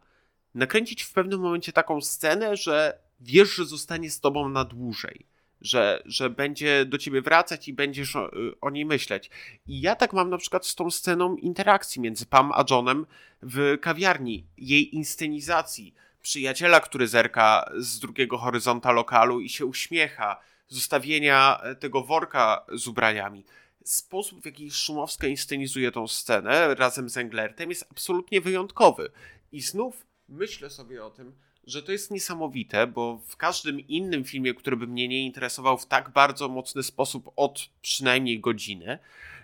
nakręcić 0.55 1.03
w 1.03 1.13
pewnym 1.13 1.39
momencie 1.39 1.73
taką 1.73 2.01
scenę, 2.01 2.57
że 2.57 2.99
wiesz, 3.19 3.55
że 3.55 3.65
zostanie 3.65 4.09
z 4.09 4.19
tobą 4.19 4.49
na 4.49 4.65
dłużej. 4.65 5.25
Że, 5.61 6.03
że 6.05 6.29
będzie 6.29 6.85
do 6.85 6.97
ciebie 6.97 7.21
wracać 7.21 7.67
i 7.67 7.73
będziesz 7.73 8.15
o, 8.15 8.31
o 8.61 8.69
niej 8.69 8.85
myśleć. 8.85 9.29
I 9.67 9.81
ja 9.81 9.95
tak 9.95 10.13
mam 10.13 10.29
na 10.29 10.37
przykład 10.37 10.67
z 10.67 10.75
tą 10.75 10.91
sceną 10.91 11.35
interakcji 11.35 12.01
między 12.01 12.25
Pam 12.25 12.51
a 12.51 12.65
Johnem 12.69 13.05
w 13.41 13.77
kawiarni, 13.81 14.45
jej 14.57 14.95
inscenizacji. 14.95 15.93
Przyjaciela, 16.21 16.79
który 16.79 17.07
zerka 17.07 17.71
z 17.77 17.99
drugiego 17.99 18.37
horyzonta 18.37 18.91
lokalu 18.91 19.39
i 19.39 19.49
się 19.49 19.65
uśmiecha, 19.65 20.39
zostawienia 20.67 21.61
tego 21.79 22.03
worka 22.03 22.65
z 22.73 22.87
ubraniami. 22.87 23.45
Sposób, 23.83 24.41
w 24.41 24.45
jaki 24.45 24.71
Szumowska 24.71 25.27
inscenizuje 25.27 25.91
tą 25.91 26.07
scenę 26.07 26.75
razem 26.75 27.09
z 27.09 27.17
Englertem 27.17 27.69
jest 27.69 27.87
absolutnie 27.91 28.41
wyjątkowy. 28.41 29.11
I 29.51 29.61
znów 29.61 30.05
myślę 30.29 30.69
sobie 30.69 31.05
o 31.05 31.09
tym, 31.09 31.33
że 31.67 31.83
to 31.83 31.91
jest 31.91 32.11
niesamowite, 32.11 32.87
bo 32.87 33.21
w 33.27 33.37
każdym 33.37 33.79
innym 33.79 34.23
filmie, 34.23 34.53
który 34.53 34.77
by 34.77 34.87
mnie 34.87 35.07
nie 35.07 35.25
interesował 35.25 35.77
w 35.77 35.85
tak 35.85 36.09
bardzo 36.09 36.49
mocny 36.49 36.83
sposób 36.83 37.31
od 37.35 37.69
przynajmniej 37.81 38.39
godziny, 38.39 38.99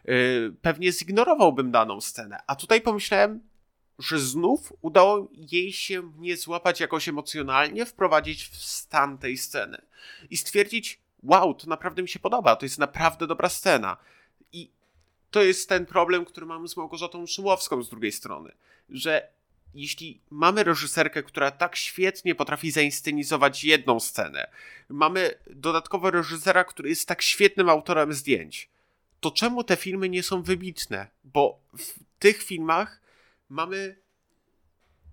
yy, 0.05 0.53
pewnie 0.61 0.91
zignorowałbym 0.91 1.71
daną 1.71 2.01
scenę. 2.01 2.37
A 2.47 2.55
tutaj 2.55 2.81
pomyślałem, 2.81 3.39
że 3.99 4.19
znów 4.19 4.73
udało 4.81 5.27
jej 5.33 5.73
się 5.73 6.01
mnie 6.01 6.37
złapać 6.37 6.79
jakoś 6.79 7.09
emocjonalnie, 7.09 7.85
wprowadzić 7.85 8.47
w 8.47 8.55
stan 8.55 9.17
tej 9.17 9.37
sceny 9.37 9.81
i 10.29 10.37
stwierdzić, 10.37 10.99
wow, 11.23 11.53
to 11.53 11.67
naprawdę 11.67 12.01
mi 12.01 12.09
się 12.09 12.19
podoba, 12.19 12.55
to 12.55 12.65
jest 12.65 12.79
naprawdę 12.79 13.27
dobra 13.27 13.49
scena. 13.49 13.97
I 14.53 14.69
to 15.31 15.43
jest 15.43 15.69
ten 15.69 15.85
problem, 15.85 16.25
który 16.25 16.45
mamy 16.45 16.67
z 16.67 16.77
Małgorzatą 16.77 17.27
Szyłowską 17.27 17.83
z 17.83 17.89
drugiej 17.89 18.11
strony, 18.11 18.51
że 18.89 19.27
jeśli 19.73 20.19
mamy 20.29 20.63
reżyserkę, 20.63 21.23
która 21.23 21.51
tak 21.51 21.75
świetnie 21.75 22.35
potrafi 22.35 22.71
zainscenizować 22.71 23.63
jedną 23.63 23.99
scenę, 23.99 24.47
mamy 24.89 25.33
dodatkowo 25.49 26.11
reżysera, 26.11 26.63
który 26.63 26.89
jest 26.89 27.07
tak 27.07 27.21
świetnym 27.21 27.69
autorem 27.69 28.13
zdjęć, 28.13 28.69
to 29.19 29.31
czemu 29.31 29.63
te 29.63 29.75
filmy 29.75 30.09
nie 30.09 30.23
są 30.23 30.41
wybitne? 30.41 31.07
Bo 31.23 31.59
w 31.77 31.93
tych 32.19 32.43
filmach 32.43 33.01
mamy 33.49 33.95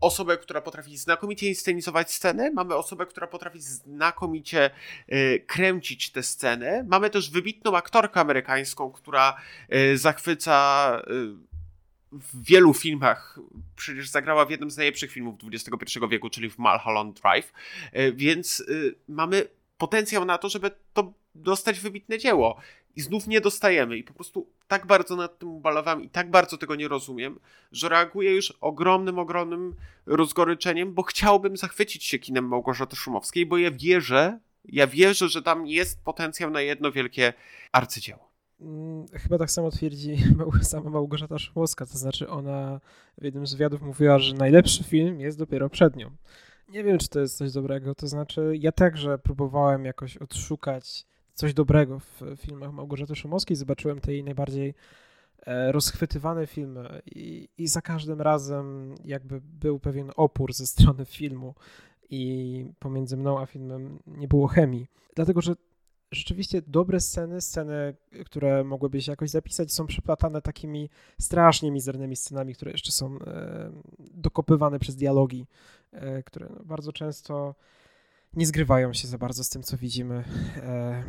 osobę, 0.01 0.39
która 0.39 0.61
potrafi 0.61 0.97
znakomicie 0.97 1.49
inscenizować 1.49 2.13
scenę, 2.13 2.51
mamy 2.51 2.75
osobę, 2.75 3.07
która 3.07 3.27
potrafi 3.27 3.61
znakomicie 3.61 4.71
y, 5.13 5.45
kręcić 5.47 6.11
tę 6.13 6.23
scenę, 6.23 6.85
mamy 6.89 7.11
też 7.11 7.31
wybitną 7.31 7.77
aktorkę 7.77 8.21
amerykańską, 8.21 8.93
która 8.93 9.37
y, 9.75 9.99
zachwyca 9.99 11.03
y, 11.11 11.55
w 12.13 12.45
wielu 12.45 12.75
filmach, 12.75 13.39
przecież 13.77 14.09
zagrała 14.09 14.45
w 14.45 14.51
jednym 14.51 14.71
z 14.71 14.77
najlepszych 14.77 15.13
filmów 15.13 15.35
XXI 15.53 15.99
wieku, 16.11 16.31
czyli 16.31 16.51
w 16.51 16.59
Mulholland 16.59 17.21
Drive, 17.21 17.53
więc 18.15 18.65
mamy 19.09 19.49
potencjał 19.79 20.25
na 20.25 20.39
to, 20.39 20.49
żeby 20.49 20.71
to 20.93 21.13
dostać 21.35 21.81
wybitne 21.81 22.19
dzieło. 22.19 22.61
I 22.97 23.01
znów 23.01 23.27
nie 23.27 23.41
dostajemy. 23.41 23.97
I 23.97 24.05
po 24.05 24.15
prostu 24.15 24.51
tak 24.69 24.87
bardzo 24.87 25.17
nad 25.17 25.39
tym 25.39 25.49
ubalowałem 25.49 26.03
i 26.03 26.11
tak 26.11 26.31
bardzo 26.31 26.59
tego 26.59 26.75
nie 26.75 26.89
rozumiem, 26.89 27.39
że 27.73 27.89
reaguję 27.89 28.35
już 28.35 28.51
ogromnym, 28.61 29.19
ogromnym 29.19 29.75
rozgoryczeniem, 30.07 30.95
bo 30.95 31.03
chciałbym 31.03 31.57
zachwycić 31.57 32.05
się 32.05 32.19
kinem 32.19 32.49
Małgorzaty 32.49 32.97
Szumowskiej, 32.97 33.47
bo 33.47 33.59
ja 33.59 33.71
wierzę, 33.71 34.39
ja 34.65 34.87
wierzę, 34.87 35.29
że 35.29 35.43
tam 35.43 35.67
jest 35.67 36.05
potencjał 36.05 36.51
na 36.51 36.61
jedno 36.61 36.93
wielkie 36.93 37.33
arcydzieło. 37.73 38.35
Mm, 38.61 39.07
chyba 39.09 39.39
tak 39.39 39.51
samo 39.51 39.71
twierdzi 39.71 40.17
sama 40.63 40.91
Małgorzata 40.91 41.39
Szumowska, 41.39 41.87
to 41.87 41.99
znaczy 41.99 42.29
ona 42.29 42.81
w 43.19 43.25
jednym 43.25 43.47
z 43.47 43.55
wywiadów 43.55 43.83
mówiła, 43.83 44.19
że 44.19 44.35
najlepszy 44.35 44.85
film 44.85 45.21
jest 45.21 45.39
dopiero 45.39 45.71
przed 45.71 45.97
nią. 45.97 46.11
Nie 46.69 46.85
wiem, 46.85 46.99
czy 46.99 47.09
to 47.09 47.21
jest 47.21 47.37
coś 47.37 47.53
dobrego, 47.53 47.95
to 47.95 48.09
znaczy 48.09 48.53
ja 48.61 48.73
także 48.73 49.19
próbowałem 49.19 49.85
jakoś 49.85 50.17
odszukać 50.17 51.07
coś 51.35 51.55
dobrego 51.55 51.99
w 51.99 52.21
filmach 52.37 52.73
Małgorzaty 52.73 53.17
Szumowskiej. 53.17 53.57
Zobaczyłem 53.57 54.01
te 54.01 54.13
jej 54.13 54.25
najbardziej 54.25 54.75
e, 55.47 55.73
rozchwytywane 55.73 56.47
filmy 56.47 57.03
i, 57.07 57.49
i 57.59 57.69
za 57.69 57.83
każdym 57.83 58.21
razem 58.21 58.95
jakby 59.05 59.41
był 59.41 59.81
pewien 59.81 60.13
opór 60.17 60.53
ze 60.53 60.67
strony 60.67 61.05
filmu 61.05 61.55
i 62.11 62.65
pomiędzy 62.79 63.17
mną 63.17 63.41
a 63.41 63.47
filmem 63.47 63.99
nie 64.07 64.29
było 64.29 64.47
chemii. 64.47 64.87
Dlatego, 65.15 65.41
że 65.41 65.55
rzeczywiście 66.13 66.63
dobre 66.67 67.01
sceny, 67.01 67.41
sceny, 67.41 67.97
które 68.25 68.65
mogłyby 68.65 69.03
się 69.03 69.13
jakoś 69.13 69.31
zapisać, 69.31 69.73
są 69.73 69.87
przeplatane 69.87 70.43
takimi 70.43 70.91
strasznie 71.21 71.71
mizernymi 71.71 72.17
scenami, 72.17 72.55
które 72.55 72.73
jeszcze 72.73 72.93
są 72.93 73.19
e, 73.19 73.73
dokopywane 73.99 74.79
przez 74.79 74.97
dialogi, 74.97 75.47
e, 75.93 76.23
które 76.23 76.49
bardzo 76.65 76.93
często 76.93 77.55
nie 78.37 78.47
zgrywają 78.47 78.93
się 78.93 79.09
za 79.09 79.19
bardzo 79.19 79.45
z 79.45 79.49
tym, 79.49 79.63
co 79.63 79.77
widzimy. 79.77 80.25
E, 80.57 81.05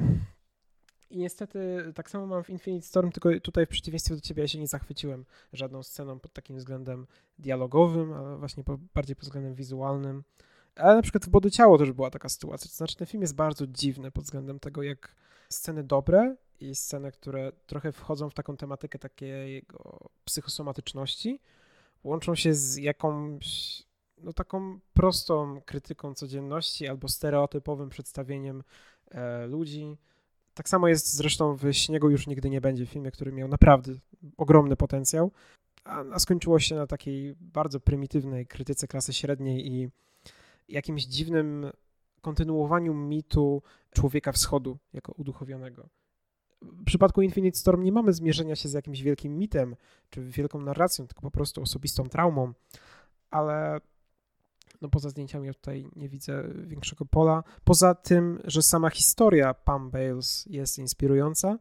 I 1.09 1.17
niestety 1.17 1.91
tak 1.95 2.09
samo 2.09 2.27
mam 2.27 2.43
w 2.43 2.49
Infinite 2.49 2.87
Storm, 2.87 3.11
tylko 3.11 3.39
tutaj 3.39 3.65
w 3.65 3.69
przeciwieństwie 3.69 4.15
do 4.15 4.21
ciebie 4.21 4.41
ja 4.41 4.47
się 4.47 4.59
nie 4.59 4.67
zachwyciłem 4.67 5.25
żadną 5.53 5.83
sceną 5.83 6.19
pod 6.19 6.33
takim 6.33 6.57
względem 6.57 7.07
dialogowym, 7.39 8.13
ale 8.13 8.37
właśnie 8.37 8.63
po, 8.63 8.77
bardziej 8.93 9.15
pod 9.15 9.25
względem 9.25 9.55
wizualnym. 9.55 10.23
Ale 10.75 10.95
na 10.95 11.01
przykład 11.01 11.25
w 11.25 11.29
Body 11.29 11.51
Ciało 11.51 11.77
też 11.77 11.91
była 11.91 12.11
taka 12.11 12.29
sytuacja. 12.29 12.69
To 12.69 12.75
znaczy 12.75 12.95
ten 12.95 13.07
film 13.07 13.21
jest 13.21 13.35
bardzo 13.35 13.67
dziwny 13.67 14.11
pod 14.11 14.23
względem 14.23 14.59
tego, 14.59 14.83
jak 14.83 15.15
sceny 15.49 15.83
dobre 15.83 16.35
i 16.59 16.75
sceny, 16.75 17.11
które 17.11 17.51
trochę 17.65 17.91
wchodzą 17.91 18.29
w 18.29 18.33
taką 18.33 18.57
tematykę 18.57 18.99
takiego 18.99 20.09
psychosomatyczności, 20.25 21.39
łączą 22.03 22.35
się 22.35 22.53
z 22.53 22.77
jakąś 22.77 23.83
no, 24.17 24.33
taką 24.33 24.79
prostą 24.93 25.61
krytyką 25.65 26.13
codzienności 26.13 26.87
albo 26.87 27.07
stereotypowym 27.07 27.89
przedstawieniem 27.89 28.63
e, 29.11 29.47
ludzi. 29.47 29.97
Tak 30.53 30.69
samo 30.69 30.87
jest 30.87 31.13
zresztą 31.13 31.55
w 31.55 31.73
Śniegu 31.73 32.09
już 32.09 32.27
nigdy 32.27 32.49
nie 32.49 32.61
będzie, 32.61 32.85
filmie, 32.85 33.11
który 33.11 33.31
miał 33.31 33.47
naprawdę 33.47 33.93
ogromny 34.37 34.75
potencjał, 34.75 35.31
a, 35.83 36.03
a 36.11 36.19
skończyło 36.19 36.59
się 36.59 36.75
na 36.75 36.87
takiej 36.87 37.35
bardzo 37.39 37.79
prymitywnej 37.79 38.47
krytyce 38.47 38.87
klasy 38.87 39.13
średniej 39.13 39.67
i 39.71 39.89
jakimś 40.69 41.05
dziwnym 41.05 41.71
kontynuowaniu 42.21 42.93
mitu 42.93 43.61
człowieka 43.91 44.31
wschodu 44.31 44.77
jako 44.93 45.11
uduchowionego. 45.11 45.89
W 46.61 46.83
przypadku 46.85 47.21
Infinite 47.21 47.57
Storm 47.57 47.83
nie 47.83 47.91
mamy 47.91 48.13
zmierzenia 48.13 48.55
się 48.55 48.69
z 48.69 48.73
jakimś 48.73 49.01
wielkim 49.01 49.37
mitem 49.37 49.75
czy 50.09 50.23
wielką 50.23 50.61
narracją, 50.61 51.07
tylko 51.07 51.21
po 51.21 51.31
prostu 51.31 51.61
osobistą 51.61 52.03
traumą, 52.03 52.53
ale 53.31 53.81
no 54.81 54.89
poza 54.89 55.09
zdjęciami 55.09 55.47
ja 55.47 55.53
tutaj 55.53 55.89
nie 55.95 56.09
widzę 56.09 56.43
większego 56.53 57.05
pola. 57.05 57.43
Poza 57.63 57.95
tym, 57.95 58.39
że 58.43 58.61
sama 58.61 58.89
historia 58.89 59.53
Pam 59.53 59.89
Bales 59.89 60.45
jest 60.49 60.77
inspirująca, 60.77 61.57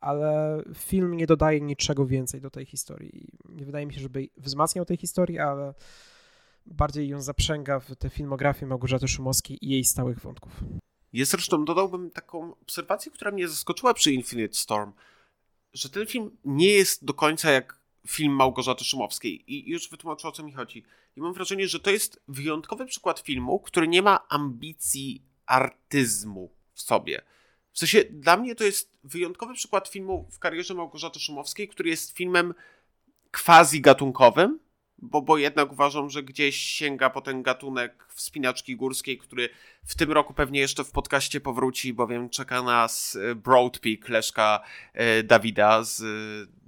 ale 0.00 0.62
film 0.74 1.16
nie 1.16 1.26
dodaje 1.26 1.60
niczego 1.60 2.06
więcej 2.06 2.40
do 2.40 2.50
tej 2.50 2.66
historii. 2.66 3.28
Nie 3.48 3.66
wydaje 3.66 3.86
mi 3.86 3.94
się, 3.94 4.00
żeby 4.00 4.28
wzmacniał 4.36 4.84
tej 4.84 4.96
historii, 4.96 5.38
ale 5.38 5.74
bardziej 6.66 7.08
ją 7.08 7.20
zaprzęga 7.20 7.80
w 7.80 7.96
tę 7.96 8.10
filmografię 8.10 8.66
Małgorzaty 8.66 9.08
Szumowskiej 9.08 9.64
i 9.66 9.68
jej 9.68 9.84
stałych 9.84 10.20
wątków. 10.20 10.52
Ja 11.12 11.24
zresztą 11.24 11.64
dodałbym 11.64 12.10
taką 12.10 12.54
obserwację, 12.54 13.12
która 13.12 13.30
mnie 13.30 13.48
zaskoczyła 13.48 13.94
przy 13.94 14.12
Infinite 14.12 14.54
Storm, 14.54 14.92
że 15.72 15.88
ten 15.88 16.06
film 16.06 16.36
nie 16.44 16.68
jest 16.68 17.04
do 17.04 17.14
końca 17.14 17.50
jak 17.50 17.83
film 18.08 18.32
Małgorzaty 18.32 18.84
Szumowskiej 18.84 19.52
i 19.52 19.70
już 19.70 19.88
wytłumaczę 19.88 20.28
o 20.28 20.32
co 20.32 20.42
mi 20.42 20.52
chodzi. 20.52 20.84
I 21.16 21.20
mam 21.20 21.32
wrażenie, 21.32 21.68
że 21.68 21.80
to 21.80 21.90
jest 21.90 22.22
wyjątkowy 22.28 22.86
przykład 22.86 23.20
filmu, 23.20 23.60
który 23.60 23.88
nie 23.88 24.02
ma 24.02 24.28
ambicji 24.28 25.22
artyzmu 25.46 26.50
w 26.72 26.82
sobie. 26.82 27.22
W 27.72 27.78
sensie, 27.78 28.04
dla 28.10 28.36
mnie 28.36 28.54
to 28.54 28.64
jest 28.64 28.98
wyjątkowy 29.04 29.54
przykład 29.54 29.88
filmu 29.88 30.28
w 30.30 30.38
karierze 30.38 30.74
Małgorzaty 30.74 31.20
Szumowskiej, 31.20 31.68
który 31.68 31.90
jest 31.90 32.16
filmem 32.16 32.54
quasi-gatunkowym, 33.32 34.58
bo, 34.98 35.22
bo 35.22 35.38
jednak 35.38 35.72
uważam, 35.72 36.10
że 36.10 36.22
gdzieś 36.22 36.56
sięga 36.56 37.10
po 37.10 37.20
ten 37.20 37.42
gatunek 37.42 38.03
wspinaczki 38.14 38.76
górskiej, 38.76 39.18
który 39.18 39.48
w 39.84 39.94
tym 39.94 40.12
roku 40.12 40.34
pewnie 40.34 40.60
jeszcze 40.60 40.84
w 40.84 40.90
podcaście 40.90 41.40
powróci, 41.40 41.92
bowiem 41.92 42.30
czeka 42.30 42.62
nas 42.62 43.18
Broad 43.36 43.78
Peak 43.78 44.08
Leszka 44.08 44.60
e, 44.92 45.22
Dawida 45.22 45.84
z 45.84 46.02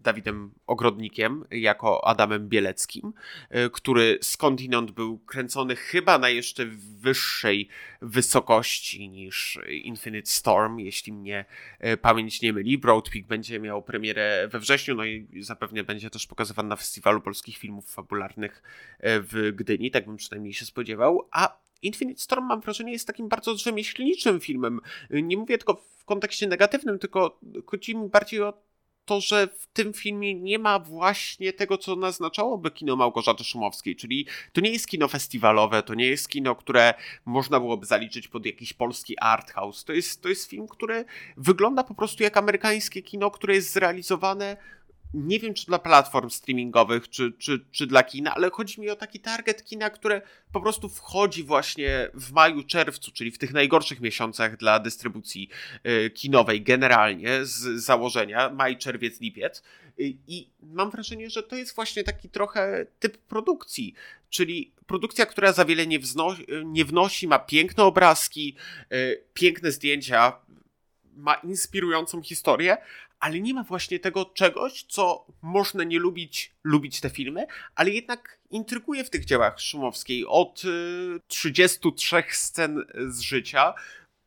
Dawidem 0.07 0.51
Ogrodnikiem 0.67 1.45
jako 1.51 2.09
Adamem 2.09 2.49
Bieleckim, 2.49 3.13
e, 3.51 3.71
który 3.71 4.19
skądinąd 4.23 4.91
był 4.91 5.19
kręcony 5.19 5.77
chyba 5.77 6.19
na 6.19 6.29
jeszcze 6.29 6.67
wyższej 7.01 7.69
wysokości 8.03 9.09
niż 9.09 9.59
Infinite 9.69 10.31
Storm, 10.31 10.79
jeśli 10.79 11.13
mnie 11.13 11.45
e, 11.79 11.97
pamięć 11.97 12.43
nie 12.43 12.53
myli. 12.53 12.79
Broad 12.79 13.11
Peak 13.11 13.27
będzie 13.27 13.61
miał 13.61 13.83
premierę 13.83 14.49
we 14.49 14.59
wrześniu, 14.59 14.95
no 14.95 15.05
i 15.05 15.27
zapewne 15.41 15.85
będzie 15.85 16.11
też 16.11 16.27
pokazywany 16.27 16.69
na 16.69 16.77
Festiwalu 16.77 17.21
Polskich 17.21 17.57
Filmów 17.57 17.91
Fabularnych 17.91 18.63
e, 18.99 19.21
w 19.21 19.53
Gdyni, 19.55 19.91
tak 19.91 20.07
bym 20.07 20.17
przynajmniej 20.17 20.55
się 20.55 20.65
spodziewał, 20.65 21.29
a 21.37 21.59
Infinite 21.83 22.21
Storm 22.21 22.45
mam 22.45 22.61
wrażenie 22.61 22.93
jest 22.93 23.07
takim 23.07 23.29
bardzo 23.29 23.57
rzemieślniczym 23.57 24.41
filmem. 24.41 24.81
Nie 25.11 25.37
mówię 25.37 25.59
tylko 25.59 25.75
w 25.75 26.05
kontekście 26.05 26.47
negatywnym, 26.47 26.99
tylko 26.99 27.41
chodzi 27.67 27.97
mi 27.97 28.09
bardziej 28.09 28.43
o 28.43 28.67
to, 29.05 29.21
że 29.21 29.49
w 29.59 29.67
tym 29.67 29.93
filmie 29.93 30.35
nie 30.35 30.59
ma 30.59 30.79
właśnie 30.79 31.53
tego, 31.53 31.79
co 31.79 31.97
naznaczałoby 31.97 32.71
kino 32.71 32.97
Małgorzaty 32.97 33.45
Szumowskiej, 33.45 33.97
czyli 33.97 34.27
to 34.53 34.61
nie 34.61 34.71
jest 34.71 34.89
kino 34.89 35.09
festiwalowe, 35.09 35.83
to 35.83 35.95
nie 35.95 36.07
jest 36.07 36.29
kino, 36.29 36.55
które 36.55 36.95
można 37.25 37.61
byłoby 37.61 37.87
zaliczyć 37.87 38.29
pod 38.29 38.47
jakiś 38.47 38.73
polski 38.73 39.19
art 39.19 39.51
house. 39.51 39.85
To 39.85 39.93
jest, 39.93 40.23
to 40.23 40.29
jest 40.29 40.51
film, 40.51 40.69
który 40.69 41.05
wygląda 41.37 41.85
po 41.85 41.95
prostu 41.95 42.23
jak 42.23 42.37
amerykańskie 42.37 43.03
kino, 43.03 43.31
które 43.31 43.55
jest 43.55 43.73
zrealizowane 43.73 44.57
nie 45.15 45.41
wiem 45.41 45.55
czy 45.55 45.67
dla 45.67 45.79
platform 45.79 46.31
streamingowych, 46.31 47.11
czy, 47.11 47.33
czy, 47.39 47.65
czy 47.71 47.87
dla 47.87 48.03
kina, 48.03 48.35
ale 48.35 48.51
chodzi 48.51 48.81
mi 48.81 48.91
o 48.91 48.97
taki 48.97 49.21
target 49.21 49.65
kina, 49.65 49.91
które 49.91 50.23
po 50.53 50.61
prostu 50.61 50.89
wchodzi 50.89 51.45
właśnie 51.45 52.11
w 52.15 52.33
maju, 52.33 52.63
czerwcu, 52.63 53.13
czyli 53.13 53.31
w 53.31 53.39
tych 53.39 53.53
najgorszych 53.53 54.01
miesiącach 54.01 54.57
dla 54.57 54.79
dystrybucji 54.79 55.49
y, 55.87 56.11
kinowej 56.11 56.63
generalnie 56.63 57.45
z 57.45 57.85
założenia, 57.85 58.51
maj, 58.51 58.79
czerwiec, 58.79 59.21
lipiec. 59.21 59.63
Y, 60.01 60.15
I 60.27 60.51
mam 60.63 60.91
wrażenie, 60.91 61.31
że 61.31 61.43
to 61.43 61.57
jest 61.57 61.75
właśnie 61.75 62.05
taki 62.05 62.29
trochę 62.29 62.87
typ 62.99 63.19
produkcji, 63.19 63.95
czyli 64.31 64.73
produkcja, 64.87 65.27
która 65.27 65.53
za 65.53 65.65
wiele 65.65 65.87
nie, 65.87 65.99
wznosi, 65.99 66.47
nie 66.65 66.85
wnosi, 66.85 67.29
ma 67.29 67.39
piękne 67.39 67.85
obrazki, 67.85 68.57
y, 68.93 69.23
piękne 69.35 69.73
zdjęcia, 69.73 70.33
ma 71.17 71.35
inspirującą 71.35 72.23
historię, 72.23 72.77
ale 73.21 73.41
nie 73.41 73.55
ma 73.55 73.63
właśnie 73.63 73.99
tego 73.99 74.25
czegoś, 74.25 74.83
co 74.83 75.27
można 75.43 75.85
nie 75.85 75.99
lubić, 75.99 76.53
lubić 76.65 77.01
te 77.01 77.11
filmy, 77.11 77.47
ale 77.75 77.91
jednak 77.91 78.39
intryguje 78.51 79.05
w 79.05 79.11
tych 79.11 79.25
dziełach 79.25 79.61
Szumowskiej 79.61 80.27
od 80.27 80.65
y, 80.65 81.21
33 81.29 82.23
scen 82.31 82.85
z 83.09 83.21
życia 83.21 83.75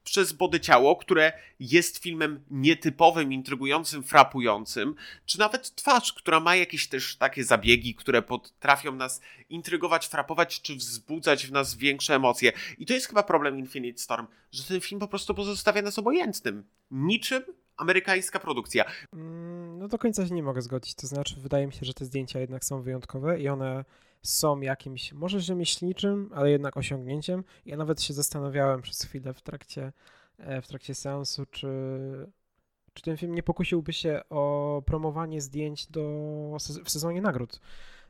przez 0.03 0.33
Body 0.33 0.59
Ciało, 0.59 0.95
które 0.95 1.33
jest 1.59 1.97
filmem 1.97 2.43
nietypowym, 2.51 3.33
intrygującym, 3.33 4.03
frapującym, 4.03 4.95
czy 5.25 5.39
nawet 5.39 5.75
Twarz, 5.75 6.13
która 6.13 6.39
ma 6.39 6.55
jakieś 6.55 6.87
też 6.87 7.15
takie 7.15 7.43
zabiegi, 7.43 7.95
które 7.95 8.21
potrafią 8.21 8.95
nas 8.95 9.21
intrygować, 9.49 10.07
frapować, 10.07 10.61
czy 10.61 10.75
wzbudzać 10.75 11.47
w 11.47 11.51
nas 11.51 11.75
większe 11.75 12.15
emocje. 12.15 12.51
I 12.77 12.85
to 12.85 12.93
jest 12.93 13.07
chyba 13.07 13.23
problem 13.23 13.59
Infinite 13.59 14.01
Storm, 14.01 14.27
że 14.51 14.63
ten 14.63 14.81
film 14.81 14.99
po 14.99 15.07
prostu 15.07 15.35
pozostawia 15.35 15.81
nas 15.81 15.99
obojętnym. 15.99 16.63
Niczym 16.91 17.43
amerykańska 17.79 18.39
produkcja. 18.39 18.85
Mm, 19.13 19.79
no 19.79 19.87
do 19.87 19.97
końca 19.97 20.27
się 20.27 20.33
nie 20.33 20.43
mogę 20.43 20.61
zgodzić. 20.61 20.95
To 20.95 21.07
znaczy, 21.07 21.35
wydaje 21.39 21.67
mi 21.67 21.73
się, 21.73 21.85
że 21.85 21.93
te 21.93 22.05
zdjęcia 22.05 22.39
jednak 22.39 22.65
są 22.65 22.81
wyjątkowe 22.81 23.39
i 23.39 23.47
one 23.47 23.85
są 24.21 24.61
jakimś, 24.61 25.13
może 25.13 25.39
rzemieślniczym, 25.39 26.29
ale 26.33 26.51
jednak 26.51 26.77
osiągnięciem. 26.77 27.43
Ja 27.65 27.77
nawet 27.77 28.01
się 28.01 28.13
zastanawiałem 28.13 28.81
przez 28.81 29.03
chwilę 29.03 29.33
w 29.33 29.41
trakcie, 29.41 29.93
e, 30.37 30.61
w 30.61 30.67
trakcie 30.67 30.95
seansu, 30.95 31.45
czy, 31.45 31.67
czy 32.93 33.03
ten 33.03 33.17
film 33.17 33.35
nie 33.35 33.43
pokusiłby 33.43 33.93
się 33.93 34.21
o 34.29 34.83
promowanie 34.85 35.41
zdjęć 35.41 35.87
do, 35.87 36.01
w 36.85 36.89
sezonie 36.89 37.21
nagród 37.21 37.61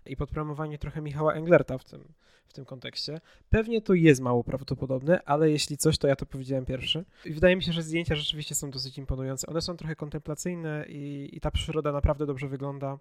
i 0.06 0.18
podpromowanie 0.18 0.78
trochę 0.78 1.02
Michała 1.02 1.34
Englerta 1.34 1.78
w 1.78 1.84
tym, 1.84 2.14
w 2.50 2.54
tym 2.54 2.66
kontekście. 2.66 3.22
Pewnie 3.50 3.82
to 3.82 3.94
jest 3.94 4.22
mało 4.22 4.44
prawdopodobne, 4.44 5.24
ale 5.26 5.52
jeśli 5.52 5.78
coś, 5.78 5.98
to 5.98 6.08
ja 6.08 6.16
to 6.16 6.26
powiedziałem 6.26 6.66
pierwszy. 6.66 7.06
I 7.26 7.32
wydaje 7.32 7.56
mi 7.56 7.64
się, 7.64 7.74
że 7.74 7.84
zdjęcia 7.84 8.16
rzeczywiście 8.16 8.56
są 8.56 8.72
dosyć 8.72 8.98
imponujące. 8.98 9.48
One 9.48 9.62
są 9.62 9.78
trochę 9.78 9.96
kontemplacyjne 9.96 10.86
i, 10.88 11.30
i 11.34 11.40
ta 11.40 11.52
przyroda 11.52 11.92
naprawdę 11.92 12.26
dobrze 12.26 12.48
wygląda. 12.48 13.00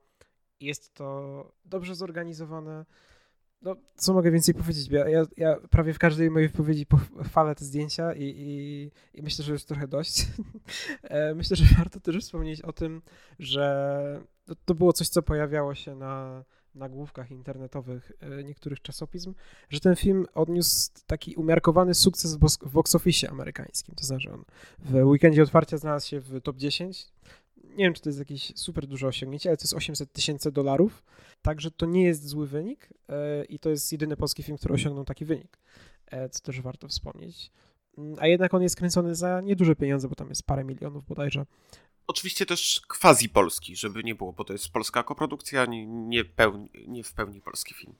Jest 0.60 0.94
to 0.94 1.52
dobrze 1.64 1.94
zorganizowane. 1.94 2.84
No, 3.62 3.76
co 3.96 4.12
mogę 4.12 4.30
więcej 4.30 4.54
powiedzieć? 4.54 4.88
Ja, 4.88 5.08
ja, 5.08 5.24
ja 5.36 5.56
prawie 5.70 5.92
w 5.92 5.98
każdej 5.98 6.30
mojej 6.30 6.48
wypowiedzi 6.48 6.86
chwalę 7.24 7.54
te 7.54 7.64
zdjęcia 7.64 8.12
i, 8.12 8.22
i, 8.22 8.90
i 9.18 9.22
myślę, 9.22 9.44
że 9.44 9.52
już 9.52 9.64
trochę 9.64 9.88
dość. 9.88 10.26
E, 11.02 11.34
myślę, 11.34 11.56
że 11.56 11.64
warto 11.78 12.00
też 12.00 12.16
wspomnieć 12.24 12.62
o 12.62 12.72
tym, 12.72 13.02
że 13.38 14.20
to 14.64 14.74
było 14.74 14.92
coś, 14.92 15.08
co 15.08 15.22
pojawiało 15.22 15.74
się 15.74 15.94
na, 15.94 16.44
nagłówkach 16.78 17.30
internetowych 17.30 18.12
e, 18.20 18.44
niektórych 18.44 18.82
czasopism, 18.82 19.34
że 19.70 19.80
ten 19.80 19.96
film 19.96 20.26
odniósł 20.34 20.90
taki 21.06 21.34
umiarkowany 21.34 21.94
sukces 21.94 22.36
w 22.36 22.72
box 22.72 22.94
office 22.94 23.30
amerykańskim. 23.30 23.94
To 23.94 24.06
znaczy 24.06 24.32
on 24.32 24.44
w 24.78 24.94
weekendzie 24.94 25.42
otwarcia 25.42 25.76
znalazł 25.76 26.08
się 26.08 26.20
w 26.20 26.40
top 26.40 26.56
10. 26.56 27.12
Nie 27.64 27.84
wiem, 27.84 27.94
czy 27.94 28.02
to 28.02 28.08
jest 28.08 28.18
jakieś 28.18 28.52
super 28.56 28.86
duże 28.86 29.06
osiągnięcie, 29.06 29.50
ale 29.50 29.56
to 29.56 29.62
jest 29.62 29.74
800 29.74 30.12
tysięcy 30.12 30.52
dolarów. 30.52 31.04
Także 31.42 31.70
to 31.70 31.86
nie 31.86 32.02
jest 32.02 32.26
zły 32.26 32.46
wynik 32.46 32.88
e, 33.08 33.44
i 33.44 33.58
to 33.58 33.70
jest 33.70 33.92
jedyny 33.92 34.16
polski 34.16 34.42
film, 34.42 34.58
który 34.58 34.74
osiągnął 34.74 35.04
taki 35.04 35.24
wynik, 35.24 35.58
e, 36.06 36.28
co 36.28 36.40
też 36.40 36.60
warto 36.60 36.88
wspomnieć. 36.88 37.50
Mm, 37.98 38.16
a 38.18 38.26
jednak 38.26 38.54
on 38.54 38.62
jest 38.62 38.76
kręcony 38.76 39.14
za 39.14 39.40
nieduże 39.40 39.76
pieniądze, 39.76 40.08
bo 40.08 40.14
tam 40.14 40.28
jest 40.28 40.42
parę 40.42 40.64
milionów 40.64 41.06
bodajże 41.06 41.46
oczywiście 42.08 42.46
też 42.46 42.80
quasi 42.88 43.28
polski, 43.28 43.76
żeby 43.76 44.04
nie 44.04 44.14
było, 44.14 44.32
bo 44.32 44.44
to 44.44 44.52
jest 44.52 44.72
polska 44.72 45.02
koprodukcja, 45.02 45.66
nie, 45.66 45.86
nie, 45.86 46.24
pełni, 46.24 46.70
nie 46.86 47.04
w 47.04 47.12
pełni 47.12 47.40
polski 47.40 47.74
film. 47.74 47.94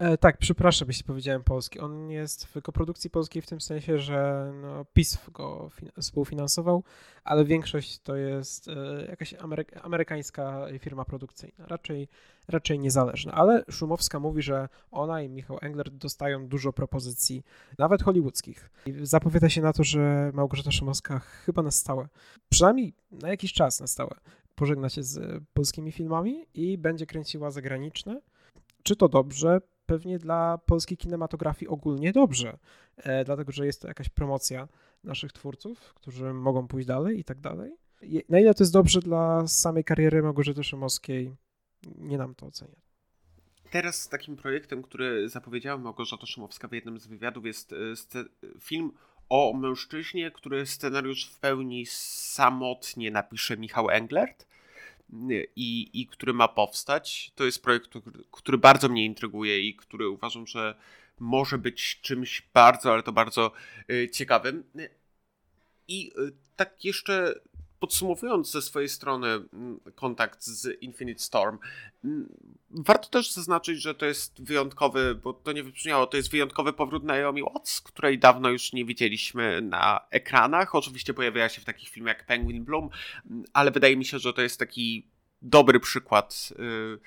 E, 0.00 0.18
tak, 0.18 0.38
przepraszam, 0.38 0.88
jeśli 0.88 1.04
powiedziałem 1.04 1.44
polski. 1.44 1.80
On 1.80 2.10
jest 2.10 2.44
w 2.44 2.62
koprodukcji 2.62 3.10
polskiej 3.10 3.42
w 3.42 3.46
tym 3.46 3.60
sensie, 3.60 3.98
że 3.98 4.52
no, 4.62 4.84
PiS 4.92 5.18
go 5.32 5.70
współfinansował, 6.00 6.84
ale 7.24 7.44
większość 7.44 7.98
to 7.98 8.16
jest 8.16 8.68
e, 8.68 9.06
jakaś 9.08 9.34
amery- 9.34 9.80
amerykańska 9.82 10.66
firma 10.78 11.04
produkcyjna, 11.04 11.66
raczej, 11.66 12.08
raczej 12.48 12.78
niezależna. 12.78 13.32
Ale 13.32 13.64
Szumowska 13.70 14.20
mówi, 14.20 14.42
że 14.42 14.68
ona 14.90 15.22
i 15.22 15.28
Michał 15.28 15.58
Engler 15.62 15.90
dostają 15.90 16.48
dużo 16.48 16.72
propozycji, 16.72 17.44
nawet 17.78 18.02
hollywoodzkich. 18.02 18.70
I 18.86 18.94
zapowiada 19.02 19.48
się 19.48 19.62
na 19.62 19.72
to, 19.72 19.84
że 19.84 20.30
Małgorzata 20.34 20.72
Szumowska 20.72 21.18
chyba 21.18 21.62
na 21.62 21.70
stałe, 21.70 22.08
przynajmniej 22.48 22.94
na 23.10 23.28
jakiś 23.28 23.52
czas 23.52 23.80
na 23.80 23.86
stałe, 23.86 24.14
pożegna 24.54 24.88
się 24.88 25.02
z 25.02 25.42
polskimi 25.54 25.92
filmami 25.92 26.46
i 26.54 26.78
będzie 26.78 27.06
kręciła 27.06 27.50
zagraniczne. 27.50 28.20
Czy 28.82 28.96
to 28.96 29.08
dobrze? 29.08 29.60
Pewnie 29.90 30.18
dla 30.18 30.58
polskiej 30.58 30.96
kinematografii 30.96 31.68
ogólnie 31.68 32.12
dobrze, 32.12 32.58
e, 32.96 33.24
dlatego 33.24 33.52
że 33.52 33.66
jest 33.66 33.82
to 33.82 33.88
jakaś 33.88 34.08
promocja 34.08 34.68
naszych 35.04 35.32
twórców, 35.32 35.94
którzy 35.94 36.32
mogą 36.34 36.68
pójść 36.68 36.88
dalej 36.88 37.18
i 37.18 37.24
tak 37.24 37.40
dalej. 37.40 37.76
Na 38.28 38.40
ile 38.40 38.54
to 38.54 38.62
jest 38.62 38.72
dobrze 38.72 39.00
dla 39.00 39.46
samej 39.46 39.84
kariery 39.84 40.22
Małgorzaty 40.22 40.64
Szymowskiej, 40.64 41.36
nie 41.98 42.18
nam 42.18 42.34
to 42.34 42.46
oceniać. 42.46 42.78
Teraz 43.70 44.08
takim 44.08 44.36
projektem, 44.36 44.82
który 44.82 45.28
zapowiedziała 45.28 45.78
Małgorzata 45.78 46.26
Szymowska 46.26 46.68
w 46.68 46.72
jednym 46.72 46.98
z 46.98 47.06
wywiadów 47.06 47.46
jest 47.46 47.72
e, 47.72 47.76
film 48.60 48.92
o 49.28 49.52
mężczyźnie, 49.52 50.30
który 50.30 50.66
scenariusz 50.66 51.30
w 51.30 51.40
pełni 51.40 51.86
samotnie 51.86 53.10
napisze 53.10 53.56
Michał 53.56 53.90
Englert 53.90 54.46
i, 55.56 55.90
i 55.92 56.06
który 56.06 56.32
ma 56.32 56.48
powstać. 56.48 57.32
To 57.34 57.44
jest 57.44 57.62
projekt, 57.62 57.90
który 58.30 58.58
bardzo 58.58 58.88
mnie 58.88 59.04
intryguje 59.04 59.60
i 59.60 59.76
który 59.76 60.08
uważam, 60.08 60.46
że 60.46 60.74
może 61.18 61.58
być 61.58 62.00
czymś 62.00 62.42
bardzo, 62.54 62.92
ale 62.92 63.02
to 63.02 63.12
bardzo 63.12 63.52
y, 63.90 64.08
ciekawym. 64.12 64.64
I 65.88 66.12
y, 66.18 66.32
tak 66.56 66.84
jeszcze 66.84 67.34
podsumowując 67.80 68.50
ze 68.50 68.62
swojej 68.62 68.88
strony 68.88 69.28
mm, 69.28 69.80
kontakt 69.94 70.44
z 70.44 70.82
Infinite 70.82 71.22
Storm, 71.22 71.58
mm, 72.04 72.28
warto 72.70 73.08
też 73.08 73.32
zaznaczyć, 73.32 73.82
że 73.82 73.94
to 73.94 74.06
jest 74.06 74.42
wyjątkowy, 74.42 75.14
bo 75.14 75.32
to 75.32 75.52
nie 75.52 75.62
wybrzmiało, 75.62 76.06
to 76.06 76.16
jest 76.16 76.30
wyjątkowy 76.30 76.72
powrót 76.72 77.04
Naomi 77.04 77.42
Watts, 77.42 77.80
której 77.80 78.18
dawno 78.18 78.50
już 78.50 78.72
nie 78.72 78.84
widzieliśmy 78.84 79.60
na 79.62 80.00
ekranach. 80.10 80.74
Oczywiście 80.74 81.14
pojawiała 81.14 81.48
się 81.48 81.60
w 81.60 81.64
takich 81.64 81.88
filmach 81.88 82.16
jak 82.16 82.26
Penguin 82.26 82.64
Bloom, 82.64 82.88
mm, 83.30 83.44
ale 83.52 83.70
wydaje 83.70 83.96
mi 83.96 84.04
się, 84.04 84.18
że 84.18 84.32
to 84.32 84.42
jest 84.42 84.58
taki 84.58 85.06
dobry 85.42 85.80
przykład 85.80 86.52
y, 86.96 86.98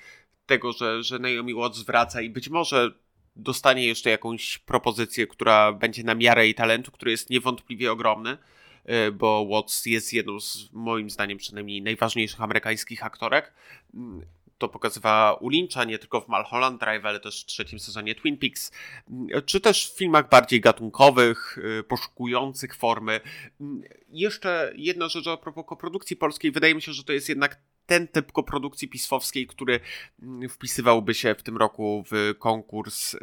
tego, 0.46 0.72
że, 0.72 1.02
że 1.02 1.18
Naomi 1.18 1.54
Watts 1.54 1.82
wraca 1.82 2.20
i 2.20 2.30
być 2.30 2.48
może 2.48 2.94
dostanie 3.36 3.86
jeszcze 3.86 4.10
jakąś 4.10 4.58
propozycję, 4.58 5.26
która 5.26 5.72
będzie 5.72 6.04
na 6.04 6.14
miarę 6.14 6.44
jej 6.44 6.54
talentu, 6.54 6.92
który 6.92 7.10
jest 7.10 7.30
niewątpliwie 7.30 7.92
ogromny. 7.92 8.38
E, 8.84 9.10
bo 9.10 9.46
Watts 9.46 9.86
jest 9.86 10.12
jedną 10.12 10.40
z, 10.40 10.72
moim 10.72 11.10
zdaniem 11.10 11.38
przynajmniej, 11.38 11.82
najważniejszych 11.82 12.40
amerykańskich 12.40 13.04
aktorek. 13.04 13.52
Mm, 13.94 14.22
to 14.58 14.68
pokazywała 14.68 15.34
u 15.34 15.48
Lyncha, 15.48 15.84
nie 15.84 15.98
tylko 15.98 16.20
w 16.20 16.28
Malholland 16.28 16.80
Drive, 16.80 17.04
ale 17.04 17.20
też 17.20 17.42
w 17.42 17.46
trzecim 17.46 17.78
sezonie 17.78 18.14
Twin 18.14 18.38
Peaks, 18.38 18.72
mm, 19.10 19.42
czy 19.46 19.60
też 19.60 19.90
w 19.90 19.98
filmach 19.98 20.28
bardziej 20.28 20.60
gatunkowych, 20.60 21.58
e, 21.78 21.82
poszukujących 21.82 22.76
formy. 22.76 23.20
Mm, 23.60 23.82
jeszcze 24.08 24.72
jedna 24.76 25.08
rzecz 25.08 25.26
a 25.26 25.36
propos 25.36 25.64
koprodukcji 25.66 26.16
polskiej. 26.16 26.50
Wydaje 26.52 26.74
mi 26.74 26.82
się, 26.82 26.92
że 26.92 27.04
to 27.04 27.12
jest 27.12 27.28
jednak 27.28 27.60
ten 27.86 28.08
typ 28.08 28.32
koprodukcji 28.32 28.88
pisfowskiej, 28.88 29.46
który 29.46 29.80
mm, 30.22 30.48
wpisywałby 30.48 31.14
się 31.14 31.34
w 31.34 31.42
tym 31.42 31.56
roku 31.56 32.04
w 32.10 32.34
konkurs, 32.38 33.14
y, 33.14 33.18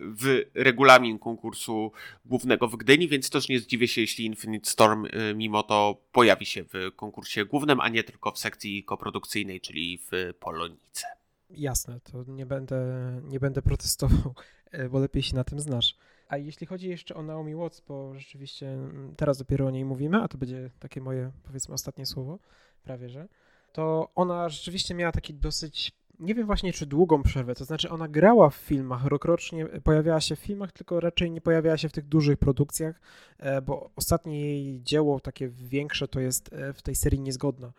w 0.00 0.42
regulamin 0.54 1.18
konkursu 1.18 1.92
głównego 2.24 2.68
w 2.68 2.76
Gdyni, 2.76 3.08
więc 3.08 3.30
też 3.30 3.48
nie 3.48 3.60
zdziwię 3.60 3.88
się, 3.88 4.00
jeśli 4.00 4.26
Infinite 4.26 4.70
Storm 4.70 5.06
y, 5.06 5.34
mimo 5.34 5.62
to 5.62 6.02
pojawi 6.12 6.46
się 6.46 6.64
w 6.64 6.96
konkursie 6.96 7.44
głównym, 7.44 7.80
a 7.80 7.88
nie 7.88 8.04
tylko 8.04 8.32
w 8.32 8.38
sekcji 8.38 8.84
koprodukcyjnej, 8.84 9.60
czyli 9.60 9.98
w 9.98 10.34
Polonice. 10.40 11.06
Jasne, 11.50 12.00
to 12.00 12.24
nie 12.28 12.46
będę, 12.46 12.80
nie 13.24 13.40
będę 13.40 13.62
protestował, 13.62 14.34
e, 14.70 14.88
bo 14.88 14.98
lepiej 14.98 15.22
się 15.22 15.34
na 15.34 15.44
tym 15.44 15.60
znasz. 15.60 15.96
A 16.28 16.36
jeśli 16.36 16.66
chodzi 16.66 16.88
jeszcze 16.88 17.14
o 17.14 17.22
Naomi 17.22 17.54
Watts, 17.54 17.80
bo 17.80 18.14
rzeczywiście 18.14 18.68
mm, 18.68 19.14
teraz 19.16 19.38
dopiero 19.38 19.66
o 19.66 19.70
niej 19.70 19.84
mówimy, 19.84 20.22
a 20.22 20.28
to 20.28 20.38
będzie 20.38 20.70
takie 20.78 21.00
moje, 21.00 21.30
powiedzmy, 21.42 21.74
ostatnie 21.74 22.06
słowo, 22.06 22.38
prawie 22.84 23.08
że, 23.08 23.28
to 23.72 24.08
ona 24.14 24.48
rzeczywiście 24.48 24.94
miała 24.94 25.12
taki 25.12 25.34
dosyć 25.34 25.92
nie 26.20 26.34
wiem 26.34 26.46
właśnie 26.46 26.72
czy 26.72 26.86
długą 26.86 27.22
przerwę, 27.22 27.54
to 27.54 27.64
znaczy 27.64 27.90
ona 27.90 28.08
grała 28.08 28.50
w 28.50 28.54
filmach, 28.54 29.04
rokrocznie 29.04 29.66
pojawiała 29.66 30.20
się 30.20 30.36
w 30.36 30.38
filmach, 30.38 30.72
tylko 30.72 31.00
raczej 31.00 31.30
nie 31.30 31.40
pojawiała 31.40 31.76
się 31.76 31.88
w 31.88 31.92
tych 31.92 32.06
dużych 32.06 32.38
produkcjach, 32.38 33.00
e, 33.38 33.62
bo 33.62 33.90
ostatnie 33.96 34.40
jej 34.40 34.82
dzieło, 34.82 35.20
takie 35.20 35.48
większe, 35.48 36.08
to 36.08 36.20
jest 36.20 36.52
e, 36.52 36.72
w 36.72 36.82
tej 36.82 36.94
serii 36.94 37.20
Niezgodna. 37.20 37.72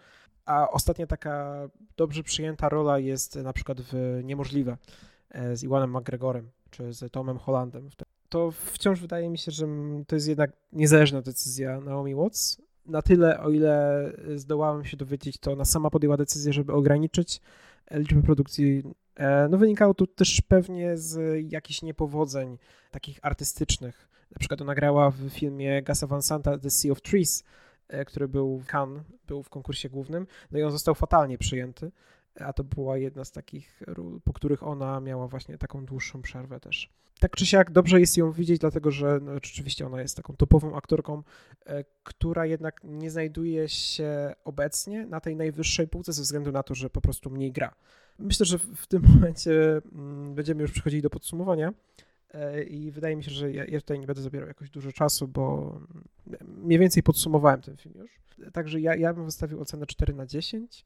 A 0.45 0.69
ostatnia 0.69 1.07
taka 1.07 1.55
dobrze 1.97 2.23
przyjęta 2.23 2.69
rola 2.69 2.99
jest 2.99 3.35
na 3.35 3.53
przykład 3.53 3.81
w 3.81 4.21
Niemożliwe 4.23 4.77
z 5.53 5.63
Iwanem 5.63 5.97
McGregorem 5.97 6.49
czy 6.71 6.93
z 6.93 7.11
Tomem 7.11 7.37
Hollandem. 7.37 7.89
To 8.29 8.51
wciąż 8.51 8.99
wydaje 8.99 9.29
mi 9.29 9.37
się, 9.37 9.51
że 9.51 9.67
to 10.07 10.15
jest 10.15 10.27
jednak 10.27 10.51
niezależna 10.71 11.21
decyzja 11.21 11.79
Naomi 11.79 12.15
Watts. 12.15 12.60
Na 12.85 13.01
tyle, 13.01 13.39
o 13.39 13.49
ile 13.49 14.03
zdołałem 14.35 14.85
się 14.85 14.97
dowiedzieć, 14.97 15.37
to 15.37 15.51
ona 15.51 15.65
sama 15.65 15.89
podjęła 15.89 16.17
decyzję, 16.17 16.53
żeby 16.53 16.73
ograniczyć 16.73 17.41
liczbę 17.91 18.21
produkcji. 18.21 18.83
E, 19.15 19.47
no 19.49 19.57
wynikało 19.57 19.93
to 19.93 20.07
też 20.07 20.41
pewnie 20.47 20.97
z 20.97 21.41
jakichś 21.51 21.81
niepowodzeń 21.81 22.57
takich 22.91 23.19
artystycznych. 23.21 24.07
Na 24.31 24.39
przykład 24.39 24.61
ona 24.61 24.75
grała 24.75 25.11
w 25.11 25.29
filmie 25.29 25.83
Gasa 25.83 26.07
Van 26.07 26.21
Santa 26.21 26.57
The 26.57 26.69
Sea 26.69 26.91
of 26.91 27.01
Trees, 27.01 27.43
e, 27.87 28.05
który 28.05 28.27
był 28.27 28.59
w 28.59 28.65
Cannes, 28.73 29.03
był 29.27 29.43
w 29.43 29.49
konkursie 29.49 29.89
głównym, 29.89 30.27
no 30.51 30.59
i 30.59 30.63
on 30.63 30.71
został 30.71 30.95
fatalnie 30.95 31.37
przyjęty, 31.37 31.91
a 32.39 32.53
to 32.53 32.63
była 32.63 32.97
jedna 32.97 33.25
z 33.25 33.31
takich 33.31 33.81
ról, 33.87 34.21
po 34.21 34.33
których 34.33 34.63
ona 34.63 34.99
miała 34.99 35.27
właśnie 35.27 35.57
taką 35.57 35.85
dłuższą 35.85 36.21
przerwę 36.21 36.59
też. 36.59 36.89
Tak 37.19 37.35
czy 37.35 37.45
siak 37.45 37.71
dobrze 37.71 37.99
jest 37.99 38.17
ją 38.17 38.31
widzieć, 38.31 38.59
dlatego 38.59 38.91
że 38.91 39.19
no, 39.21 39.31
rzeczywiście 39.33 39.85
ona 39.85 40.01
jest 40.01 40.17
taką 40.17 40.35
topową 40.35 40.75
aktorką, 40.75 41.23
e, 41.65 41.83
która 42.03 42.45
jednak 42.45 42.81
nie 42.83 43.11
znajduje 43.11 43.69
się 43.69 44.33
obecnie 44.43 45.05
na 45.05 45.19
tej 45.19 45.35
najwyższej 45.35 45.87
półce 45.87 46.13
ze 46.13 46.21
względu 46.21 46.51
na 46.51 46.63
to, 46.63 46.75
że 46.75 46.89
po 46.89 47.01
prostu 47.01 47.29
mniej 47.29 47.51
gra. 47.51 47.75
Myślę, 48.19 48.45
że 48.45 48.59
w 48.59 48.87
tym 48.87 49.03
momencie 49.13 49.81
mm, 49.91 50.35
będziemy 50.35 50.61
już 50.61 50.71
przechodzili 50.71 51.01
do 51.01 51.09
podsumowania. 51.09 51.73
E, 52.33 52.63
I 52.63 52.91
wydaje 52.91 53.15
mi 53.15 53.23
się, 53.23 53.31
że 53.31 53.51
ja, 53.51 53.79
tutaj 53.79 53.99
nie 53.99 54.07
będę 54.07 54.21
zabierał 54.21 54.47
jakoś 54.47 54.69
dużo 54.69 54.91
czasu, 54.91 55.27
bo 55.27 55.75
mniej 56.41 56.79
więcej 56.79 57.03
podsumowałem 57.03 57.61
ten 57.61 57.77
film 57.77 57.95
już. 57.97 58.21
Także 58.53 58.81
ja, 58.81 58.95
ja 58.95 59.13
bym 59.13 59.25
wystawił 59.25 59.61
ocenę 59.61 59.85
4 59.85 60.13
na 60.13 60.25
10. 60.25 60.85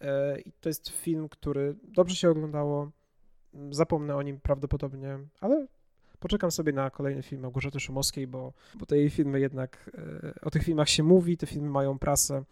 E, 0.00 0.40
I 0.40 0.52
to 0.52 0.68
jest 0.68 0.88
film, 0.88 1.28
który 1.28 1.76
dobrze 1.82 2.16
się 2.16 2.30
oglądało. 2.30 2.90
Zapomnę 3.70 4.16
o 4.16 4.22
nim 4.22 4.40
prawdopodobnie, 4.40 5.18
ale 5.40 5.66
poczekam 6.20 6.50
sobie 6.50 6.72
na 6.72 6.90
kolejny 6.90 7.22
film 7.22 7.42
Małgorzaty 7.42 7.80
Szumowskiej, 7.80 8.26
bo, 8.26 8.52
bo 8.74 8.86
te 8.86 8.98
jej 8.98 9.10
filmy 9.10 9.40
jednak, 9.40 9.90
e, 9.98 10.34
o 10.42 10.50
tych 10.50 10.62
filmach 10.62 10.88
się 10.88 11.02
mówi, 11.02 11.36
te 11.36 11.46
filmy 11.46 11.70
mają 11.70 11.98
prasę 11.98 12.44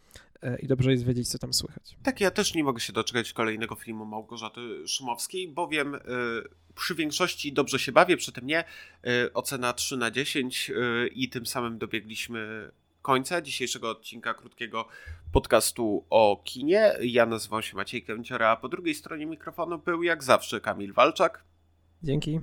i 0.62 0.66
dobrze 0.66 0.90
jest 0.90 1.04
wiedzieć, 1.04 1.28
co 1.28 1.38
tam 1.38 1.52
słychać. 1.52 1.96
Tak, 2.02 2.20
ja 2.20 2.30
też 2.30 2.54
nie 2.54 2.64
mogę 2.64 2.80
się 2.80 2.92
doczekać 2.92 3.32
kolejnego 3.32 3.74
filmu 3.74 4.04
Małgorzaty 4.04 4.88
Szumowskiej, 4.88 5.48
bowiem 5.48 5.96
przy 6.74 6.94
większości 6.94 7.52
dobrze 7.52 7.78
się 7.78 7.92
bawię, 7.92 8.16
przy 8.16 8.32
tym 8.32 8.46
nie. 8.46 8.64
Ocena 9.34 9.72
3 9.72 9.96
na 9.96 10.10
10 10.10 10.70
y, 10.70 11.08
i 11.08 11.28
tym 11.28 11.46
samym 11.46 11.78
dobiegliśmy 11.78 12.70
końca 13.04 13.42
dzisiejszego 13.42 13.90
odcinka 13.90 14.34
krótkiego 14.34 14.88
podcastu 15.32 16.04
o 16.10 16.42
kinie. 16.44 16.92
Ja 17.00 17.26
nazywam 17.26 17.62
się 17.62 17.76
Maciej 17.76 18.02
Kęciora, 18.02 18.48
a 18.50 18.56
po 18.56 18.68
drugiej 18.68 18.94
stronie 18.94 19.26
mikrofonu 19.26 19.78
był 19.78 20.02
jak 20.02 20.24
zawsze 20.24 20.60
Kamil 20.60 20.92
Walczak. 20.92 21.44
Dzięki. 22.02 22.40